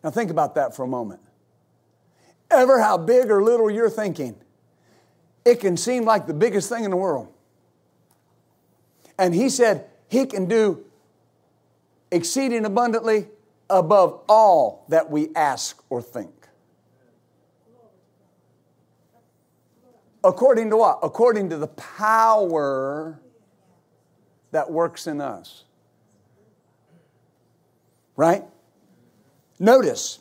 Now 0.04 0.10
think 0.10 0.30
about 0.30 0.54
that 0.54 0.76
for 0.76 0.84
a 0.84 0.88
moment. 0.88 1.20
Ever 2.50 2.80
how 2.80 2.96
big 2.96 3.30
or 3.30 3.42
little 3.42 3.70
you're 3.70 3.90
thinking, 3.90 4.36
it 5.44 5.60
can 5.60 5.76
seem 5.76 6.04
like 6.04 6.26
the 6.26 6.34
biggest 6.34 6.68
thing 6.68 6.84
in 6.84 6.90
the 6.90 6.96
world. 6.96 7.32
And 9.18 9.34
he 9.34 9.48
said 9.48 9.86
he 10.08 10.26
can 10.26 10.46
do 10.46 10.84
exceeding 12.10 12.64
abundantly 12.64 13.26
above 13.68 14.22
all 14.28 14.84
that 14.88 15.10
we 15.10 15.28
ask 15.34 15.82
or 15.90 16.00
think. 16.00 16.32
According 20.24 20.70
to 20.70 20.76
what? 20.76 21.00
According 21.02 21.50
to 21.50 21.56
the 21.56 21.68
power 21.68 23.20
that 24.50 24.70
works 24.70 25.06
in 25.06 25.20
us. 25.20 25.64
Right? 28.16 28.44
Notice, 29.60 30.18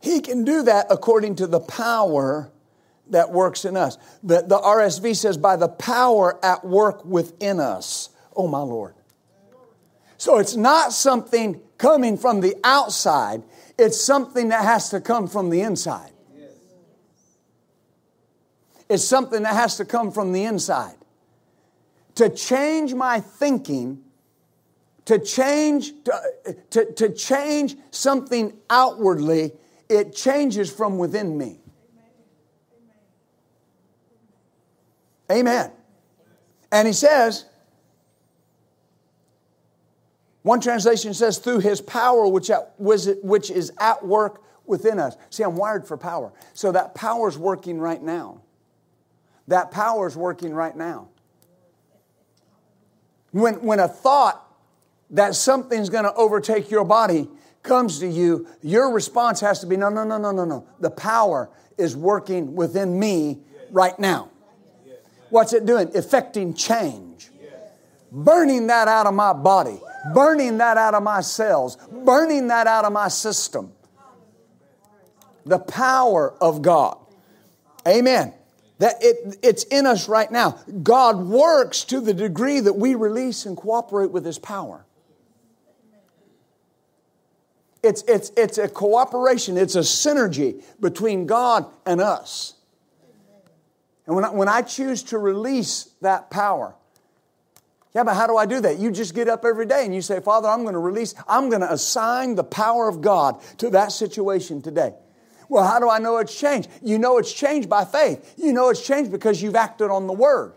he 0.00 0.20
can 0.20 0.44
do 0.44 0.62
that 0.62 0.86
according 0.90 1.36
to 1.36 1.46
the 1.46 1.60
power 1.60 2.50
that 3.10 3.30
works 3.30 3.64
in 3.64 3.76
us. 3.76 3.98
The, 4.22 4.42
the 4.42 4.58
RSV 4.58 5.16
says, 5.16 5.36
by 5.36 5.56
the 5.56 5.68
power 5.68 6.38
at 6.44 6.64
work 6.64 7.04
within 7.04 7.60
us, 7.60 8.10
Oh, 8.36 8.48
my 8.48 8.60
Lord. 8.60 8.94
So 10.16 10.38
it's 10.38 10.56
not 10.56 10.92
something 10.92 11.60
coming 11.78 12.16
from 12.16 12.40
the 12.40 12.56
outside, 12.64 13.42
it's 13.78 14.00
something 14.00 14.48
that 14.48 14.64
has 14.64 14.90
to 14.90 15.00
come 15.00 15.26
from 15.28 15.50
the 15.50 15.60
inside. 15.60 16.10
It's 18.88 19.04
something 19.04 19.42
that 19.42 19.54
has 19.54 19.78
to 19.78 19.84
come 19.84 20.12
from 20.12 20.32
the 20.32 20.44
inside. 20.44 20.96
To 22.16 22.28
change 22.28 22.94
my 22.94 23.18
thinking, 23.18 24.02
to 25.06 25.18
change, 25.18 25.92
to, 26.04 26.56
to, 26.70 26.92
to 26.92 27.08
change 27.12 27.76
something 27.90 28.52
outwardly, 28.70 29.52
it 29.88 30.14
changes 30.14 30.70
from 30.70 30.98
within 30.98 31.36
me. 31.36 31.60
Amen. 35.34 35.70
And 36.70 36.86
he 36.86 36.94
says, 36.94 37.46
one 40.42 40.60
translation 40.60 41.14
says, 41.14 41.38
through 41.38 41.60
his 41.60 41.80
power 41.80 42.28
which, 42.28 42.50
at, 42.50 42.74
which 42.78 43.50
is 43.50 43.72
at 43.78 44.04
work 44.04 44.42
within 44.66 44.98
us. 44.98 45.16
See, 45.30 45.42
I'm 45.42 45.56
wired 45.56 45.86
for 45.86 45.96
power. 45.96 46.32
So 46.52 46.72
that 46.72 46.94
power 46.94 47.28
is 47.28 47.38
working 47.38 47.78
right 47.78 48.02
now. 48.02 48.42
That 49.48 49.70
power 49.70 50.06
is 50.06 50.16
working 50.16 50.54
right 50.54 50.76
now. 50.76 51.08
When, 53.32 53.54
when 53.62 53.80
a 53.80 53.88
thought 53.88 54.46
that 55.10 55.34
something's 55.34 55.90
going 55.90 56.04
to 56.04 56.14
overtake 56.14 56.70
your 56.70 56.84
body 56.84 57.28
comes 57.62 57.98
to 58.00 58.06
you, 58.06 58.46
your 58.62 58.92
response 58.92 59.40
has 59.40 59.60
to 59.60 59.66
be 59.66 59.76
no, 59.76 59.88
no, 59.88 60.04
no, 60.04 60.18
no, 60.18 60.30
no, 60.30 60.44
no. 60.44 60.66
The 60.80 60.90
power 60.90 61.50
is 61.76 61.96
working 61.96 62.54
within 62.54 62.98
me 62.98 63.40
right 63.70 63.98
now. 63.98 64.30
What's 65.34 65.52
it 65.52 65.66
doing? 65.66 65.90
Effecting 65.96 66.54
change. 66.54 67.28
Burning 68.12 68.68
that 68.68 68.86
out 68.86 69.08
of 69.08 69.14
my 69.14 69.32
body, 69.32 69.80
burning 70.14 70.58
that 70.58 70.76
out 70.76 70.94
of 70.94 71.02
my 71.02 71.22
cells, 71.22 71.76
burning 71.90 72.46
that 72.46 72.68
out 72.68 72.84
of 72.84 72.92
my 72.92 73.08
system. 73.08 73.72
The 75.44 75.58
power 75.58 76.34
of 76.40 76.62
God. 76.62 76.98
Amen. 77.84 78.32
That 78.78 78.94
it, 79.00 79.38
it's 79.42 79.64
in 79.64 79.86
us 79.86 80.08
right 80.08 80.30
now. 80.30 80.60
God 80.84 81.16
works 81.18 81.82
to 81.86 82.00
the 82.00 82.14
degree 82.14 82.60
that 82.60 82.74
we 82.74 82.94
release 82.94 83.44
and 83.44 83.56
cooperate 83.56 84.12
with 84.12 84.24
His 84.24 84.38
power. 84.38 84.86
It's, 87.82 88.04
it's, 88.06 88.30
it's 88.36 88.58
a 88.58 88.68
cooperation, 88.68 89.56
it's 89.56 89.74
a 89.74 89.80
synergy 89.80 90.62
between 90.78 91.26
God 91.26 91.66
and 91.84 92.00
us. 92.00 92.54
And 94.06 94.16
when 94.16 94.24
I, 94.24 94.30
when 94.30 94.48
I 94.48 94.62
choose 94.62 95.02
to 95.04 95.18
release 95.18 95.90
that 96.02 96.30
power, 96.30 96.74
yeah, 97.94 98.02
but 98.02 98.14
how 98.14 98.26
do 98.26 98.36
I 98.36 98.44
do 98.44 98.60
that? 98.60 98.78
You 98.78 98.90
just 98.90 99.14
get 99.14 99.28
up 99.28 99.44
every 99.44 99.66
day 99.66 99.84
and 99.84 99.94
you 99.94 100.02
say, 100.02 100.20
Father, 100.20 100.48
I'm 100.48 100.62
going 100.62 100.74
to 100.74 100.80
release, 100.80 101.14
I'm 101.28 101.48
going 101.48 101.60
to 101.60 101.72
assign 101.72 102.34
the 102.34 102.44
power 102.44 102.88
of 102.88 103.00
God 103.00 103.40
to 103.58 103.70
that 103.70 103.92
situation 103.92 104.62
today. 104.62 104.94
Well, 105.48 105.64
how 105.64 105.78
do 105.78 105.88
I 105.88 106.00
know 106.00 106.18
it's 106.18 106.38
changed? 106.38 106.68
You 106.82 106.98
know 106.98 107.18
it's 107.18 107.32
changed 107.32 107.68
by 107.68 107.84
faith. 107.84 108.34
You 108.36 108.52
know 108.52 108.70
it's 108.70 108.84
changed 108.84 109.12
because 109.12 109.40
you've 109.40 109.54
acted 109.54 109.90
on 109.90 110.06
the 110.08 110.12
Word. 110.12 110.54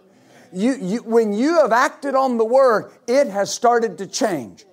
You, 0.52 0.76
you, 0.82 0.98
when 1.04 1.34
you 1.34 1.62
have 1.62 1.72
acted 1.72 2.16
on 2.16 2.38
the 2.38 2.46
Word, 2.46 2.92
it 3.06 3.28
has 3.28 3.54
started 3.54 4.00
to 4.00 4.08
change. 4.08 4.66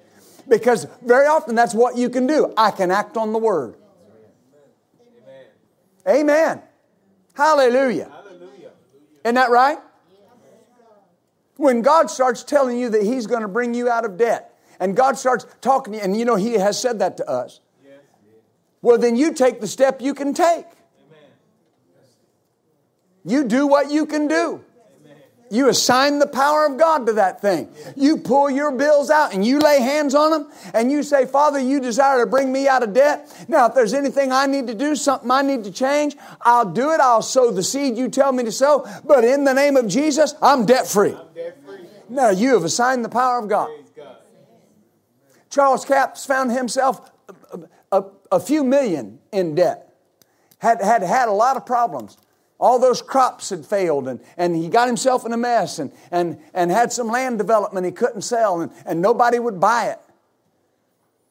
Because 0.49 0.87
very 1.03 1.27
often 1.27 1.55
that's 1.55 1.75
what 1.75 1.97
you 1.97 2.09
can 2.09 2.27
do. 2.27 2.55
I 2.57 2.70
can 2.70 2.91
act 2.91 3.16
on 3.16 3.33
the 3.33 3.39
Word. 3.39 3.75
Amen. 6.07 6.20
Amen. 6.20 6.62
Hallelujah. 7.35 8.11
Isn't 9.25 9.37
that 9.37 9.51
right? 9.51 9.79
When 11.57 11.83
God 11.83 12.11
starts 12.11 12.45
telling 12.45 12.79
you 12.79 12.91
that 12.91 13.03
He's 13.03 13.27
going 13.27 13.43
to 13.43 13.49
bring 13.49 13.75
you 13.75 13.89
out 13.89 14.05
of 14.05 14.16
debt, 14.16 14.55
and 14.81 14.97
God 14.97 15.16
starts 15.16 15.47
talking 15.61 15.93
to 15.93 15.99
you, 15.99 16.05
and 16.05 16.16
you 16.16 16.25
know 16.25 16.37
He 16.37 16.55
has 16.55 16.81
said 16.81 16.99
that 16.99 17.16
to 17.18 17.29
us, 17.29 17.61
well, 18.83 18.99
then 18.99 19.16
you 19.16 19.33
take 19.33 19.61
the 19.61 19.66
step 19.66 20.03
you 20.03 20.12
can 20.12 20.35
take. 20.35 20.66
You 23.25 23.45
do 23.45 23.66
what 23.66 23.91
you 23.91 24.05
can 24.05 24.29
do. 24.29 24.62
You 25.55 25.68
assign 25.68 26.18
the 26.18 26.26
power 26.26 26.66
of 26.66 26.78
God 26.78 27.07
to 27.07 27.12
that 27.12 27.40
thing. 27.40 27.68
You 27.94 28.16
pull 28.16 28.50
your 28.50 28.72
bills 28.72 29.09
out 29.09 29.32
and 29.32 29.46
you 29.46 29.61
lay 29.61 29.80
hands 29.80 30.12
on 30.12 30.32
them 30.32 30.50
and 30.74 30.90
you 30.90 31.05
say, 31.05 31.26
Father, 31.26 31.61
you 31.61 31.78
desire 31.78 32.24
to 32.24 32.26
bring 32.28 32.50
me 32.50 32.66
out 32.66 32.82
of 32.82 32.92
debt. 32.92 33.32
Now, 33.46 33.66
if 33.66 33.74
there's 33.74 33.94
anything 33.94 34.32
I 34.32 34.46
need 34.46 34.66
to 34.66 34.74
do, 34.74 34.96
something 34.96 35.30
I 35.30 35.42
need 35.42 35.62
to 35.62 35.70
change, 35.70 36.16
I'll 36.40 36.64
do 36.64 36.90
it. 36.90 36.98
I'll 36.98 37.22
sow 37.22 37.52
the 37.52 37.62
seed 37.62 37.96
you 37.96 38.09
tell 38.09 38.32
me 38.32 38.42
to 38.42 38.50
sow. 38.50 38.84
But 39.05 39.24
in 39.24 39.44
the 39.44 39.55
name 39.55 39.76
of 39.76 39.86
Jesus, 39.86 40.34
I'm 40.42 40.66
debt 40.66 40.88
free. 40.88 41.14
Now, 42.09 42.30
you 42.30 42.55
have 42.55 42.64
assigned 42.64 43.05
the 43.05 43.09
power 43.09 43.38
of 43.38 43.48
God. 43.48 43.70
Charles 45.50 45.84
Capps 45.84 46.26
found 46.26 46.50
himself 46.50 47.12
a, 47.52 47.61
a, 47.92 48.05
a 48.32 48.40
few 48.40 48.64
million 48.64 49.20
in 49.30 49.55
debt, 49.55 49.94
had, 50.59 50.82
had 50.82 51.05
had 51.05 51.28
a 51.28 51.32
lot 51.32 51.57
of 51.57 51.64
problems. 51.64 52.16
All 52.64 52.78
those 52.78 53.02
crops 53.02 53.50
had 53.50 53.66
failed, 53.66 54.08
and, 54.08 54.18
and 54.38 54.56
he 54.56 54.70
got 54.70 54.86
himself 54.86 55.26
in 55.26 55.34
a 55.34 55.36
mess 55.36 55.78
and, 55.78 55.92
and, 56.10 56.38
and 56.54 56.70
had 56.70 56.94
some 56.94 57.08
land 57.08 57.36
development 57.36 57.84
he 57.84 57.92
couldn't 57.92 58.22
sell, 58.22 58.62
and, 58.62 58.72
and 58.86 59.02
nobody 59.02 59.38
would 59.38 59.60
buy 59.60 59.88
it. 59.88 59.98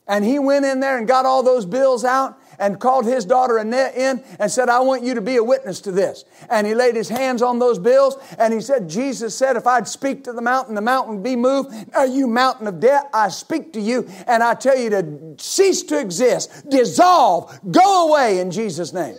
And 0.07 0.23
he 0.23 0.37
went 0.37 0.63
in 0.63 0.79
there 0.79 0.95
and 0.95 1.07
got 1.07 1.25
all 1.25 1.41
those 1.41 1.65
bills 1.65 2.05
out 2.05 2.37
and 2.59 2.79
called 2.79 3.05
his 3.05 3.25
daughter 3.25 3.57
Annette 3.57 3.95
in 3.95 4.23
and 4.37 4.51
said, 4.51 4.69
I 4.69 4.81
want 4.81 5.01
you 5.01 5.15
to 5.15 5.21
be 5.21 5.37
a 5.37 5.43
witness 5.43 5.81
to 5.81 5.91
this. 5.91 6.23
And 6.51 6.67
he 6.67 6.75
laid 6.75 6.95
his 6.95 7.09
hands 7.09 7.41
on 7.41 7.57
those 7.57 7.79
bills 7.79 8.15
and 8.37 8.53
he 8.53 8.61
said, 8.61 8.87
Jesus 8.87 9.35
said, 9.35 9.55
if 9.55 9.65
I'd 9.65 9.87
speak 9.87 10.25
to 10.25 10.33
the 10.33 10.41
mountain, 10.41 10.75
the 10.75 10.81
mountain 10.81 11.15
would 11.15 11.23
be 11.23 11.35
moved. 11.35 11.73
Are 11.95 12.05
you 12.05 12.27
mountain 12.27 12.67
of 12.67 12.79
debt, 12.79 13.09
I 13.11 13.29
speak 13.29 13.73
to 13.73 13.81
you 13.81 14.07
and 14.27 14.43
I 14.43 14.53
tell 14.53 14.77
you 14.77 14.91
to 14.91 15.35
cease 15.39 15.81
to 15.83 15.99
exist, 15.99 16.69
dissolve, 16.69 17.59
go 17.71 18.09
away 18.09 18.37
in 18.37 18.51
Jesus' 18.51 18.93
name. 18.93 19.15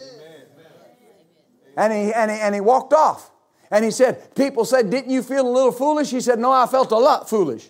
And 1.77 1.93
he, 1.93 2.13
and, 2.13 2.31
he, 2.31 2.37
and 2.39 2.55
he 2.55 2.61
walked 2.61 2.93
off. 2.93 3.31
And 3.71 3.85
he 3.85 3.91
said, 3.91 4.35
People 4.35 4.65
said, 4.65 4.91
Didn't 4.91 5.11
you 5.11 5.23
feel 5.23 5.47
a 5.47 5.51
little 5.51 5.73
foolish? 5.73 6.11
He 6.11 6.21
said, 6.21 6.39
No, 6.39 6.53
I 6.53 6.67
felt 6.67 6.93
a 6.93 6.99
lot 6.99 7.29
foolish. 7.29 7.69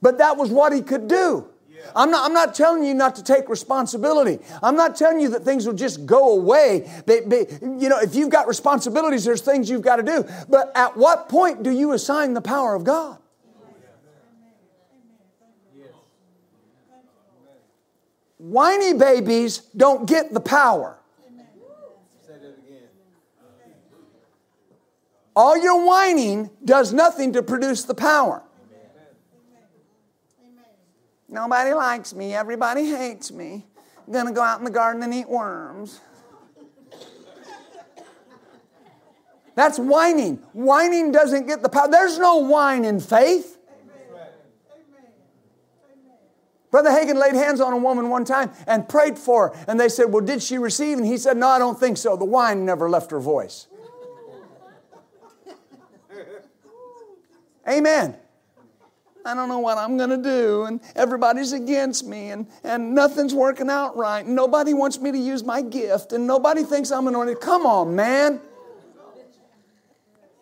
But 0.00 0.18
that 0.18 0.36
was 0.36 0.50
what 0.50 0.72
he 0.72 0.82
could 0.82 1.08
do. 1.08 1.48
I'm 1.94 2.10
not, 2.10 2.24
I'm 2.26 2.32
not 2.32 2.54
telling 2.54 2.84
you 2.84 2.94
not 2.94 3.16
to 3.16 3.22
take 3.22 3.48
responsibility. 3.48 4.38
I'm 4.62 4.76
not 4.76 4.96
telling 4.96 5.20
you 5.20 5.30
that 5.30 5.44
things 5.44 5.66
will 5.66 5.74
just 5.74 6.06
go 6.06 6.32
away. 6.32 6.90
They, 7.06 7.20
they, 7.20 7.46
you 7.60 7.88
know, 7.88 7.98
if 7.98 8.14
you've 8.14 8.30
got 8.30 8.46
responsibilities, 8.48 9.24
there's 9.24 9.42
things 9.42 9.68
you've 9.68 9.82
got 9.82 9.96
to 9.96 10.02
do. 10.02 10.24
But 10.48 10.72
at 10.74 10.96
what 10.96 11.28
point 11.28 11.62
do 11.62 11.70
you 11.70 11.92
assign 11.92 12.34
the 12.34 12.40
power 12.40 12.74
of 12.74 12.84
God? 12.84 13.18
Whiny 18.38 18.92
babies 18.92 19.58
don't 19.76 20.06
get 20.06 20.34
the 20.34 20.40
power. 20.40 20.98
All 25.36 25.56
your 25.56 25.84
whining 25.84 26.50
does 26.64 26.92
nothing 26.92 27.32
to 27.32 27.42
produce 27.42 27.84
the 27.84 27.94
power. 27.94 28.42
Nobody 31.28 31.74
likes 31.74 32.14
me. 32.14 32.34
Everybody 32.34 32.86
hates 32.86 33.32
me. 33.32 33.66
I'm 34.06 34.12
going 34.12 34.26
to 34.26 34.32
go 34.32 34.42
out 34.42 34.58
in 34.60 34.64
the 34.64 34.70
garden 34.70 35.02
and 35.02 35.12
eat 35.12 35.28
worms. 35.28 36.00
That's 39.56 39.78
whining. 39.78 40.36
Whining 40.52 41.10
doesn't 41.10 41.46
get 41.46 41.62
the 41.62 41.68
power. 41.68 41.88
There's 41.90 42.18
no 42.18 42.36
whine 42.36 42.84
in 42.84 43.00
faith. 43.00 43.58
Brother 46.70 46.90
Hagin 46.90 47.16
laid 47.16 47.34
hands 47.34 47.60
on 47.60 47.72
a 47.72 47.76
woman 47.76 48.10
one 48.10 48.24
time 48.24 48.50
and 48.66 48.88
prayed 48.88 49.16
for 49.16 49.48
her. 49.48 49.64
And 49.68 49.78
they 49.78 49.88
said, 49.88 50.06
Well, 50.06 50.24
did 50.24 50.42
she 50.42 50.58
receive? 50.58 50.98
And 50.98 51.06
he 51.06 51.18
said, 51.18 51.36
No, 51.36 51.46
I 51.46 51.58
don't 51.58 51.78
think 51.78 51.96
so. 51.96 52.16
The 52.16 52.24
whine 52.24 52.64
never 52.64 52.90
left 52.90 53.12
her 53.12 53.20
voice. 53.20 53.68
Amen. 57.68 58.16
I 59.26 59.34
don't 59.34 59.48
know 59.48 59.60
what 59.60 59.78
I'm 59.78 59.96
going 59.96 60.10
to 60.10 60.18
do, 60.18 60.64
and 60.64 60.80
everybody's 60.94 61.52
against 61.52 62.06
me, 62.06 62.30
and, 62.30 62.46
and 62.62 62.94
nothing's 62.94 63.32
working 63.34 63.70
out 63.70 63.96
right, 63.96 64.24
and 64.24 64.36
nobody 64.36 64.74
wants 64.74 65.00
me 65.00 65.12
to 65.12 65.18
use 65.18 65.42
my 65.42 65.62
gift, 65.62 66.12
and 66.12 66.26
nobody 66.26 66.62
thinks 66.62 66.90
I'm 66.90 67.08
anointed. 67.08 67.40
Come 67.40 67.64
on, 67.64 67.96
man. 67.96 68.40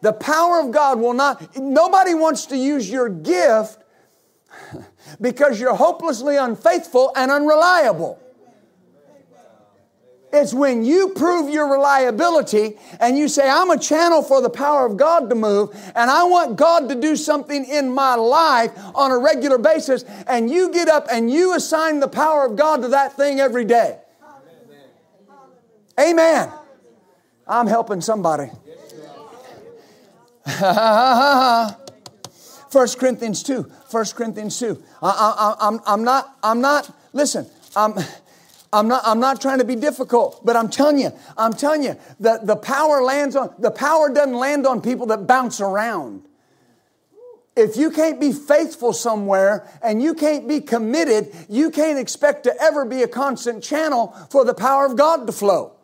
The 0.01 0.13
power 0.13 0.61
of 0.61 0.73
God 0.73 0.99
will 0.99 1.13
not, 1.13 1.57
nobody 1.57 2.15
wants 2.15 2.47
to 2.47 2.57
use 2.57 2.91
your 2.91 3.09
gift 3.09 3.79
because 5.21 5.61
you're 5.61 5.77
hopelessly 5.77 6.37
unfaithful 6.37 7.13
and 7.15 7.31
unreliable. 7.31 8.22
It's 10.33 10.55
when 10.55 10.83
you 10.83 11.11
prove 11.11 11.51
your 11.51 11.71
reliability 11.71 12.79
and 13.01 13.19
you 13.19 13.29
say, 13.29 13.51
I'm 13.51 13.71
a 13.71 13.79
channel 13.79 14.23
for 14.23 14.41
the 14.41 14.49
power 14.49 14.87
of 14.87 14.97
God 14.97 15.29
to 15.29 15.35
move, 15.35 15.71
and 15.95 16.11
I 16.11 16.25
want 16.25 16.57
God 16.57 16.89
to 16.89 16.95
do 16.95 17.17
something 17.17 17.67
in 17.67 17.91
my 17.91 18.15
life 18.15 18.73
on 18.95 19.11
a 19.11 19.19
regular 19.19 19.59
basis, 19.59 20.05
and 20.27 20.51
you 20.51 20.73
get 20.73 20.89
up 20.89 21.07
and 21.13 21.31
you 21.31 21.55
assign 21.55 22.01
the 22.01 22.09
power 22.09 22.47
of 22.47 22.57
God 22.57 22.81
to 22.81 22.89
that 22.89 23.15
thing 23.15 23.41
every 23.41 23.67
day. 23.67 23.99
Amen. 26.01 26.51
I'm 27.47 27.67
helping 27.67 28.01
somebody. 28.01 28.51
1 32.73 32.89
Corinthians 32.99 33.43
2. 33.43 33.63
1 33.91 34.05
Corinthians 34.15 34.59
2. 34.59 34.83
I, 35.03 35.09
I, 35.61 35.69
I'm, 35.69 35.81
I'm 35.87 36.05
not, 36.05 36.37
I'm 36.43 36.63
not, 36.63 36.91
listen, 37.13 37.47
I'm, 37.77 37.95
I'm 38.73 38.89
not, 38.89 39.03
I'm 39.05 39.21
not 39.21 39.41
trying 39.41 39.59
to 39.59 39.65
be 39.65 39.77
difficult, 39.77 40.45
but 40.45 40.57
I'm 40.57 40.71
telling 40.71 40.99
you, 40.99 41.13
I'm 41.37 41.53
telling 41.53 41.83
you 41.83 41.97
that 42.21 42.47
the 42.47 42.57
power 42.57 43.03
lands 43.03 43.37
on, 43.37 43.55
the 43.59 43.71
power 43.71 44.09
doesn't 44.09 44.35
land 44.35 44.67
on 44.67 44.81
people 44.81 45.07
that 45.07 45.27
bounce 45.27 45.61
around. 45.61 46.23
If 47.55 47.77
you 47.77 47.91
can't 47.91 48.19
be 48.19 48.33
faithful 48.33 48.95
somewhere 48.95 49.69
and 49.83 50.03
you 50.03 50.15
can't 50.15 50.49
be 50.49 50.61
committed, 50.61 51.35
you 51.51 51.71
can't 51.71 51.99
expect 51.99 52.45
to 52.45 52.63
ever 52.63 52.87
be 52.87 53.03
a 53.03 53.09
constant 53.09 53.63
channel 53.63 54.17
for 54.31 54.47
the 54.47 54.55
power 54.55 54.87
of 54.87 54.97
God 54.97 55.27
to 55.27 55.33
flow. 55.33 55.75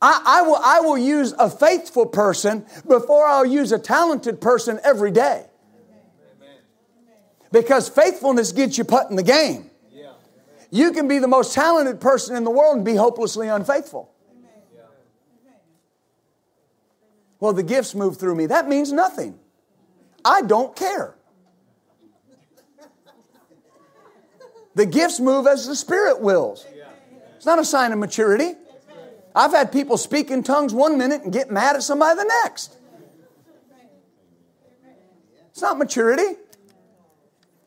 I, 0.00 0.22
I, 0.24 0.42
will, 0.42 0.60
I 0.62 0.80
will 0.80 0.98
use 0.98 1.32
a 1.36 1.50
faithful 1.50 2.06
person 2.06 2.64
before 2.86 3.26
I'll 3.26 3.46
use 3.46 3.72
a 3.72 3.78
talented 3.78 4.40
person 4.40 4.78
every 4.84 5.10
day. 5.10 5.46
Because 7.50 7.88
faithfulness 7.88 8.52
gets 8.52 8.78
you 8.78 8.84
put 8.84 9.10
in 9.10 9.16
the 9.16 9.22
game. 9.24 9.71
You 10.72 10.92
can 10.92 11.06
be 11.06 11.18
the 11.18 11.28
most 11.28 11.52
talented 11.52 12.00
person 12.00 12.34
in 12.34 12.44
the 12.44 12.50
world 12.50 12.76
and 12.76 12.84
be 12.84 12.94
hopelessly 12.94 13.46
unfaithful. 13.46 14.10
Well, 17.38 17.52
the 17.52 17.62
gifts 17.62 17.94
move 17.94 18.16
through 18.16 18.36
me. 18.36 18.46
That 18.46 18.68
means 18.68 18.90
nothing. 18.90 19.38
I 20.24 20.40
don't 20.40 20.74
care. 20.74 21.14
The 24.74 24.86
gifts 24.86 25.20
move 25.20 25.46
as 25.46 25.66
the 25.66 25.76
Spirit 25.76 26.22
wills. 26.22 26.66
It's 27.36 27.44
not 27.44 27.58
a 27.58 27.64
sign 27.66 27.92
of 27.92 27.98
maturity. 27.98 28.54
I've 29.34 29.50
had 29.50 29.72
people 29.72 29.98
speak 29.98 30.30
in 30.30 30.42
tongues 30.42 30.72
one 30.72 30.96
minute 30.96 31.22
and 31.22 31.32
get 31.32 31.50
mad 31.50 31.76
at 31.76 31.82
somebody 31.82 32.16
the 32.16 32.32
next. 32.44 32.78
It's 35.50 35.60
not 35.60 35.76
maturity. 35.76 36.38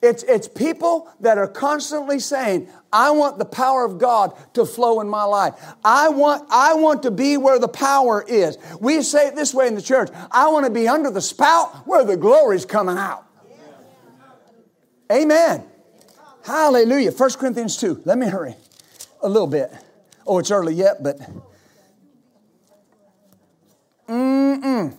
It's, 0.05 0.21
it's 0.23 0.47
people 0.47 1.11
that 1.21 1.39
are 1.39 1.47
constantly 1.47 2.19
saying, 2.19 2.69
I 2.93 3.09
want 3.09 3.39
the 3.39 3.45
power 3.45 3.83
of 3.83 3.97
God 3.97 4.37
to 4.53 4.63
flow 4.63 5.01
in 5.01 5.09
my 5.09 5.23
life. 5.23 5.55
I 5.83 6.09
want, 6.09 6.47
I 6.51 6.75
want 6.75 7.03
to 7.03 7.11
be 7.11 7.37
where 7.37 7.57
the 7.57 7.67
power 7.67 8.23
is. 8.27 8.57
We 8.79 9.01
say 9.01 9.27
it 9.27 9.35
this 9.35 9.51
way 9.51 9.67
in 9.67 9.73
the 9.73 9.81
church 9.81 10.09
I 10.31 10.49
want 10.49 10.67
to 10.67 10.71
be 10.71 10.87
under 10.87 11.09
the 11.09 11.21
spout 11.21 11.87
where 11.87 12.03
the 12.05 12.17
glory's 12.17 12.65
coming 12.65 12.97
out. 12.97 13.25
Amen. 15.11 15.63
Hallelujah. 16.45 17.11
1 17.11 17.31
Corinthians 17.33 17.77
2. 17.77 18.03
Let 18.05 18.19
me 18.19 18.27
hurry 18.27 18.55
a 19.21 19.27
little 19.27 19.47
bit. 19.47 19.73
Oh, 20.27 20.37
it's 20.37 20.51
early 20.51 20.75
yet, 20.75 21.01
but. 21.01 21.17
Mm-mm. 24.07 24.95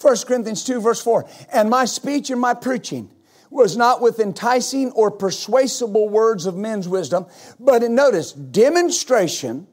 1 0.00 0.16
Corinthians 0.26 0.64
2, 0.64 0.80
verse 0.80 1.00
4. 1.00 1.28
And 1.52 1.70
my 1.70 1.84
speech 1.84 2.30
and 2.30 2.40
my 2.40 2.54
preaching 2.54 3.13
was 3.54 3.76
not 3.76 4.00
with 4.00 4.18
enticing 4.18 4.90
or 4.90 5.12
persuasible 5.12 6.08
words 6.08 6.44
of 6.44 6.56
men's 6.56 6.88
wisdom, 6.88 7.24
but 7.60 7.84
in 7.84 7.94
notice, 7.94 8.32
demonstration 8.32 9.68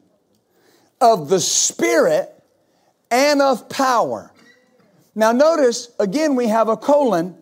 of 1.00 1.28
the 1.28 1.40
Spirit 1.40 2.32
and 3.10 3.42
of 3.42 3.68
power. 3.68 4.32
Now, 5.16 5.32
notice 5.32 5.90
again, 5.98 6.36
we 6.36 6.46
have 6.46 6.68
a 6.68 6.76
colon. 6.76 7.36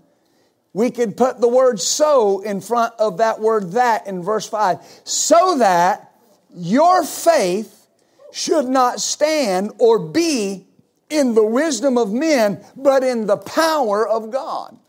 We 0.72 0.90
could 0.90 1.14
put 1.14 1.42
the 1.42 1.48
word 1.48 1.78
so 1.78 2.40
in 2.40 2.62
front 2.62 2.94
of 2.98 3.18
that 3.18 3.40
word 3.40 3.72
that 3.72 4.06
in 4.06 4.22
verse 4.22 4.48
5 4.48 4.78
so 5.04 5.58
that 5.58 6.10
your 6.54 7.04
faith 7.04 7.86
should 8.32 8.66
not 8.66 9.00
stand 9.00 9.72
or 9.78 9.98
be 9.98 10.66
in 11.10 11.34
the 11.34 11.44
wisdom 11.44 11.98
of 11.98 12.12
men, 12.12 12.64
but 12.76 13.02
in 13.04 13.26
the 13.26 13.36
power 13.36 14.08
of 14.08 14.30
God. 14.30 14.79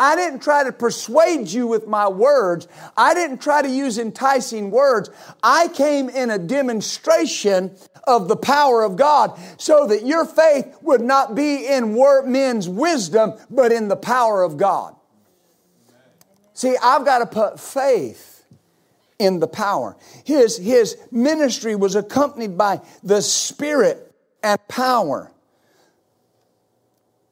I 0.00 0.14
didn't 0.14 0.40
try 0.40 0.64
to 0.64 0.72
persuade 0.72 1.48
you 1.48 1.66
with 1.66 1.86
my 1.88 2.08
words. 2.08 2.68
I 2.96 3.14
didn't 3.14 3.38
try 3.38 3.62
to 3.62 3.68
use 3.68 3.98
enticing 3.98 4.70
words. 4.70 5.10
I 5.42 5.68
came 5.68 6.08
in 6.08 6.30
a 6.30 6.38
demonstration 6.38 7.76
of 8.04 8.28
the 8.28 8.36
power 8.36 8.84
of 8.84 8.96
God 8.96 9.38
so 9.58 9.86
that 9.88 10.06
your 10.06 10.24
faith 10.24 10.76
would 10.82 11.00
not 11.00 11.34
be 11.34 11.66
in 11.66 11.96
men's 12.26 12.68
wisdom, 12.68 13.34
but 13.50 13.72
in 13.72 13.88
the 13.88 13.96
power 13.96 14.42
of 14.42 14.56
God. 14.56 14.94
See, 16.54 16.76
I've 16.82 17.04
got 17.04 17.18
to 17.18 17.26
put 17.26 17.60
faith 17.60 18.44
in 19.18 19.40
the 19.40 19.48
power. 19.48 19.96
His, 20.24 20.56
his 20.56 20.96
ministry 21.10 21.74
was 21.74 21.96
accompanied 21.96 22.56
by 22.56 22.80
the 23.02 23.20
Spirit 23.20 24.14
and 24.42 24.58
power. 24.68 25.32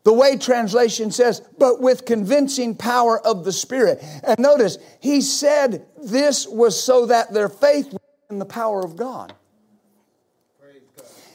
The 0.07 0.13
way 0.13 0.37
translation 0.37 1.11
says, 1.11 1.43
but 1.59 1.81
with 1.81 2.05
convincing 2.05 2.77
power 2.77 3.19
of 3.27 3.45
the 3.45 3.51
Spirit. 3.51 3.99
And 4.23 4.39
notice, 4.39 4.79
he 5.01 5.21
said 5.21 5.85
this 6.01 6.47
was 6.47 6.81
so 6.81 7.07
that 7.07 7.35
their 7.35 7.49
faith 7.49 7.93
was 7.93 8.01
in 8.31 8.39
the 8.39 8.45
power 8.45 8.85
of 8.85 8.95
God. 8.95 9.35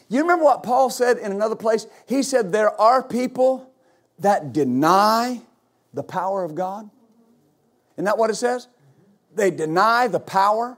You 0.07 0.21
remember 0.21 0.45
what 0.45 0.63
Paul 0.63 0.89
said 0.89 1.17
in 1.17 1.33
another 1.33 1.57
place? 1.57 1.85
He 2.07 2.23
said, 2.23 2.53
There 2.53 2.71
are 2.79 3.03
people 3.03 3.69
that 4.19 4.53
deny 4.53 5.41
the 5.93 6.03
power 6.03 6.45
of 6.45 6.55
God. 6.55 6.89
Isn't 7.97 8.05
that 8.05 8.17
what 8.17 8.29
it 8.29 8.35
says? 8.35 8.69
They 9.35 9.51
deny 9.51 10.07
the 10.07 10.21
power 10.21 10.77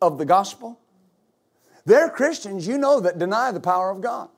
of 0.00 0.16
the 0.16 0.24
gospel. 0.24 0.80
There 1.84 2.06
are 2.06 2.10
Christians, 2.10 2.66
you 2.66 2.78
know, 2.78 3.00
that 3.00 3.18
deny 3.18 3.52
the 3.52 3.60
power 3.60 3.90
of 3.90 4.00
God. 4.00 4.30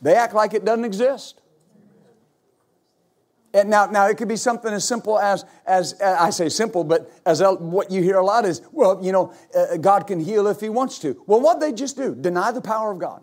They 0.00 0.16
act 0.16 0.34
like 0.34 0.54
it 0.54 0.64
doesn't 0.64 0.84
exist. 0.84 1.38
And 3.54 3.68
now, 3.68 3.86
now 3.86 4.06
it 4.06 4.16
could 4.16 4.28
be 4.28 4.36
something 4.36 4.72
as 4.72 4.86
simple 4.86 5.18
as, 5.18 5.44
as 5.66 6.00
I 6.00 6.30
say 6.30 6.48
simple, 6.48 6.84
but 6.84 7.10
as 7.26 7.42
what 7.42 7.90
you 7.90 8.02
hear 8.02 8.16
a 8.16 8.24
lot 8.24 8.46
is, 8.46 8.62
well, 8.72 8.98
you 9.04 9.12
know, 9.12 9.34
uh, 9.54 9.76
God 9.76 10.06
can 10.06 10.20
heal 10.20 10.46
if 10.46 10.60
He 10.60 10.70
wants 10.70 10.98
to. 11.00 11.22
Well, 11.26 11.40
what 11.40 11.60
they 11.60 11.72
just 11.72 11.96
do? 11.96 12.14
Deny 12.14 12.52
the 12.52 12.62
power 12.62 12.92
of 12.92 12.98
God. 12.98 13.22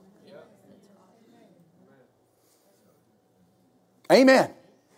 Amen. 4.11 4.51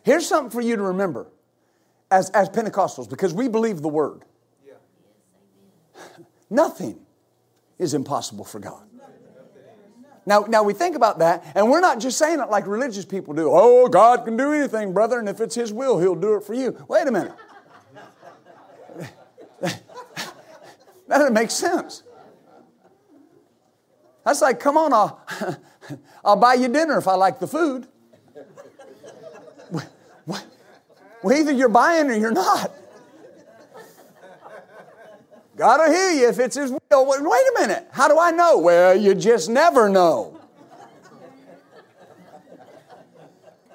Here's 0.03 0.25
something 0.25 0.51
for 0.51 0.61
you 0.61 0.75
to 0.75 0.81
remember 0.81 1.27
as, 2.09 2.29
as 2.31 2.49
Pentecostals, 2.49 3.09
because 3.09 3.33
we 3.33 3.47
believe 3.47 3.81
the 3.81 3.89
Word. 3.89 4.23
Nothing 6.49 6.99
is 7.77 7.93
impossible 7.93 8.45
for 8.45 8.59
God. 8.59 8.83
Now, 10.25 10.41
now 10.41 10.63
we 10.63 10.73
think 10.73 10.95
about 10.95 11.19
that, 11.19 11.43
and 11.55 11.69
we're 11.69 11.79
not 11.79 11.99
just 11.99 12.17
saying 12.17 12.39
it 12.39 12.49
like 12.49 12.67
religious 12.67 13.05
people 13.05 13.33
do. 13.33 13.49
Oh, 13.51 13.87
God 13.87 14.23
can 14.23 14.37
do 14.37 14.53
anything, 14.53 14.93
brother, 14.93 15.17
and 15.17 15.27
if 15.27 15.41
it's 15.41 15.55
His 15.55 15.73
will, 15.73 15.99
He'll 15.99 16.15
do 16.15 16.35
it 16.35 16.43
for 16.43 16.53
you. 16.53 16.77
Wait 16.87 17.07
a 17.07 17.11
minute. 17.11 17.33
that 19.61 19.81
doesn't 21.09 21.33
make 21.33 21.49
sense. 21.49 22.03
That's 24.23 24.41
like, 24.41 24.59
come 24.59 24.77
on, 24.77 24.93
I'll, 24.93 25.25
I'll 26.23 26.35
buy 26.35 26.53
you 26.53 26.67
dinner 26.67 26.97
if 26.99 27.07
I 27.07 27.15
like 27.15 27.39
the 27.39 27.47
food. 27.47 27.87
Well, 31.23 31.37
either 31.37 31.51
you're 31.51 31.69
buying 31.69 32.09
or 32.09 32.15
you're 32.15 32.31
not. 32.31 32.71
God 35.61 35.79
will 35.79 35.93
hear 35.93 36.09
you 36.09 36.27
if 36.27 36.39
it's 36.39 36.55
His 36.55 36.71
will. 36.71 37.05
Wait 37.05 37.19
a 37.19 37.59
minute. 37.59 37.87
How 37.91 38.07
do 38.07 38.17
I 38.17 38.31
know? 38.31 38.57
Well, 38.57 38.99
you 38.99 39.13
just 39.13 39.47
never 39.47 39.89
know. 39.89 40.41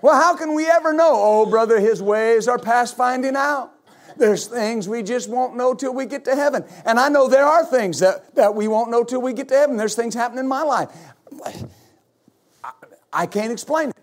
Well, 0.03 0.21
how 0.21 0.35
can 0.35 0.57
we 0.57 0.69
ever 0.69 0.93
know? 0.93 1.13
Oh, 1.15 1.47
brother, 1.47 1.79
His 1.79 2.03
ways 2.03 2.49
are 2.49 2.59
past 2.59 2.97
finding 2.97 3.37
out. 3.37 3.71
There's 4.17 4.49
things 4.49 4.89
we 4.89 5.05
just 5.05 5.31
won't 5.31 5.57
know 5.57 5.75
till 5.75 5.95
we 5.95 6.07
get 6.07 6.25
to 6.25 6.35
heaven. 6.35 6.65
And 6.85 6.99
I 6.99 7.09
know 7.09 7.29
there 7.29 7.47
are 7.47 7.65
things 7.65 8.01
that, 8.01 8.35
that 8.35 8.57
we 8.57 8.67
won't 8.67 8.91
know 8.91 9.05
till 9.05 9.23
we 9.23 9.33
get 9.33 9.47
to 9.51 9.55
heaven. 9.55 9.77
There's 9.77 9.95
things 9.95 10.13
happening 10.13 10.41
in 10.41 10.49
my 10.49 10.63
life. 10.63 10.89
I, 12.65 12.73
I 13.13 13.27
can't 13.27 13.53
explain 13.53 13.91
it. 13.91 13.97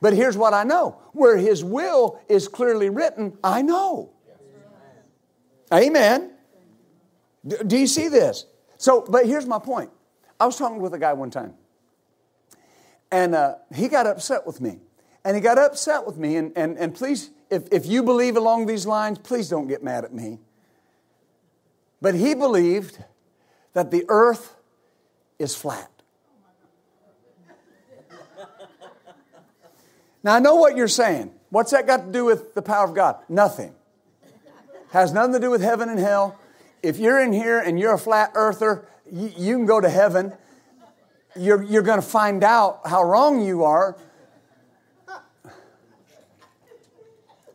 But 0.00 0.12
here's 0.12 0.36
what 0.36 0.54
I 0.54 0.64
know 0.64 0.98
where 1.12 1.36
His 1.36 1.62
will 1.62 2.20
is 2.28 2.48
clearly 2.48 2.90
written, 2.90 3.38
I 3.44 3.62
know. 3.62 4.10
Amen. 5.72 6.31
Do 7.46 7.76
you 7.76 7.86
see 7.86 8.08
this? 8.08 8.46
So, 8.78 9.04
but 9.08 9.26
here's 9.26 9.46
my 9.46 9.58
point. 9.58 9.90
I 10.38 10.46
was 10.46 10.56
talking 10.56 10.80
with 10.80 10.94
a 10.94 10.98
guy 10.98 11.12
one 11.12 11.30
time, 11.30 11.54
and 13.10 13.34
uh, 13.34 13.56
he 13.74 13.88
got 13.88 14.06
upset 14.06 14.46
with 14.46 14.60
me. 14.60 14.80
And 15.24 15.36
he 15.36 15.40
got 15.40 15.56
upset 15.56 16.04
with 16.04 16.16
me, 16.16 16.36
and, 16.36 16.52
and, 16.56 16.76
and 16.76 16.92
please, 16.92 17.30
if, 17.48 17.62
if 17.70 17.86
you 17.86 18.02
believe 18.02 18.36
along 18.36 18.66
these 18.66 18.86
lines, 18.86 19.18
please 19.18 19.48
don't 19.48 19.68
get 19.68 19.80
mad 19.80 20.04
at 20.04 20.12
me. 20.12 20.40
But 22.00 22.16
he 22.16 22.34
believed 22.34 22.98
that 23.72 23.92
the 23.92 24.04
earth 24.08 24.56
is 25.38 25.54
flat. 25.54 25.88
Now, 30.24 30.34
I 30.34 30.38
know 30.40 30.56
what 30.56 30.76
you're 30.76 30.88
saying. 30.88 31.32
What's 31.50 31.70
that 31.70 31.86
got 31.86 32.06
to 32.06 32.12
do 32.12 32.24
with 32.24 32.54
the 32.54 32.62
power 32.62 32.84
of 32.84 32.94
God? 32.94 33.16
Nothing. 33.28 33.74
Has 34.90 35.12
nothing 35.12 35.34
to 35.34 35.40
do 35.40 35.50
with 35.50 35.62
heaven 35.62 35.88
and 35.88 35.98
hell 35.98 36.38
if 36.82 36.98
you're 36.98 37.20
in 37.20 37.32
here 37.32 37.58
and 37.58 37.78
you're 37.78 37.94
a 37.94 37.98
flat 37.98 38.32
earther, 38.34 38.86
you, 39.10 39.32
you 39.36 39.56
can 39.56 39.66
go 39.66 39.80
to 39.80 39.88
heaven. 39.88 40.32
You're, 41.36 41.62
you're 41.62 41.82
going 41.82 42.00
to 42.00 42.06
find 42.06 42.44
out 42.44 42.80
how 42.84 43.02
wrong 43.02 43.44
you 43.44 43.64
are. 43.64 43.96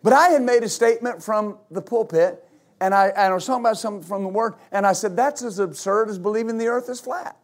But 0.03 0.13
I 0.13 0.29
had 0.29 0.41
made 0.41 0.63
a 0.63 0.69
statement 0.69 1.21
from 1.21 1.57
the 1.69 1.81
pulpit, 1.81 2.47
and 2.79 2.93
I, 2.93 3.07
and 3.07 3.17
I 3.17 3.33
was 3.33 3.45
talking 3.45 3.63
about 3.63 3.77
something 3.77 4.07
from 4.07 4.23
the 4.23 4.29
Word, 4.29 4.53
and 4.71 4.85
I 4.85 4.93
said, 4.93 5.17
that's 5.17 5.43
as 5.43 5.59
absurd 5.59 6.09
as 6.09 6.17
believing 6.17 6.57
the 6.57 6.67
earth 6.67 6.89
is 6.89 7.01
flat. 7.01 7.35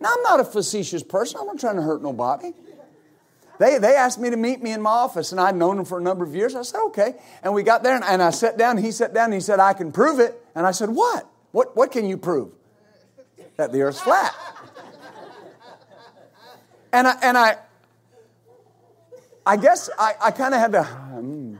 Now, 0.00 0.10
I'm 0.14 0.22
not 0.22 0.40
a 0.40 0.44
facetious 0.44 1.02
person. 1.02 1.40
I'm 1.40 1.46
not 1.46 1.58
trying 1.58 1.76
to 1.76 1.82
hurt 1.82 2.02
nobody. 2.02 2.52
They, 3.58 3.78
they 3.78 3.94
asked 3.94 4.18
me 4.18 4.30
to 4.30 4.36
meet 4.36 4.62
me 4.62 4.72
in 4.72 4.82
my 4.82 4.90
office, 4.90 5.32
and 5.32 5.40
I'd 5.40 5.56
known 5.56 5.76
them 5.76 5.84
for 5.84 5.98
a 5.98 6.02
number 6.02 6.24
of 6.24 6.34
years. 6.34 6.54
I 6.54 6.62
said, 6.62 6.80
okay. 6.86 7.14
And 7.42 7.54
we 7.54 7.62
got 7.62 7.82
there, 7.82 7.94
and, 7.94 8.04
and 8.04 8.22
I 8.22 8.30
sat 8.30 8.58
down. 8.58 8.78
He 8.78 8.92
sat 8.92 9.14
down, 9.14 9.26
and 9.26 9.34
he 9.34 9.40
said, 9.40 9.60
I 9.60 9.72
can 9.72 9.92
prove 9.92 10.20
it. 10.20 10.40
And 10.54 10.66
I 10.66 10.72
said, 10.72 10.90
what? 10.90 11.26
What, 11.52 11.76
what 11.76 11.90
can 11.90 12.06
you 12.06 12.18
prove? 12.18 12.52
That 13.56 13.72
the 13.72 13.82
earth's 13.82 14.00
flat. 14.00 14.34
And 16.92 17.06
I, 17.06 17.16
and 17.22 17.36
I, 17.38 17.56
I 19.44 19.56
guess 19.56 19.90
I, 19.98 20.14
I 20.20 20.30
kind 20.30 20.54
of 20.54 20.60
had 20.60 20.72
to, 20.72 20.84
hmm. 20.84 21.56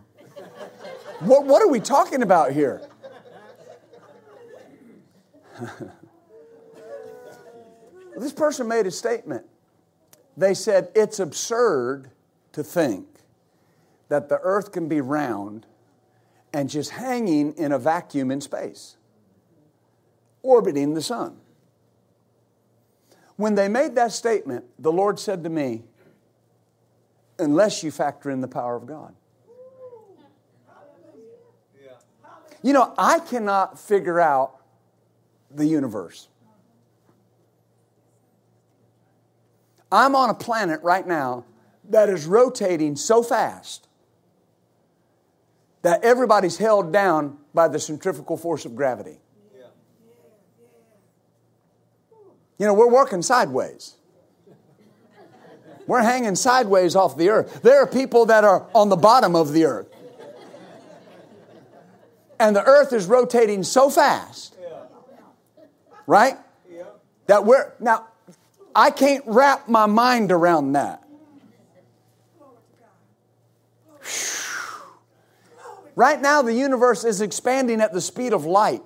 what, 1.20 1.44
what 1.44 1.62
are 1.62 1.68
we 1.68 1.80
talking 1.80 2.22
about 2.22 2.53
here? 2.53 2.82
this 8.16 8.32
person 8.32 8.68
made 8.68 8.86
a 8.86 8.90
statement. 8.90 9.47
They 10.37 10.55
said, 10.55 10.91
It's 10.95 11.18
absurd 11.18 12.11
to 12.53 12.62
think 12.62 13.07
that 14.09 14.28
the 14.28 14.39
earth 14.43 14.72
can 14.72 14.89
be 14.89 15.01
round 15.01 15.66
and 16.53 16.68
just 16.68 16.91
hanging 16.91 17.53
in 17.55 17.72
a 17.72 17.78
vacuum 17.78 18.30
in 18.30 18.41
space, 18.41 18.97
orbiting 20.43 20.95
the 20.95 21.03
sun. 21.03 21.37
When 23.37 23.55
they 23.55 23.68
made 23.68 23.95
that 23.97 24.12
statement, 24.12 24.64
the 24.78 24.93
Lord 24.93 25.18
said 25.18 25.45
to 25.45 25.51
me, 25.51 25.84
Unless 27.39 27.82
you 27.82 27.91
factor 27.91 28.30
in 28.30 28.41
the 28.41 28.49
power 28.49 28.76
of 28.76 28.87
God. 28.87 29.14
You 32.62 32.72
know, 32.72 32.95
I 32.97 33.18
cannot 33.20 33.78
figure 33.78 34.18
out 34.18 34.57
the 35.51 35.66
universe. 35.66 36.28
I'm 39.91 40.14
on 40.14 40.30
a 40.30 40.34
planet 40.34 40.82
right 40.82 41.07
now 41.07 41.45
that 41.91 42.09
is 42.09 42.26
rotating 42.26 42.97
so 42.97 43.22
fast 43.22 43.89
that 45.82 46.03
everybody's 46.03 46.57
held 46.57 46.93
down 46.93 47.39
by 47.55 47.68
the 47.68 47.78
centrifugal 47.78 48.37
force 48.37 48.64
of 48.64 48.74
gravity. 48.74 49.18
You 52.59 52.66
know, 52.66 52.74
we're 52.74 52.91
working 52.91 53.22
sideways. 53.22 53.95
We're 55.87 56.03
hanging 56.03 56.34
sideways 56.34 56.97
off 56.97 57.16
the 57.16 57.28
earth. 57.30 57.62
There 57.62 57.80
are 57.80 57.87
people 57.87 58.26
that 58.26 58.43
are 58.45 58.66
on 58.74 58.89
the 58.89 58.97
bottom 58.97 59.37
of 59.37 59.53
the 59.53 59.66
earth. 59.66 59.89
And 62.41 62.57
the 62.57 62.64
earth 62.64 62.93
is 62.93 63.07
rotating 63.07 63.62
so 63.62 63.89
fast. 63.89 64.57
Right? 66.07 66.37
That 67.26 67.45
we're 67.45 67.72
now 67.78 68.09
I 68.77 68.91
can't 68.91 69.24
wrap 69.27 69.68
my 69.68 69.87
mind 69.87 70.31
around 70.31 70.72
that. 70.72 71.03
Right 75.95 76.20
now, 76.20 76.43
the 76.43 76.53
universe 76.53 77.03
is 77.03 77.22
expanding 77.22 77.81
at 77.81 77.95
the 77.95 78.03
speed 78.03 78.35
of 78.35 78.45
light. 78.45 78.83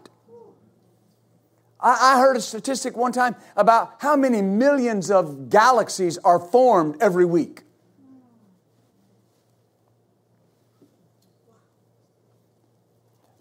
I, 1.82 2.20
heard 2.20 2.36
a 2.36 2.40
statistic 2.40 2.96
one 2.96 3.10
time 3.10 3.34
about 3.56 3.94
how 3.98 4.14
many 4.14 4.42
millions 4.42 5.10
of 5.10 5.48
galaxies 5.48 6.18
are 6.18 6.38
formed 6.38 6.98
every 7.00 7.24
week. 7.24 7.62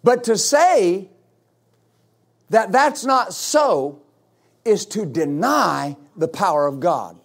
But 0.04 0.24
to 0.24 0.38
say 0.38 1.10
that 2.50 2.72
that's 2.72 3.06
not 3.06 3.34
so 3.34 4.02
is 4.64 4.86
to 4.88 5.06
deny 5.06 5.98
the 6.20 6.28
power 6.28 6.68
of 6.68 6.80
God. 6.80 7.18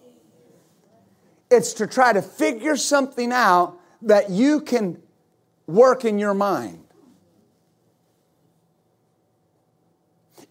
It's 1.51 1.73
to 1.73 1.85
try 1.85 2.13
to 2.13 2.21
figure 2.21 2.77
something 2.77 3.31
out 3.31 3.77
that 4.01 4.29
you 4.29 4.61
can 4.61 5.01
work 5.67 6.05
in 6.05 6.17
your 6.17 6.33
mind. 6.33 6.81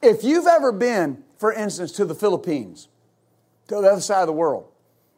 If 0.03 0.23
you've 0.23 0.47
ever 0.47 0.71
been, 0.71 1.25
for 1.39 1.53
instance, 1.53 1.93
to 1.93 2.05
the 2.05 2.15
Philippines, 2.15 2.89
to 3.69 3.77
the 3.77 3.89
other 3.91 4.01
side 4.03 4.21
of 4.21 4.27
the 4.27 4.35
world, 4.35 4.69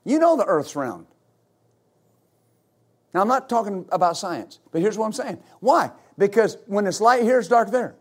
you 0.04 0.20
know 0.20 0.36
the 0.36 0.44
earth's 0.44 0.76
round. 0.76 1.06
Now, 3.12 3.22
I'm 3.22 3.28
not 3.28 3.48
talking 3.48 3.86
about 3.90 4.16
science, 4.16 4.60
but 4.70 4.80
here's 4.80 4.96
what 4.96 5.06
I'm 5.06 5.12
saying. 5.12 5.38
Why? 5.58 5.90
Because 6.16 6.58
when 6.66 6.86
it's 6.86 7.00
light 7.00 7.22
here, 7.22 7.40
it's 7.40 7.48
dark 7.48 7.72
there. 7.72 7.96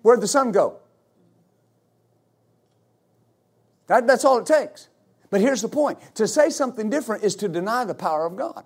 Where'd 0.00 0.22
the 0.22 0.28
sun 0.28 0.52
go? 0.52 0.78
That, 3.86 4.06
that's 4.06 4.24
all 4.24 4.38
it 4.38 4.46
takes. 4.46 4.88
But 5.30 5.40
here's 5.40 5.62
the 5.62 5.68
point 5.68 5.98
to 6.16 6.28
say 6.28 6.50
something 6.50 6.90
different 6.90 7.24
is 7.24 7.36
to 7.36 7.48
deny 7.48 7.84
the 7.84 7.94
power 7.94 8.26
of 8.26 8.36
God. 8.36 8.64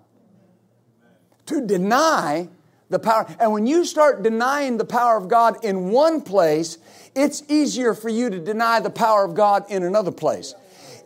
To 1.47 1.65
deny 1.65 2.49
the 2.89 2.99
power. 2.99 3.25
And 3.39 3.51
when 3.51 3.67
you 3.67 3.85
start 3.85 4.23
denying 4.23 4.77
the 4.77 4.85
power 4.85 5.17
of 5.17 5.27
God 5.27 5.63
in 5.63 5.91
one 5.91 6.21
place, 6.21 6.77
it's 7.15 7.43
easier 7.47 7.93
for 7.93 8.09
you 8.09 8.29
to 8.29 8.39
deny 8.39 8.79
the 8.79 8.89
power 8.89 9.23
of 9.23 9.33
God 9.33 9.69
in 9.69 9.83
another 9.83 10.11
place. 10.11 10.55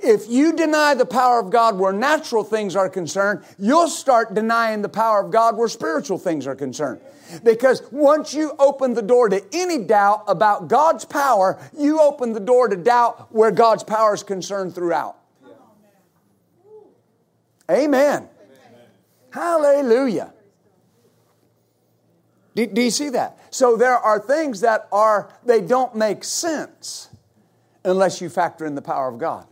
If 0.03 0.29
you 0.29 0.53
deny 0.53 0.95
the 0.95 1.05
power 1.05 1.39
of 1.39 1.51
God 1.51 1.77
where 1.77 1.93
natural 1.93 2.43
things 2.43 2.75
are 2.75 2.89
concerned, 2.89 3.43
you'll 3.59 3.87
start 3.87 4.33
denying 4.33 4.81
the 4.81 4.89
power 4.89 5.23
of 5.23 5.31
God 5.31 5.57
where 5.57 5.67
spiritual 5.67 6.17
things 6.17 6.47
are 6.47 6.55
concerned. 6.55 7.01
Because 7.43 7.81
once 7.91 8.33
you 8.33 8.53
open 8.59 8.93
the 8.93 9.01
door 9.01 9.29
to 9.29 9.43
any 9.53 9.77
doubt 9.77 10.23
about 10.27 10.67
God's 10.67 11.05
power, 11.05 11.59
you 11.77 12.01
open 12.01 12.33
the 12.33 12.39
door 12.39 12.67
to 12.67 12.75
doubt 12.75 13.33
where 13.33 13.51
God's 13.51 13.83
power 13.83 14.13
is 14.13 14.23
concerned 14.23 14.75
throughout. 14.75 15.17
Amen. 17.69 18.27
Hallelujah. 19.31 20.33
Do, 22.53 22.65
do, 22.67 22.81
you 22.81 22.91
see 22.91 23.09
that? 23.09 23.39
So 23.49 23.77
there 23.77 23.95
are 23.95 24.19
things 24.19 24.59
that 24.61 24.89
are, 24.91 25.31
they 25.45 25.61
don't 25.61 25.95
make 25.95 26.25
sense 26.25 27.09
unless 27.85 28.19
you 28.19 28.27
factor 28.29 28.65
in 28.65 28.75
the 28.75 28.81
power 28.81 29.07
of 29.07 29.19
God. 29.19 29.47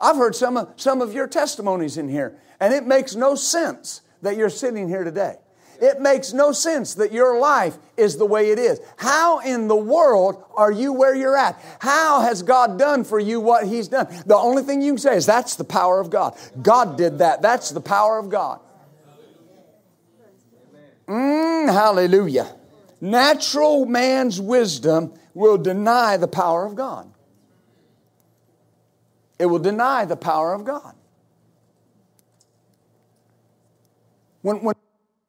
I've 0.00 0.16
heard 0.16 0.34
some 0.34 0.56
of, 0.56 0.72
some 0.76 1.02
of 1.02 1.12
your 1.12 1.26
testimonies 1.26 1.96
in 1.96 2.08
here, 2.08 2.36
and 2.58 2.72
it 2.72 2.86
makes 2.86 3.14
no 3.14 3.34
sense 3.34 4.02
that 4.22 4.36
you're 4.36 4.50
sitting 4.50 4.88
here 4.88 5.04
today. 5.04 5.36
It 5.80 6.00
makes 6.00 6.34
no 6.34 6.52
sense 6.52 6.94
that 6.94 7.10
your 7.10 7.38
life 7.38 7.76
is 7.96 8.18
the 8.18 8.26
way 8.26 8.50
it 8.50 8.58
is. 8.58 8.80
How 8.98 9.38
in 9.38 9.66
the 9.66 9.76
world 9.76 10.44
are 10.54 10.70
you 10.70 10.92
where 10.92 11.14
you're 11.14 11.36
at? 11.36 11.58
How 11.78 12.20
has 12.20 12.42
God 12.42 12.78
done 12.78 13.02
for 13.02 13.18
you 13.18 13.40
what 13.40 13.66
He's 13.66 13.88
done? 13.88 14.06
The 14.26 14.36
only 14.36 14.62
thing 14.62 14.82
you 14.82 14.92
can 14.92 14.98
say 14.98 15.16
is 15.16 15.24
that's 15.24 15.56
the 15.56 15.64
power 15.64 15.98
of 15.98 16.10
God. 16.10 16.36
God 16.60 16.98
did 16.98 17.18
that. 17.18 17.40
That's 17.40 17.70
the 17.70 17.80
power 17.80 18.18
of 18.18 18.28
God. 18.28 18.60
Mm, 21.08 21.72
hallelujah. 21.72 22.54
Natural 23.00 23.86
man's 23.86 24.38
wisdom 24.38 25.14
will 25.32 25.56
deny 25.56 26.18
the 26.18 26.28
power 26.28 26.66
of 26.66 26.74
God. 26.74 27.10
It 29.40 29.46
will 29.46 29.58
deny 29.58 30.04
the 30.04 30.16
power 30.16 30.52
of 30.52 30.64
God. 30.64 30.94
When, 34.42 34.62
when 34.62 34.74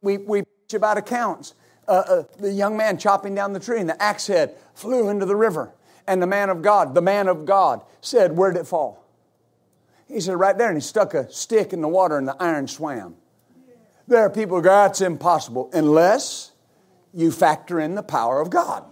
we, 0.01 0.17
we 0.17 0.41
preach 0.41 0.73
about 0.73 0.97
accounts. 0.97 1.53
Uh, 1.87 1.91
uh, 1.91 2.23
the 2.39 2.51
young 2.51 2.75
man 2.75 2.97
chopping 2.97 3.33
down 3.33 3.53
the 3.53 3.59
tree 3.59 3.79
and 3.79 3.89
the 3.89 4.01
axe 4.01 4.27
head 4.27 4.55
flew 4.73 5.07
into 5.07 5.25
the 5.25 5.35
river. 5.35 5.73
And 6.07 6.21
the 6.21 6.27
man 6.27 6.49
of 6.49 6.61
God, 6.61 6.93
the 6.93 7.01
man 7.01 7.29
of 7.29 7.45
God, 7.45 7.81
said, 8.01 8.35
Where 8.35 8.51
did 8.51 8.59
it 8.59 8.67
fall? 8.67 9.01
He 10.09 10.19
said, 10.19 10.37
Right 10.37 10.57
there. 10.57 10.67
And 10.67 10.77
he 10.77 10.81
stuck 10.81 11.13
a 11.13 11.31
stick 11.31 11.71
in 11.71 11.81
the 11.81 11.87
water 11.87 12.17
and 12.17 12.27
the 12.27 12.35
iron 12.37 12.67
swam. 12.67 13.15
There 14.07 14.19
are 14.19 14.29
people 14.29 14.57
who 14.57 14.63
go, 14.63 14.69
That's 14.69 14.99
impossible, 14.99 15.69
unless 15.71 16.51
you 17.13 17.31
factor 17.31 17.79
in 17.79 17.95
the 17.95 18.03
power 18.03 18.41
of 18.41 18.49
God. 18.49 18.83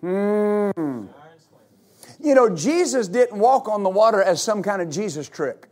Hmm. 0.00 1.06
You 2.22 2.34
know, 2.34 2.54
Jesus 2.54 3.08
didn't 3.08 3.38
walk 3.38 3.68
on 3.68 3.82
the 3.82 3.90
water 3.90 4.22
as 4.22 4.40
some 4.40 4.62
kind 4.62 4.80
of 4.80 4.88
Jesus 4.88 5.28
trick. 5.28 5.68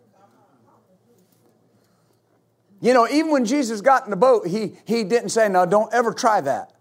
You 2.80 2.94
know, 2.94 3.07
even 3.09 3.30
when 3.30 3.44
Jesus 3.44 3.80
got 3.80 4.05
in 4.05 4.11
the 4.11 4.16
boat, 4.16 4.46
he, 4.46 4.76
he 4.84 5.05
didn't 5.05 5.28
say, 5.28 5.48
Now, 5.48 5.64
don't 5.64 5.92
ever 5.92 6.12
try 6.12 6.40
that. 6.40 6.72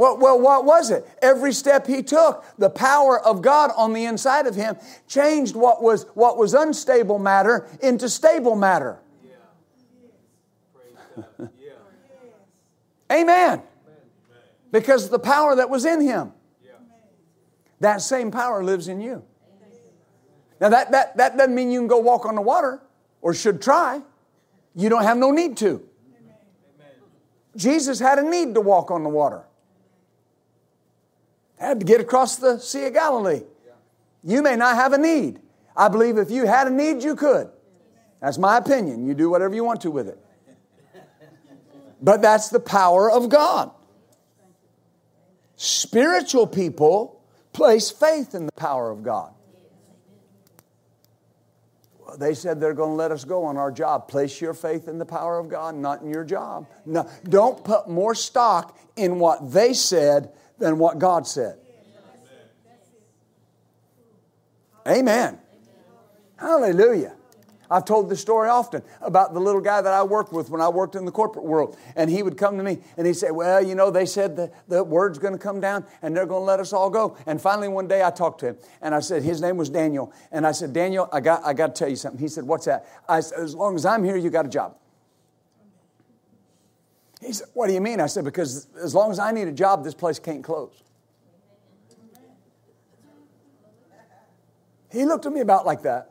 Well, 0.00 0.16
well, 0.16 0.40
what 0.40 0.64
was 0.64 0.90
it? 0.90 1.06
Every 1.20 1.52
step 1.52 1.86
he 1.86 2.02
took, 2.02 2.42
the 2.56 2.70
power 2.70 3.20
of 3.20 3.42
God 3.42 3.70
on 3.76 3.92
the 3.92 4.06
inside 4.06 4.46
of 4.46 4.54
him 4.54 4.76
changed 5.06 5.54
what 5.54 5.82
was, 5.82 6.04
what 6.14 6.38
was 6.38 6.54
unstable 6.54 7.18
matter 7.18 7.68
into 7.82 8.08
stable 8.08 8.56
matter. 8.56 8.98
Yeah. 11.38 11.46
Amen. 13.12 13.62
Because 14.70 15.10
the 15.10 15.18
power 15.18 15.56
that 15.56 15.68
was 15.68 15.84
in 15.84 16.00
him, 16.00 16.32
that 17.80 18.02
same 18.02 18.30
power 18.30 18.62
lives 18.62 18.88
in 18.88 19.00
you. 19.00 19.24
Now, 20.60 20.68
that, 20.68 20.90
that, 20.92 21.16
that 21.16 21.36
doesn't 21.38 21.54
mean 21.54 21.70
you 21.70 21.80
can 21.80 21.88
go 21.88 21.98
walk 21.98 22.26
on 22.26 22.34
the 22.34 22.42
water 22.42 22.82
or 23.22 23.32
should 23.32 23.62
try. 23.62 24.02
You 24.74 24.88
don't 24.88 25.04
have 25.04 25.16
no 25.16 25.30
need 25.30 25.56
to. 25.58 25.82
Jesus 27.56 27.98
had 27.98 28.18
a 28.18 28.28
need 28.28 28.54
to 28.54 28.60
walk 28.60 28.90
on 28.90 29.02
the 29.02 29.08
water. 29.08 29.42
Had 31.58 31.80
to 31.80 31.86
get 31.86 32.00
across 32.00 32.36
the 32.36 32.58
Sea 32.58 32.86
of 32.86 32.94
Galilee. 32.94 33.42
You 34.22 34.42
may 34.42 34.56
not 34.56 34.76
have 34.76 34.92
a 34.92 34.98
need. 34.98 35.40
I 35.76 35.88
believe 35.88 36.18
if 36.18 36.30
you 36.30 36.46
had 36.46 36.66
a 36.66 36.70
need, 36.70 37.02
you 37.02 37.16
could. 37.16 37.50
That's 38.20 38.38
my 38.38 38.58
opinion. 38.58 39.06
You 39.06 39.14
do 39.14 39.30
whatever 39.30 39.54
you 39.54 39.64
want 39.64 39.80
to 39.82 39.90
with 39.90 40.08
it. 40.08 40.18
But 42.02 42.22
that's 42.22 42.48
the 42.48 42.60
power 42.60 43.10
of 43.10 43.28
God. 43.28 43.70
Spiritual 45.62 46.46
people 46.46 47.22
place 47.52 47.90
faith 47.90 48.34
in 48.34 48.46
the 48.46 48.52
power 48.52 48.90
of 48.90 49.02
God. 49.02 49.30
They 52.18 52.32
said 52.32 52.62
they're 52.62 52.72
going 52.72 52.92
to 52.92 52.96
let 52.96 53.10
us 53.10 53.24
go 53.24 53.44
on 53.44 53.58
our 53.58 53.70
job. 53.70 54.08
Place 54.08 54.40
your 54.40 54.54
faith 54.54 54.88
in 54.88 54.96
the 54.96 55.04
power 55.04 55.38
of 55.38 55.50
God, 55.50 55.74
not 55.74 56.00
in 56.00 56.08
your 56.08 56.24
job. 56.24 56.66
No, 56.86 57.06
don't 57.24 57.62
put 57.62 57.90
more 57.90 58.14
stock 58.14 58.78
in 58.96 59.18
what 59.18 59.52
they 59.52 59.74
said 59.74 60.32
than 60.58 60.78
what 60.78 60.98
God 60.98 61.26
said. 61.26 61.58
Amen. 64.88 65.38
Hallelujah. 66.38 67.16
I've 67.70 67.84
told 67.84 68.10
this 68.10 68.20
story 68.20 68.48
often 68.48 68.82
about 69.00 69.32
the 69.32 69.38
little 69.38 69.60
guy 69.60 69.80
that 69.80 69.92
I 69.92 70.02
worked 70.02 70.32
with 70.32 70.50
when 70.50 70.60
I 70.60 70.68
worked 70.68 70.96
in 70.96 71.04
the 71.04 71.12
corporate 71.12 71.44
world. 71.44 71.76
And 71.94 72.10
he 72.10 72.22
would 72.22 72.36
come 72.36 72.58
to 72.58 72.64
me 72.64 72.78
and 72.96 73.06
he'd 73.06 73.14
say, 73.14 73.30
Well, 73.30 73.64
you 73.64 73.76
know, 73.76 73.92
they 73.92 74.06
said 74.06 74.34
the, 74.34 74.50
the 74.66 74.82
word's 74.82 75.18
going 75.18 75.34
to 75.34 75.38
come 75.38 75.60
down 75.60 75.86
and 76.02 76.16
they're 76.16 76.26
going 76.26 76.40
to 76.40 76.46
let 76.46 76.58
us 76.58 76.72
all 76.72 76.90
go. 76.90 77.16
And 77.26 77.40
finally, 77.40 77.68
one 77.68 77.86
day 77.86 78.02
I 78.02 78.10
talked 78.10 78.40
to 78.40 78.46
him 78.46 78.56
and 78.82 78.92
I 78.92 79.00
said, 79.00 79.22
His 79.22 79.40
name 79.40 79.56
was 79.56 79.70
Daniel. 79.70 80.12
And 80.32 80.44
I 80.46 80.50
said, 80.50 80.72
Daniel, 80.72 81.08
I 81.12 81.20
got, 81.20 81.44
I 81.44 81.52
got 81.52 81.76
to 81.76 81.78
tell 81.78 81.88
you 81.88 81.96
something. 81.96 82.20
He 82.20 82.26
said, 82.26 82.44
What's 82.44 82.64
that? 82.64 82.86
I 83.08 83.20
said, 83.20 83.38
As 83.38 83.54
long 83.54 83.76
as 83.76 83.86
I'm 83.86 84.02
here, 84.02 84.16
you 84.16 84.30
got 84.30 84.46
a 84.46 84.50
job. 84.50 84.76
He 87.20 87.32
said, 87.32 87.46
What 87.54 87.68
do 87.68 87.72
you 87.72 87.80
mean? 87.80 88.00
I 88.00 88.06
said, 88.06 88.24
Because 88.24 88.66
as 88.82 88.96
long 88.96 89.12
as 89.12 89.20
I 89.20 89.30
need 89.30 89.46
a 89.46 89.52
job, 89.52 89.84
this 89.84 89.94
place 89.94 90.18
can't 90.18 90.42
close. 90.42 90.82
He 94.90 95.04
looked 95.04 95.24
at 95.24 95.32
me 95.32 95.40
about 95.40 95.66
like 95.66 95.82
that. 95.82 96.10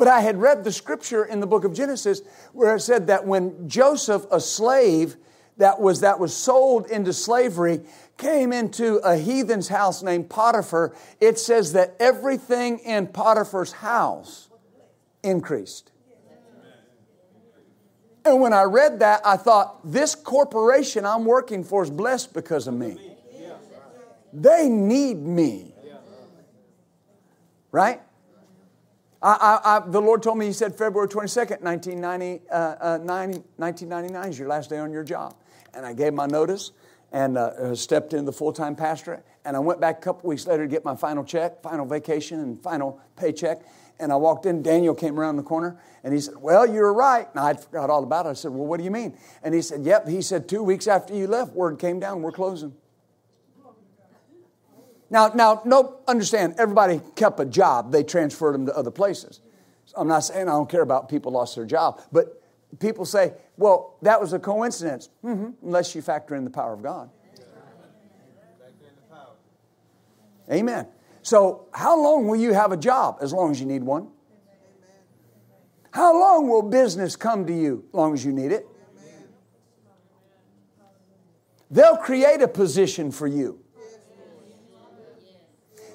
But 0.00 0.08
I 0.08 0.20
had 0.20 0.40
read 0.40 0.64
the 0.64 0.72
scripture 0.72 1.26
in 1.26 1.40
the 1.40 1.46
book 1.46 1.64
of 1.64 1.74
Genesis 1.74 2.22
where 2.54 2.74
it 2.74 2.80
said 2.80 3.08
that 3.08 3.26
when 3.26 3.68
Joseph, 3.68 4.24
a 4.32 4.40
slave 4.40 5.16
that 5.58 5.78
was, 5.78 6.00
that 6.00 6.18
was 6.18 6.34
sold 6.34 6.86
into 6.86 7.12
slavery, 7.12 7.82
came 8.16 8.50
into 8.50 8.94
a 9.04 9.18
heathen's 9.18 9.68
house 9.68 10.02
named 10.02 10.30
Potiphar, 10.30 10.96
it 11.20 11.38
says 11.38 11.74
that 11.74 11.96
everything 12.00 12.78
in 12.78 13.08
Potiphar's 13.08 13.72
house 13.72 14.48
increased. 15.22 15.92
And 18.24 18.40
when 18.40 18.54
I 18.54 18.62
read 18.62 19.00
that, 19.00 19.20
I 19.22 19.36
thought, 19.36 19.80
this 19.84 20.14
corporation 20.14 21.04
I'm 21.04 21.26
working 21.26 21.62
for 21.62 21.82
is 21.82 21.90
blessed 21.90 22.32
because 22.32 22.66
of 22.66 22.72
me. 22.72 22.96
They 24.32 24.66
need 24.70 25.18
me. 25.18 25.74
Right? 27.70 28.00
I, 29.22 29.60
I, 29.64 29.76
I, 29.76 29.80
the 29.86 30.00
Lord 30.00 30.22
told 30.22 30.38
me, 30.38 30.46
He 30.46 30.52
said, 30.52 30.74
February 30.74 31.08
22nd, 31.08 31.60
1990, 31.62 32.42
uh, 32.50 32.54
uh, 32.54 32.98
90, 33.02 33.38
1999 33.56 34.28
is 34.30 34.38
your 34.38 34.48
last 34.48 34.70
day 34.70 34.78
on 34.78 34.92
your 34.92 35.04
job. 35.04 35.36
And 35.74 35.84
I 35.84 35.92
gave 35.92 36.14
my 36.14 36.26
notice 36.26 36.72
and 37.12 37.36
uh, 37.36 37.40
uh 37.40 37.74
stepped 37.74 38.12
into 38.12 38.26
the 38.26 38.32
full 38.32 38.52
time 38.52 38.74
pastorate. 38.74 39.24
And 39.44 39.56
I 39.56 39.60
went 39.60 39.80
back 39.80 39.98
a 39.98 40.00
couple 40.00 40.28
weeks 40.28 40.46
later 40.46 40.64
to 40.64 40.70
get 40.70 40.84
my 40.84 40.96
final 40.96 41.24
check, 41.24 41.62
final 41.62 41.84
vacation, 41.84 42.40
and 42.40 42.62
final 42.62 43.00
paycheck. 43.16 43.62
And 43.98 44.10
I 44.10 44.16
walked 44.16 44.46
in, 44.46 44.62
Daniel 44.62 44.94
came 44.94 45.20
around 45.20 45.36
the 45.36 45.42
corner 45.42 45.78
and 46.02 46.14
he 46.14 46.20
said, 46.20 46.36
Well, 46.38 46.66
you're 46.66 46.92
right. 46.92 47.28
And 47.32 47.40
I 47.40 47.54
forgot 47.54 47.90
all 47.90 48.02
about 48.02 48.24
it. 48.24 48.30
I 48.30 48.32
said, 48.32 48.52
Well, 48.52 48.66
what 48.66 48.78
do 48.78 48.84
you 48.84 48.90
mean? 48.90 49.16
And 49.42 49.54
he 49.54 49.60
said, 49.60 49.84
Yep. 49.84 50.08
He 50.08 50.22
said, 50.22 50.48
Two 50.48 50.62
weeks 50.62 50.86
after 50.86 51.14
you 51.14 51.26
left, 51.26 51.52
word 51.52 51.78
came 51.78 52.00
down, 52.00 52.22
we're 52.22 52.32
closing. 52.32 52.72
Now, 55.10 55.28
now, 55.34 55.62
no, 55.64 55.98
understand, 56.06 56.54
everybody 56.58 57.00
kept 57.16 57.40
a 57.40 57.44
job. 57.44 57.90
They 57.90 58.04
transferred 58.04 58.54
them 58.54 58.66
to 58.66 58.76
other 58.76 58.92
places. 58.92 59.40
So 59.86 59.96
I'm 59.98 60.06
not 60.06 60.20
saying 60.20 60.48
I 60.48 60.52
don't 60.52 60.70
care 60.70 60.82
about 60.82 61.08
people 61.08 61.32
lost 61.32 61.56
their 61.56 61.64
job, 61.64 62.00
but 62.12 62.40
people 62.78 63.04
say, 63.04 63.34
well, 63.56 63.96
that 64.02 64.20
was 64.20 64.32
a 64.32 64.38
coincidence. 64.38 65.08
Mm-hmm, 65.24 65.66
unless 65.66 65.94
you 65.96 66.02
factor 66.02 66.36
in 66.36 66.44
the 66.44 66.50
power 66.50 66.72
of 66.72 66.82
God. 66.82 67.10
Amen. 70.50 70.86
So, 71.22 71.66
how 71.72 72.00
long 72.00 72.26
will 72.26 72.40
you 72.40 72.52
have 72.52 72.72
a 72.72 72.76
job? 72.76 73.18
As 73.20 73.32
long 73.32 73.50
as 73.50 73.60
you 73.60 73.66
need 73.66 73.84
one. 73.84 74.08
How 75.92 76.18
long 76.18 76.48
will 76.48 76.62
business 76.62 77.14
come 77.14 77.46
to 77.46 77.52
you? 77.52 77.84
As 77.88 77.94
long 77.94 78.14
as 78.14 78.24
you 78.24 78.32
need 78.32 78.52
it. 78.52 78.66
They'll 81.70 81.96
create 81.96 82.42
a 82.42 82.48
position 82.48 83.12
for 83.12 83.28
you. 83.28 83.60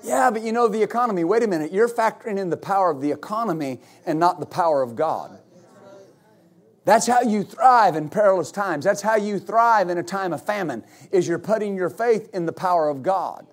Yeah, 0.06 0.30
but 0.30 0.44
you 0.44 0.52
know 0.52 0.68
the 0.68 0.84
economy. 0.84 1.24
Wait 1.24 1.42
a 1.42 1.48
minute. 1.48 1.74
You're 1.74 1.90
factoring 1.90 2.38
in 2.38 2.52
the 2.52 2.58
power 2.58 2.92
of 2.92 3.02
the 3.02 3.12
economy 3.12 3.82
and 4.06 4.20
not 4.20 4.40
the 4.40 4.46
power 4.46 4.84
of 4.84 4.96
God. 4.96 5.40
That's 6.86 7.08
how 7.08 7.22
you 7.22 7.44
thrive 7.44 7.96
in 7.96 8.10
perilous 8.10 8.52
times. 8.52 8.86
That's 8.86 9.02
how 9.02 9.16
you 9.16 9.40
thrive 9.40 9.90
in 9.90 9.98
a 9.98 10.04
time 10.04 10.32
of 10.32 10.46
famine 10.46 10.84
is 11.12 11.28
you're 11.28 11.40
putting 11.40 11.76
your 11.76 11.90
faith 11.90 12.30
in 12.34 12.46
the 12.46 12.54
power 12.54 12.88
of 12.88 13.02
God. 13.02 13.48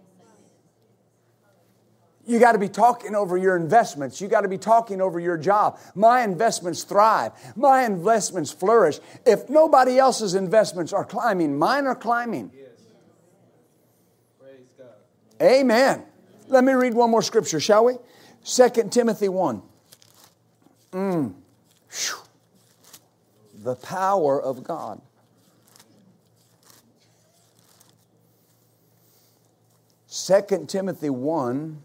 You 2.26 2.38
got 2.38 2.52
to 2.52 2.58
be 2.58 2.68
talking 2.68 3.14
over 3.14 3.38
your 3.38 3.56
investments. 3.56 4.20
You 4.20 4.28
got 4.28 4.42
to 4.42 4.48
be 4.48 4.58
talking 4.58 5.00
over 5.00 5.18
your 5.18 5.38
job. 5.38 5.78
My 5.94 6.22
investments 6.22 6.84
thrive. 6.84 7.32
My 7.56 7.84
investments 7.84 8.52
flourish. 8.52 9.00
If 9.26 9.48
nobody 9.48 9.98
else's 9.98 10.34
investments 10.34 10.92
are 10.92 11.04
climbing, 11.04 11.58
mine 11.58 11.86
are 11.86 11.96
climbing. 11.96 12.52
Amen. 15.40 16.04
Let 16.48 16.64
me 16.64 16.72
read 16.72 16.94
one 16.94 17.10
more 17.10 17.22
scripture, 17.22 17.60
shall 17.60 17.84
we? 17.84 17.94
2 18.44 18.68
Timothy 18.90 19.28
1. 19.28 19.62
Mm. 20.92 21.34
The 23.62 23.76
power 23.76 24.42
of 24.42 24.64
God. 24.64 25.00
Second 30.06 30.68
Timothy 30.68 31.10
1 31.10 31.82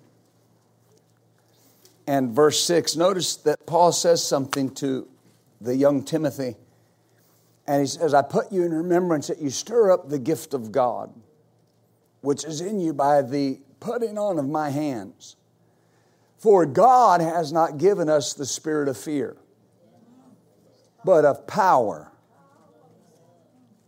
and 2.07 2.31
verse 2.31 2.61
6. 2.63 2.95
Notice 2.95 3.37
that 3.37 3.65
Paul 3.65 3.91
says 3.91 4.21
something 4.21 4.73
to 4.75 5.07
the 5.61 5.75
young 5.75 6.03
Timothy. 6.03 6.55
And 7.67 7.81
he 7.81 7.87
says, 7.87 8.13
I 8.13 8.21
put 8.21 8.51
you 8.51 8.63
in 8.63 8.73
remembrance 8.73 9.27
that 9.27 9.39
you 9.41 9.49
stir 9.49 9.91
up 9.91 10.09
the 10.09 10.19
gift 10.19 10.53
of 10.53 10.71
God, 10.71 11.13
which 12.21 12.45
is 12.45 12.61
in 12.61 12.79
you 12.79 12.93
by 12.93 13.21
the 13.21 13.59
putting 13.79 14.17
on 14.17 14.39
of 14.39 14.47
my 14.47 14.69
hands. 14.69 15.35
For 16.37 16.65
God 16.65 17.21
has 17.21 17.51
not 17.51 17.77
given 17.77 18.09
us 18.09 18.33
the 18.33 18.45
spirit 18.45 18.87
of 18.87 18.97
fear, 18.97 19.35
but 21.03 21.25
of 21.25 21.47
power 21.47 22.11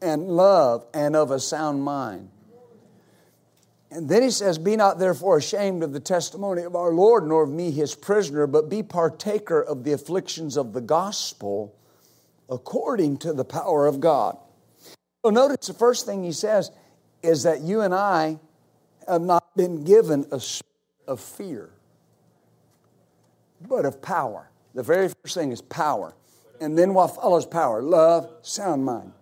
and 0.01 0.23
love 0.23 0.85
and 0.93 1.15
of 1.15 1.31
a 1.31 1.39
sound 1.39 1.83
mind. 1.83 2.29
And 3.91 4.07
then 4.07 4.21
he 4.21 4.29
says, 4.29 4.57
Be 4.57 4.75
not 4.75 4.99
therefore 4.99 5.37
ashamed 5.37 5.83
of 5.83 5.93
the 5.93 5.99
testimony 5.99 6.63
of 6.63 6.75
our 6.75 6.91
Lord, 6.91 7.25
nor 7.25 7.43
of 7.43 7.49
me 7.49 7.71
his 7.71 7.95
prisoner, 7.95 8.45
but 8.45 8.69
be 8.69 8.83
partaker 8.83 9.61
of 9.61 9.83
the 9.83 9.93
afflictions 9.93 10.57
of 10.57 10.73
the 10.73 10.81
gospel 10.81 11.75
according 12.49 13.17
to 13.17 13.33
the 13.33 13.45
power 13.45 13.87
of 13.87 13.99
God. 13.99 14.37
So 15.23 15.31
notice 15.31 15.67
the 15.67 15.73
first 15.73 16.05
thing 16.05 16.23
he 16.23 16.31
says 16.31 16.71
is 17.21 17.43
that 17.43 17.61
you 17.61 17.81
and 17.81 17.93
I 17.93 18.39
have 19.09 19.21
not 19.21 19.55
been 19.55 19.83
given 19.83 20.25
a 20.31 20.39
spirit 20.39 20.65
of 21.07 21.19
fear, 21.19 21.71
but 23.67 23.85
of 23.85 24.01
power. 24.01 24.49
The 24.73 24.83
very 24.83 25.09
first 25.09 25.35
thing 25.35 25.51
is 25.51 25.61
power. 25.61 26.15
And 26.61 26.77
then 26.77 26.93
what 26.93 27.15
follows 27.15 27.45
power? 27.45 27.81
Love, 27.81 28.29
sound 28.41 28.85
mind. 28.85 29.13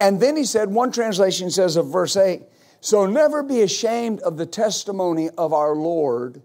And 0.00 0.20
then 0.20 0.36
he 0.36 0.44
said, 0.44 0.70
one 0.70 0.90
translation 0.90 1.50
says 1.50 1.76
of 1.76 1.86
verse 1.86 2.16
8, 2.16 2.42
so 2.80 3.06
never 3.06 3.42
be 3.42 3.62
ashamed 3.62 4.20
of 4.20 4.36
the 4.36 4.44
testimony 4.44 5.30
of 5.38 5.52
our 5.52 5.74
Lord, 5.74 6.42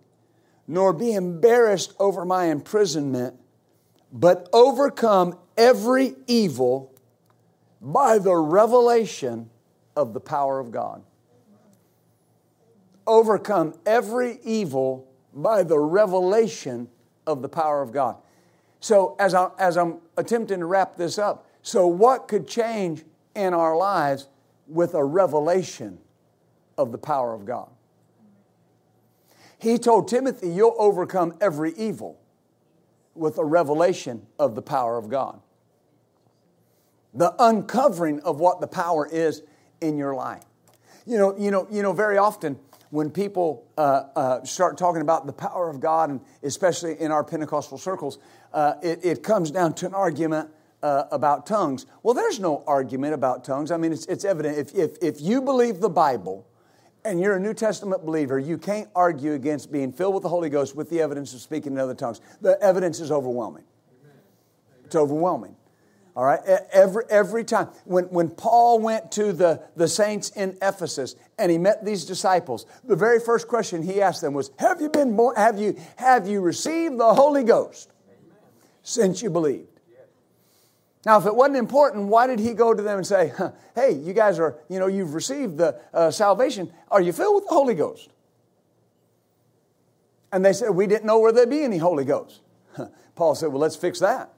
nor 0.67 0.93
be 0.93 1.13
embarrassed 1.13 1.93
over 1.99 2.23
my 2.23 2.45
imprisonment, 2.45 3.35
but 4.13 4.47
overcome 4.53 5.37
every 5.57 6.15
evil 6.27 6.93
by 7.81 8.17
the 8.17 8.35
revelation 8.35 9.49
of 9.99 10.13
the 10.13 10.19
power 10.19 10.59
of 10.59 10.71
God. 10.71 11.03
Overcome 13.05 13.73
every 13.85 14.39
evil 14.43 15.07
by 15.33 15.63
the 15.63 15.77
revelation 15.77 16.87
of 17.27 17.41
the 17.41 17.49
power 17.49 17.81
of 17.81 17.91
God. 17.91 18.15
So, 18.79 19.15
as, 19.19 19.33
I, 19.33 19.49
as 19.59 19.77
I'm 19.77 19.97
attempting 20.15 20.59
to 20.59 20.65
wrap 20.65 20.95
this 20.95 21.17
up, 21.17 21.47
so 21.61 21.85
what 21.85 22.27
could 22.29 22.47
change 22.47 23.03
in 23.35 23.53
our 23.53 23.75
lives 23.75 24.27
with 24.67 24.93
a 24.93 25.03
revelation 25.03 25.97
of 26.77 26.91
the 26.91 26.97
power 26.97 27.33
of 27.33 27.45
God. 27.45 27.69
He 29.57 29.77
told 29.77 30.07
Timothy, 30.07 30.49
You'll 30.49 30.75
overcome 30.77 31.33
every 31.41 31.73
evil 31.73 32.19
with 33.15 33.37
a 33.37 33.43
revelation 33.43 34.25
of 34.37 34.55
the 34.55 34.61
power 34.61 34.97
of 34.97 35.09
God. 35.09 35.41
The 37.13 37.35
uncovering 37.39 38.21
of 38.21 38.39
what 38.39 38.61
the 38.61 38.67
power 38.67 39.07
is 39.11 39.41
in 39.81 39.97
your 39.97 40.15
life. 40.15 40.43
You 41.05 41.17
know, 41.17 41.37
you 41.37 41.51
know, 41.51 41.67
you 41.71 41.81
know 41.81 41.93
very 41.93 42.17
often 42.17 42.59
when 42.91 43.09
people 43.09 43.67
uh, 43.77 44.03
uh, 44.15 44.43
start 44.43 44.77
talking 44.77 45.01
about 45.01 45.25
the 45.25 45.33
power 45.33 45.69
of 45.69 45.79
God, 45.79 46.09
and 46.09 46.21
especially 46.43 46.99
in 46.99 47.11
our 47.11 47.23
Pentecostal 47.23 47.77
circles, 47.77 48.17
uh, 48.53 48.73
it, 48.81 48.99
it, 49.03 49.23
comes 49.23 49.51
down 49.51 49.73
to 49.75 49.85
an 49.85 49.93
argument 49.93 50.49
uh, 50.81 51.03
about 51.11 51.45
tongues. 51.45 51.85
Well, 52.01 52.15
there's 52.15 52.39
no 52.39 52.63
argument 52.65 53.13
about 53.13 53.43
tongues. 53.43 53.69
I 53.69 53.77
mean, 53.77 53.93
it's, 53.93 54.05
it's 54.07 54.25
evident. 54.25 54.57
If, 54.57 54.73
if, 54.73 54.97
if 55.01 55.21
you 55.21 55.41
believe 55.41 55.81
the 55.81 55.89
Bible 55.89 56.47
and 57.05 57.19
you're 57.19 57.35
a 57.35 57.39
New 57.39 57.53
Testament 57.53 58.05
believer, 58.05 58.39
you 58.39 58.57
can't 58.57 58.89
argue 58.95 59.33
against 59.33 59.71
being 59.71 59.91
filled 59.91 60.15
with 60.15 60.23
the 60.23 60.29
Holy 60.29 60.49
Ghost 60.49 60.75
with 60.75 60.89
the 60.89 60.99
evidence 60.99 61.33
of 61.33 61.41
speaking 61.41 61.73
in 61.73 61.79
other 61.79 61.93
tongues. 61.93 62.21
The 62.41 62.59
evidence 62.61 62.99
is 62.99 63.11
overwhelming. 63.11 63.65
It's 64.85 64.95
overwhelming. 64.95 65.55
All 66.15 66.25
right, 66.25 66.39
every, 66.71 67.03
every 67.09 67.43
time. 67.43 67.69
When, 67.85 68.05
when 68.05 68.29
Paul 68.29 68.79
went 68.79 69.11
to 69.13 69.31
the, 69.31 69.61
the 69.75 69.87
saints 69.87 70.29
in 70.31 70.57
Ephesus 70.61 71.15
and 71.37 71.51
he 71.51 71.57
met 71.57 71.85
these 71.85 72.05
disciples, 72.05 72.65
the 72.83 72.95
very 72.95 73.19
first 73.19 73.47
question 73.47 73.83
he 73.83 74.01
asked 74.01 74.21
them 74.21 74.33
was, 74.33 74.51
Have 74.59 74.81
you 74.81 74.89
been 74.89 75.15
born? 75.15 75.35
Have 75.35 75.59
you, 75.59 75.77
have 75.97 76.27
you 76.27 76.41
received 76.41 76.97
the 76.97 77.13
Holy 77.13 77.43
Ghost 77.43 77.91
since 78.83 79.21
you 79.21 79.29
believed? 79.29 79.67
Now, 81.05 81.17
if 81.17 81.25
it 81.25 81.33
wasn't 81.33 81.57
important, 81.57 82.07
why 82.07 82.27
did 82.27 82.39
he 82.39 82.53
go 82.53 82.73
to 82.73 82.81
them 82.81 82.97
and 82.97 83.07
say, 83.07 83.31
Hey, 83.75 83.93
you 83.93 84.13
guys 84.13 84.39
are, 84.39 84.57
you 84.67 84.79
know, 84.79 84.87
you've 84.87 85.13
received 85.13 85.57
the 85.57 85.79
uh, 85.93 86.11
salvation. 86.11 86.71
Are 86.91 87.01
you 87.01 87.13
filled 87.13 87.35
with 87.35 87.47
the 87.47 87.53
Holy 87.53 87.75
Ghost? 87.75 88.09
And 90.31 90.43
they 90.43 90.53
said, 90.53 90.71
We 90.71 90.87
didn't 90.87 91.05
know 91.05 91.19
where 91.19 91.31
there'd 91.31 91.49
be 91.49 91.63
any 91.63 91.77
Holy 91.77 92.03
Ghost. 92.03 92.41
Paul 93.15 93.35
said, 93.35 93.49
Well, 93.49 93.61
let's 93.61 93.75
fix 93.75 93.99
that. 93.99 94.33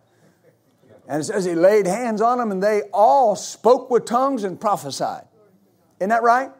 And 1.11 1.19
it 1.19 1.25
says 1.25 1.43
he 1.43 1.55
laid 1.55 1.87
hands 1.87 2.21
on 2.21 2.37
them 2.37 2.51
and 2.51 2.63
they 2.63 2.83
all 2.93 3.35
spoke 3.35 3.91
with 3.91 4.05
tongues 4.05 4.45
and 4.45 4.59
prophesied. 4.59 5.25
Isn't 5.99 6.07
that 6.07 6.23
right? 6.23 6.51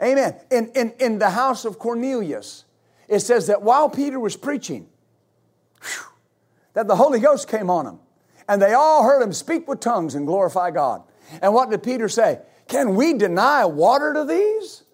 Amen. 0.00 0.36
In, 0.52 0.70
in, 0.76 0.92
in 1.00 1.18
the 1.18 1.30
house 1.30 1.64
of 1.64 1.76
Cornelius, 1.76 2.64
it 3.08 3.18
says 3.18 3.48
that 3.48 3.60
while 3.60 3.90
Peter 3.90 4.20
was 4.20 4.36
preaching, 4.36 4.86
whew, 5.82 6.04
that 6.74 6.86
the 6.86 6.94
Holy 6.94 7.18
Ghost 7.18 7.48
came 7.48 7.68
on 7.68 7.84
him. 7.84 7.98
And 8.48 8.62
they 8.62 8.74
all 8.74 9.02
heard 9.02 9.20
him 9.20 9.32
speak 9.32 9.66
with 9.66 9.80
tongues 9.80 10.14
and 10.14 10.24
glorify 10.24 10.70
God. 10.70 11.02
And 11.42 11.52
what 11.52 11.68
did 11.68 11.82
Peter 11.82 12.08
say? 12.08 12.38
Can 12.68 12.94
we 12.94 13.12
deny 13.12 13.64
water 13.64 14.14
to 14.14 14.24
these? 14.24 14.84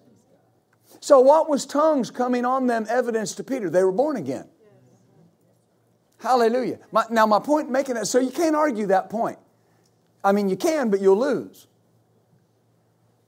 So, 1.00 1.20
what 1.20 1.50
was 1.50 1.66
tongues 1.66 2.10
coming 2.10 2.46
on 2.46 2.66
them 2.66 2.86
evidence 2.88 3.34
to 3.34 3.44
Peter? 3.44 3.68
They 3.68 3.84
were 3.84 3.92
born 3.92 4.16
again. 4.16 4.48
Hallelujah. 6.18 6.78
My, 6.90 7.04
now, 7.10 7.26
my 7.26 7.38
point 7.38 7.70
making 7.70 7.94
that, 7.94 8.06
so 8.06 8.18
you 8.18 8.30
can't 8.30 8.56
argue 8.56 8.86
that 8.86 9.08
point. 9.08 9.38
I 10.22 10.32
mean, 10.32 10.48
you 10.48 10.56
can, 10.56 10.90
but 10.90 11.00
you'll 11.00 11.18
lose. 11.18 11.68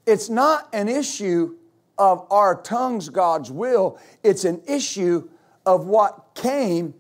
It's 0.07 0.29
not 0.29 0.69
an 0.73 0.89
issue 0.89 1.57
of 1.97 2.27
our 2.31 2.61
tongues 2.63 3.09
God's 3.11 3.51
will, 3.51 3.99
it's 4.23 4.45
an 4.45 4.63
issue 4.67 5.29
of 5.67 5.87
what 5.87 6.35
came 6.35 6.95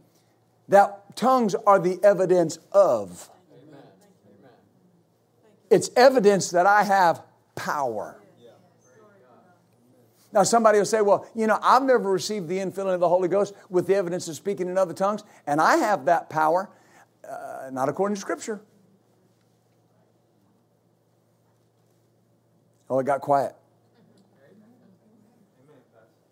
that 0.68 1.16
tongues 1.16 1.54
are 1.66 1.78
the 1.78 1.98
evidence 2.04 2.58
of. 2.70 3.30
Amen. 3.68 3.80
It's 5.70 5.90
evidence 5.96 6.50
that 6.50 6.66
I 6.66 6.84
have 6.84 7.22
power. 7.54 8.19
Now, 10.32 10.44
somebody 10.44 10.78
will 10.78 10.84
say, 10.84 11.00
well, 11.00 11.26
you 11.34 11.46
know, 11.46 11.58
I've 11.60 11.82
never 11.82 12.10
received 12.10 12.48
the 12.48 12.58
infilling 12.58 12.94
of 12.94 13.00
the 13.00 13.08
Holy 13.08 13.28
Ghost 13.28 13.54
with 13.68 13.86
the 13.86 13.96
evidence 13.96 14.28
of 14.28 14.36
speaking 14.36 14.68
in 14.68 14.78
other 14.78 14.94
tongues, 14.94 15.24
and 15.46 15.60
I 15.60 15.76
have 15.76 16.04
that 16.04 16.30
power. 16.30 16.70
Uh, 17.28 17.70
not 17.72 17.88
according 17.88 18.14
to 18.14 18.20
Scripture. 18.20 18.60
Oh, 22.88 22.98
it 22.98 23.06
got 23.06 23.20
quiet. 23.20 23.54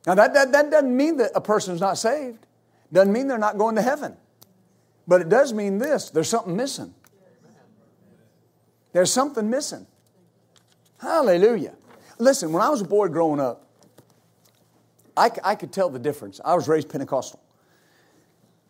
Now, 0.06 0.14
that, 0.14 0.32
that, 0.34 0.52
that 0.52 0.70
doesn't 0.70 0.96
mean 0.96 1.18
that 1.18 1.32
a 1.34 1.40
person's 1.40 1.80
not 1.80 1.98
saved. 1.98 2.46
Doesn't 2.92 3.12
mean 3.12 3.28
they're 3.28 3.36
not 3.36 3.58
going 3.58 3.74
to 3.76 3.82
heaven. 3.82 4.16
But 5.06 5.20
it 5.20 5.28
does 5.28 5.52
mean 5.52 5.78
this 5.78 6.10
there's 6.10 6.28
something 6.28 6.56
missing. 6.56 6.94
There's 8.92 9.12
something 9.12 9.48
missing. 9.48 9.86
Hallelujah. 10.98 11.74
Listen, 12.18 12.52
when 12.52 12.62
I 12.62 12.70
was 12.70 12.80
a 12.80 12.84
boy 12.84 13.08
growing 13.08 13.38
up, 13.38 13.67
I, 15.18 15.30
I 15.42 15.54
could 15.56 15.72
tell 15.72 15.90
the 15.90 15.98
difference. 15.98 16.40
I 16.44 16.54
was 16.54 16.68
raised 16.68 16.88
Pentecostal. 16.88 17.40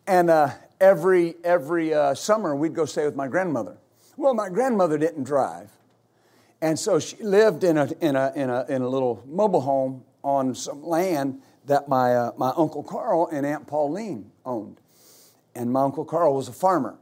And 0.07 0.31
uh, 0.31 0.51
every, 0.81 1.37
every 1.45 1.93
uh, 1.93 2.15
summer, 2.15 2.57
we'd 2.57 2.75
go 2.75 2.87
stay 2.87 3.05
with 3.05 3.15
my 3.15 3.29
grandmother. 3.29 3.77
Well, 4.17 4.33
my 4.33 4.49
grandmother 4.49 4.97
didn't 4.97 5.25
drive. 5.25 5.71
And 6.63 6.79
so 6.79 6.99
she 6.99 7.23
lived 7.23 7.63
in 7.63 7.77
a, 7.77 7.89
in 8.01 8.17
a, 8.17 8.33
in 8.35 8.51
a, 8.51 8.65
in 8.69 8.83
a 8.83 8.89
little 8.89 9.23
mobile 9.27 9.61
home 9.61 10.05
on 10.25 10.55
some 10.55 10.83
land 10.83 11.43
that 11.67 11.89
my, 11.89 12.17
uh, 12.17 12.33
my 12.37 12.53
Uncle 12.57 12.83
Carl 12.83 13.29
and 13.31 13.45
Aunt 13.45 13.67
Pauline 13.67 14.31
owned. 14.45 14.81
And 15.55 15.71
my 15.71 15.83
Uncle 15.83 16.05
Carl 16.05 16.35
was 16.35 16.49
a 16.49 16.53
farmer 16.53 16.97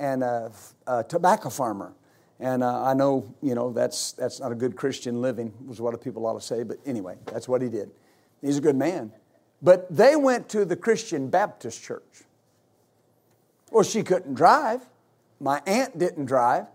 and 0.00 0.22
a, 0.22 0.50
a 0.86 1.04
tobacco 1.04 1.48
farmer. 1.48 1.92
And 2.40 2.62
uh, 2.62 2.82
I 2.82 2.94
know, 2.94 3.32
you 3.40 3.54
know, 3.54 3.72
that's, 3.72 4.12
that's 4.12 4.40
not 4.40 4.50
a 4.50 4.54
good 4.54 4.74
Christian 4.74 5.22
living, 5.22 5.52
was 5.64 5.80
what 5.80 5.98
people 6.02 6.26
ought 6.26 6.34
to 6.34 6.40
say, 6.40 6.64
but 6.64 6.78
anyway, 6.84 7.16
that's 7.26 7.46
what 7.46 7.62
he 7.62 7.68
did. 7.68 7.90
He's 8.40 8.58
a 8.58 8.60
good 8.60 8.76
man. 8.76 9.12
But 9.62 9.94
they 9.94 10.16
went 10.16 10.48
to 10.50 10.64
the 10.64 10.76
Christian 10.76 11.28
Baptist 11.28 11.82
church. 11.82 12.24
Well, 13.70 13.84
she 13.84 14.02
couldn't 14.02 14.34
drive. 14.34 14.80
My 15.38 15.62
aunt 15.66 15.98
didn't 15.98 16.26
drive. 16.26 16.66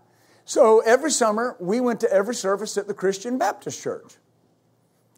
So 0.44 0.80
every 0.80 1.10
summer, 1.10 1.56
we 1.58 1.80
went 1.80 2.00
to 2.00 2.12
every 2.12 2.34
service 2.34 2.78
at 2.78 2.86
the 2.86 2.94
Christian 2.94 3.36
Baptist 3.38 3.82
church. 3.82 4.14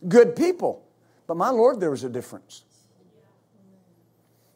Good 0.07 0.35
people. 0.35 0.85
But 1.27 1.37
my 1.37 1.51
Lord, 1.51 1.81
there 1.81 1.91
was 1.91 2.05
a 2.05 2.09
difference. 2.09 2.65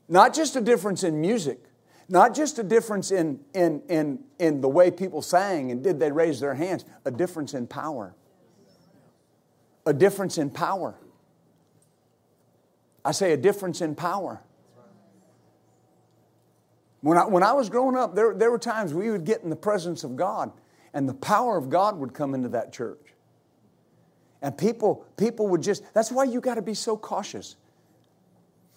Not 0.09 0.35
just 0.35 0.57
a 0.57 0.61
difference 0.61 1.05
in 1.05 1.21
music, 1.21 1.61
not 2.09 2.35
just 2.35 2.59
a 2.59 2.63
difference 2.63 3.11
in, 3.11 3.41
in, 3.55 3.83
in, 3.89 4.19
in 4.39 4.61
the 4.61 4.69
way 4.69 4.91
people 4.91 5.23
sang 5.23 5.71
and 5.71 5.83
did 5.83 6.01
they 6.01 6.11
raise 6.11 6.41
their 6.41 6.55
hands, 6.55 6.85
a 7.05 7.11
difference 7.11 7.55
in 7.55 7.67
power. 7.67 8.15
A 9.87 9.93
difference 9.93 10.39
in 10.39 10.51
power. 10.51 10.95
I 13.05 13.13
say 13.13 13.33
a 13.33 13.37
difference 13.37 13.81
in 13.81 13.95
power. 13.95 14.43
When 17.01 17.19
I, 17.19 17.27
when 17.27 17.43
I 17.43 17.53
was 17.53 17.69
growing 17.69 17.97
up, 17.97 18.15
there, 18.15 18.33
there 18.33 18.51
were 18.51 18.59
times 18.59 18.95
we 18.95 19.11
would 19.11 19.25
get 19.25 19.43
in 19.43 19.51
the 19.51 19.57
presence 19.57 20.05
of 20.05 20.17
God 20.17 20.53
and 20.95 21.09
the 21.09 21.15
power 21.15 21.57
of 21.57 21.69
God 21.69 21.99
would 21.99 22.15
come 22.15 22.35
into 22.35 22.49
that 22.51 22.73
church. 22.73 23.15
And 24.41 24.57
people, 24.57 25.05
people 25.17 25.49
would 25.49 25.63
just, 25.63 25.83
that's 25.95 26.13
why 26.13 26.25
you 26.25 26.41
got 26.41 26.55
to 26.57 26.63
be 26.63 26.75
so 26.75 26.97
cautious. 26.97 27.57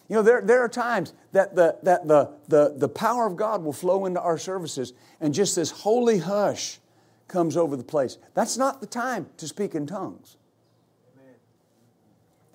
You 0.08 0.16
know, 0.16 0.22
there, 0.22 0.42
there 0.42 0.62
are 0.62 0.70
times 0.70 1.14
that, 1.32 1.56
the, 1.56 1.78
that 1.84 2.08
the, 2.08 2.32
the, 2.48 2.74
the 2.78 2.90
power 2.90 3.26
of 3.26 3.36
God 3.36 3.64
will 3.64 3.74
flow 3.74 4.06
into 4.06 4.22
our 4.22 4.38
services 4.38 4.94
and 5.20 5.34
just 5.34 5.56
this 5.56 5.72
holy 5.72 6.20
hush 6.20 6.80
comes 7.28 7.58
over 7.58 7.76
the 7.76 7.84
place. 7.84 8.18
That's 8.34 8.58
not 8.58 8.82
the 8.82 8.88
time 8.88 9.28
to 9.38 9.48
speak 9.48 9.74
in 9.74 9.88
tongues. 9.88 10.38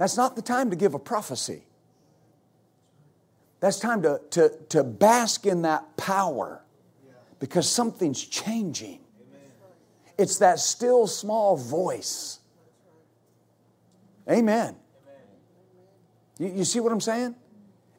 That's 0.01 0.17
not 0.17 0.35
the 0.35 0.41
time 0.41 0.71
to 0.71 0.77
give 0.77 0.95
a 0.95 0.99
prophecy. 0.99 1.63
That's 3.61 3.79
time 3.79 4.01
to, 4.01 4.19
to, 4.31 4.51
to 4.71 4.83
bask 4.83 5.45
in 5.45 5.61
that 5.61 5.99
power 5.99 6.63
because 7.39 7.69
something's 7.69 8.25
changing. 8.25 9.01
It's 10.17 10.39
that 10.39 10.59
still 10.59 11.07
small 11.07 11.55
voice. 11.55 12.41
Amen. 14.27 14.75
You, 16.39 16.49
you 16.49 16.65
see 16.65 16.81
what 16.81 16.93
I'm 16.93 17.03
saying? 17.03 17.35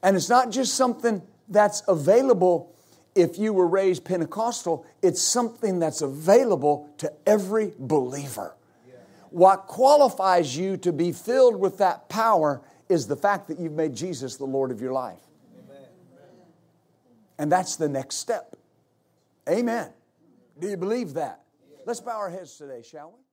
And 0.02 0.16
it's 0.16 0.30
not 0.30 0.50
just 0.50 0.74
something 0.74 1.22
that's 1.50 1.84
available 1.88 2.74
if 3.14 3.38
you 3.38 3.54
were 3.54 3.68
raised 3.68 4.06
Pentecostal, 4.06 4.88
it's 5.04 5.22
something 5.22 5.78
that's 5.78 6.02
available 6.02 6.90
to 6.98 7.14
every 7.28 7.74
believer. 7.78 8.56
What 9.32 9.68
qualifies 9.68 10.56
you 10.56 10.78
to 10.78 10.92
be 10.92 11.12
filled 11.14 11.56
with 11.56 11.78
that 11.80 12.10
power 12.10 12.62
is 12.90 13.08
the 13.08 13.16
fact 13.16 13.48
that 13.48 13.60
you've 13.60 13.72
made 13.72 13.96
Jesus 13.96 14.36
the 14.36 14.46
Lord 14.46 14.72
of 14.72 14.82
your 14.82 14.92
life. 14.92 15.22
Amen. 15.58 15.88
And 17.40 17.52
that's 17.52 17.78
the 17.78 17.88
next 17.88 18.18
step. 18.18 18.56
Amen. 19.50 19.90
Do 20.60 20.68
you 20.68 20.78
believe 20.78 21.14
that? 21.14 21.42
Let's 21.86 22.02
bow 22.02 22.18
our 22.18 22.30
heads 22.30 22.58
today, 22.58 22.84
shall 22.84 23.14
we? 23.16 23.31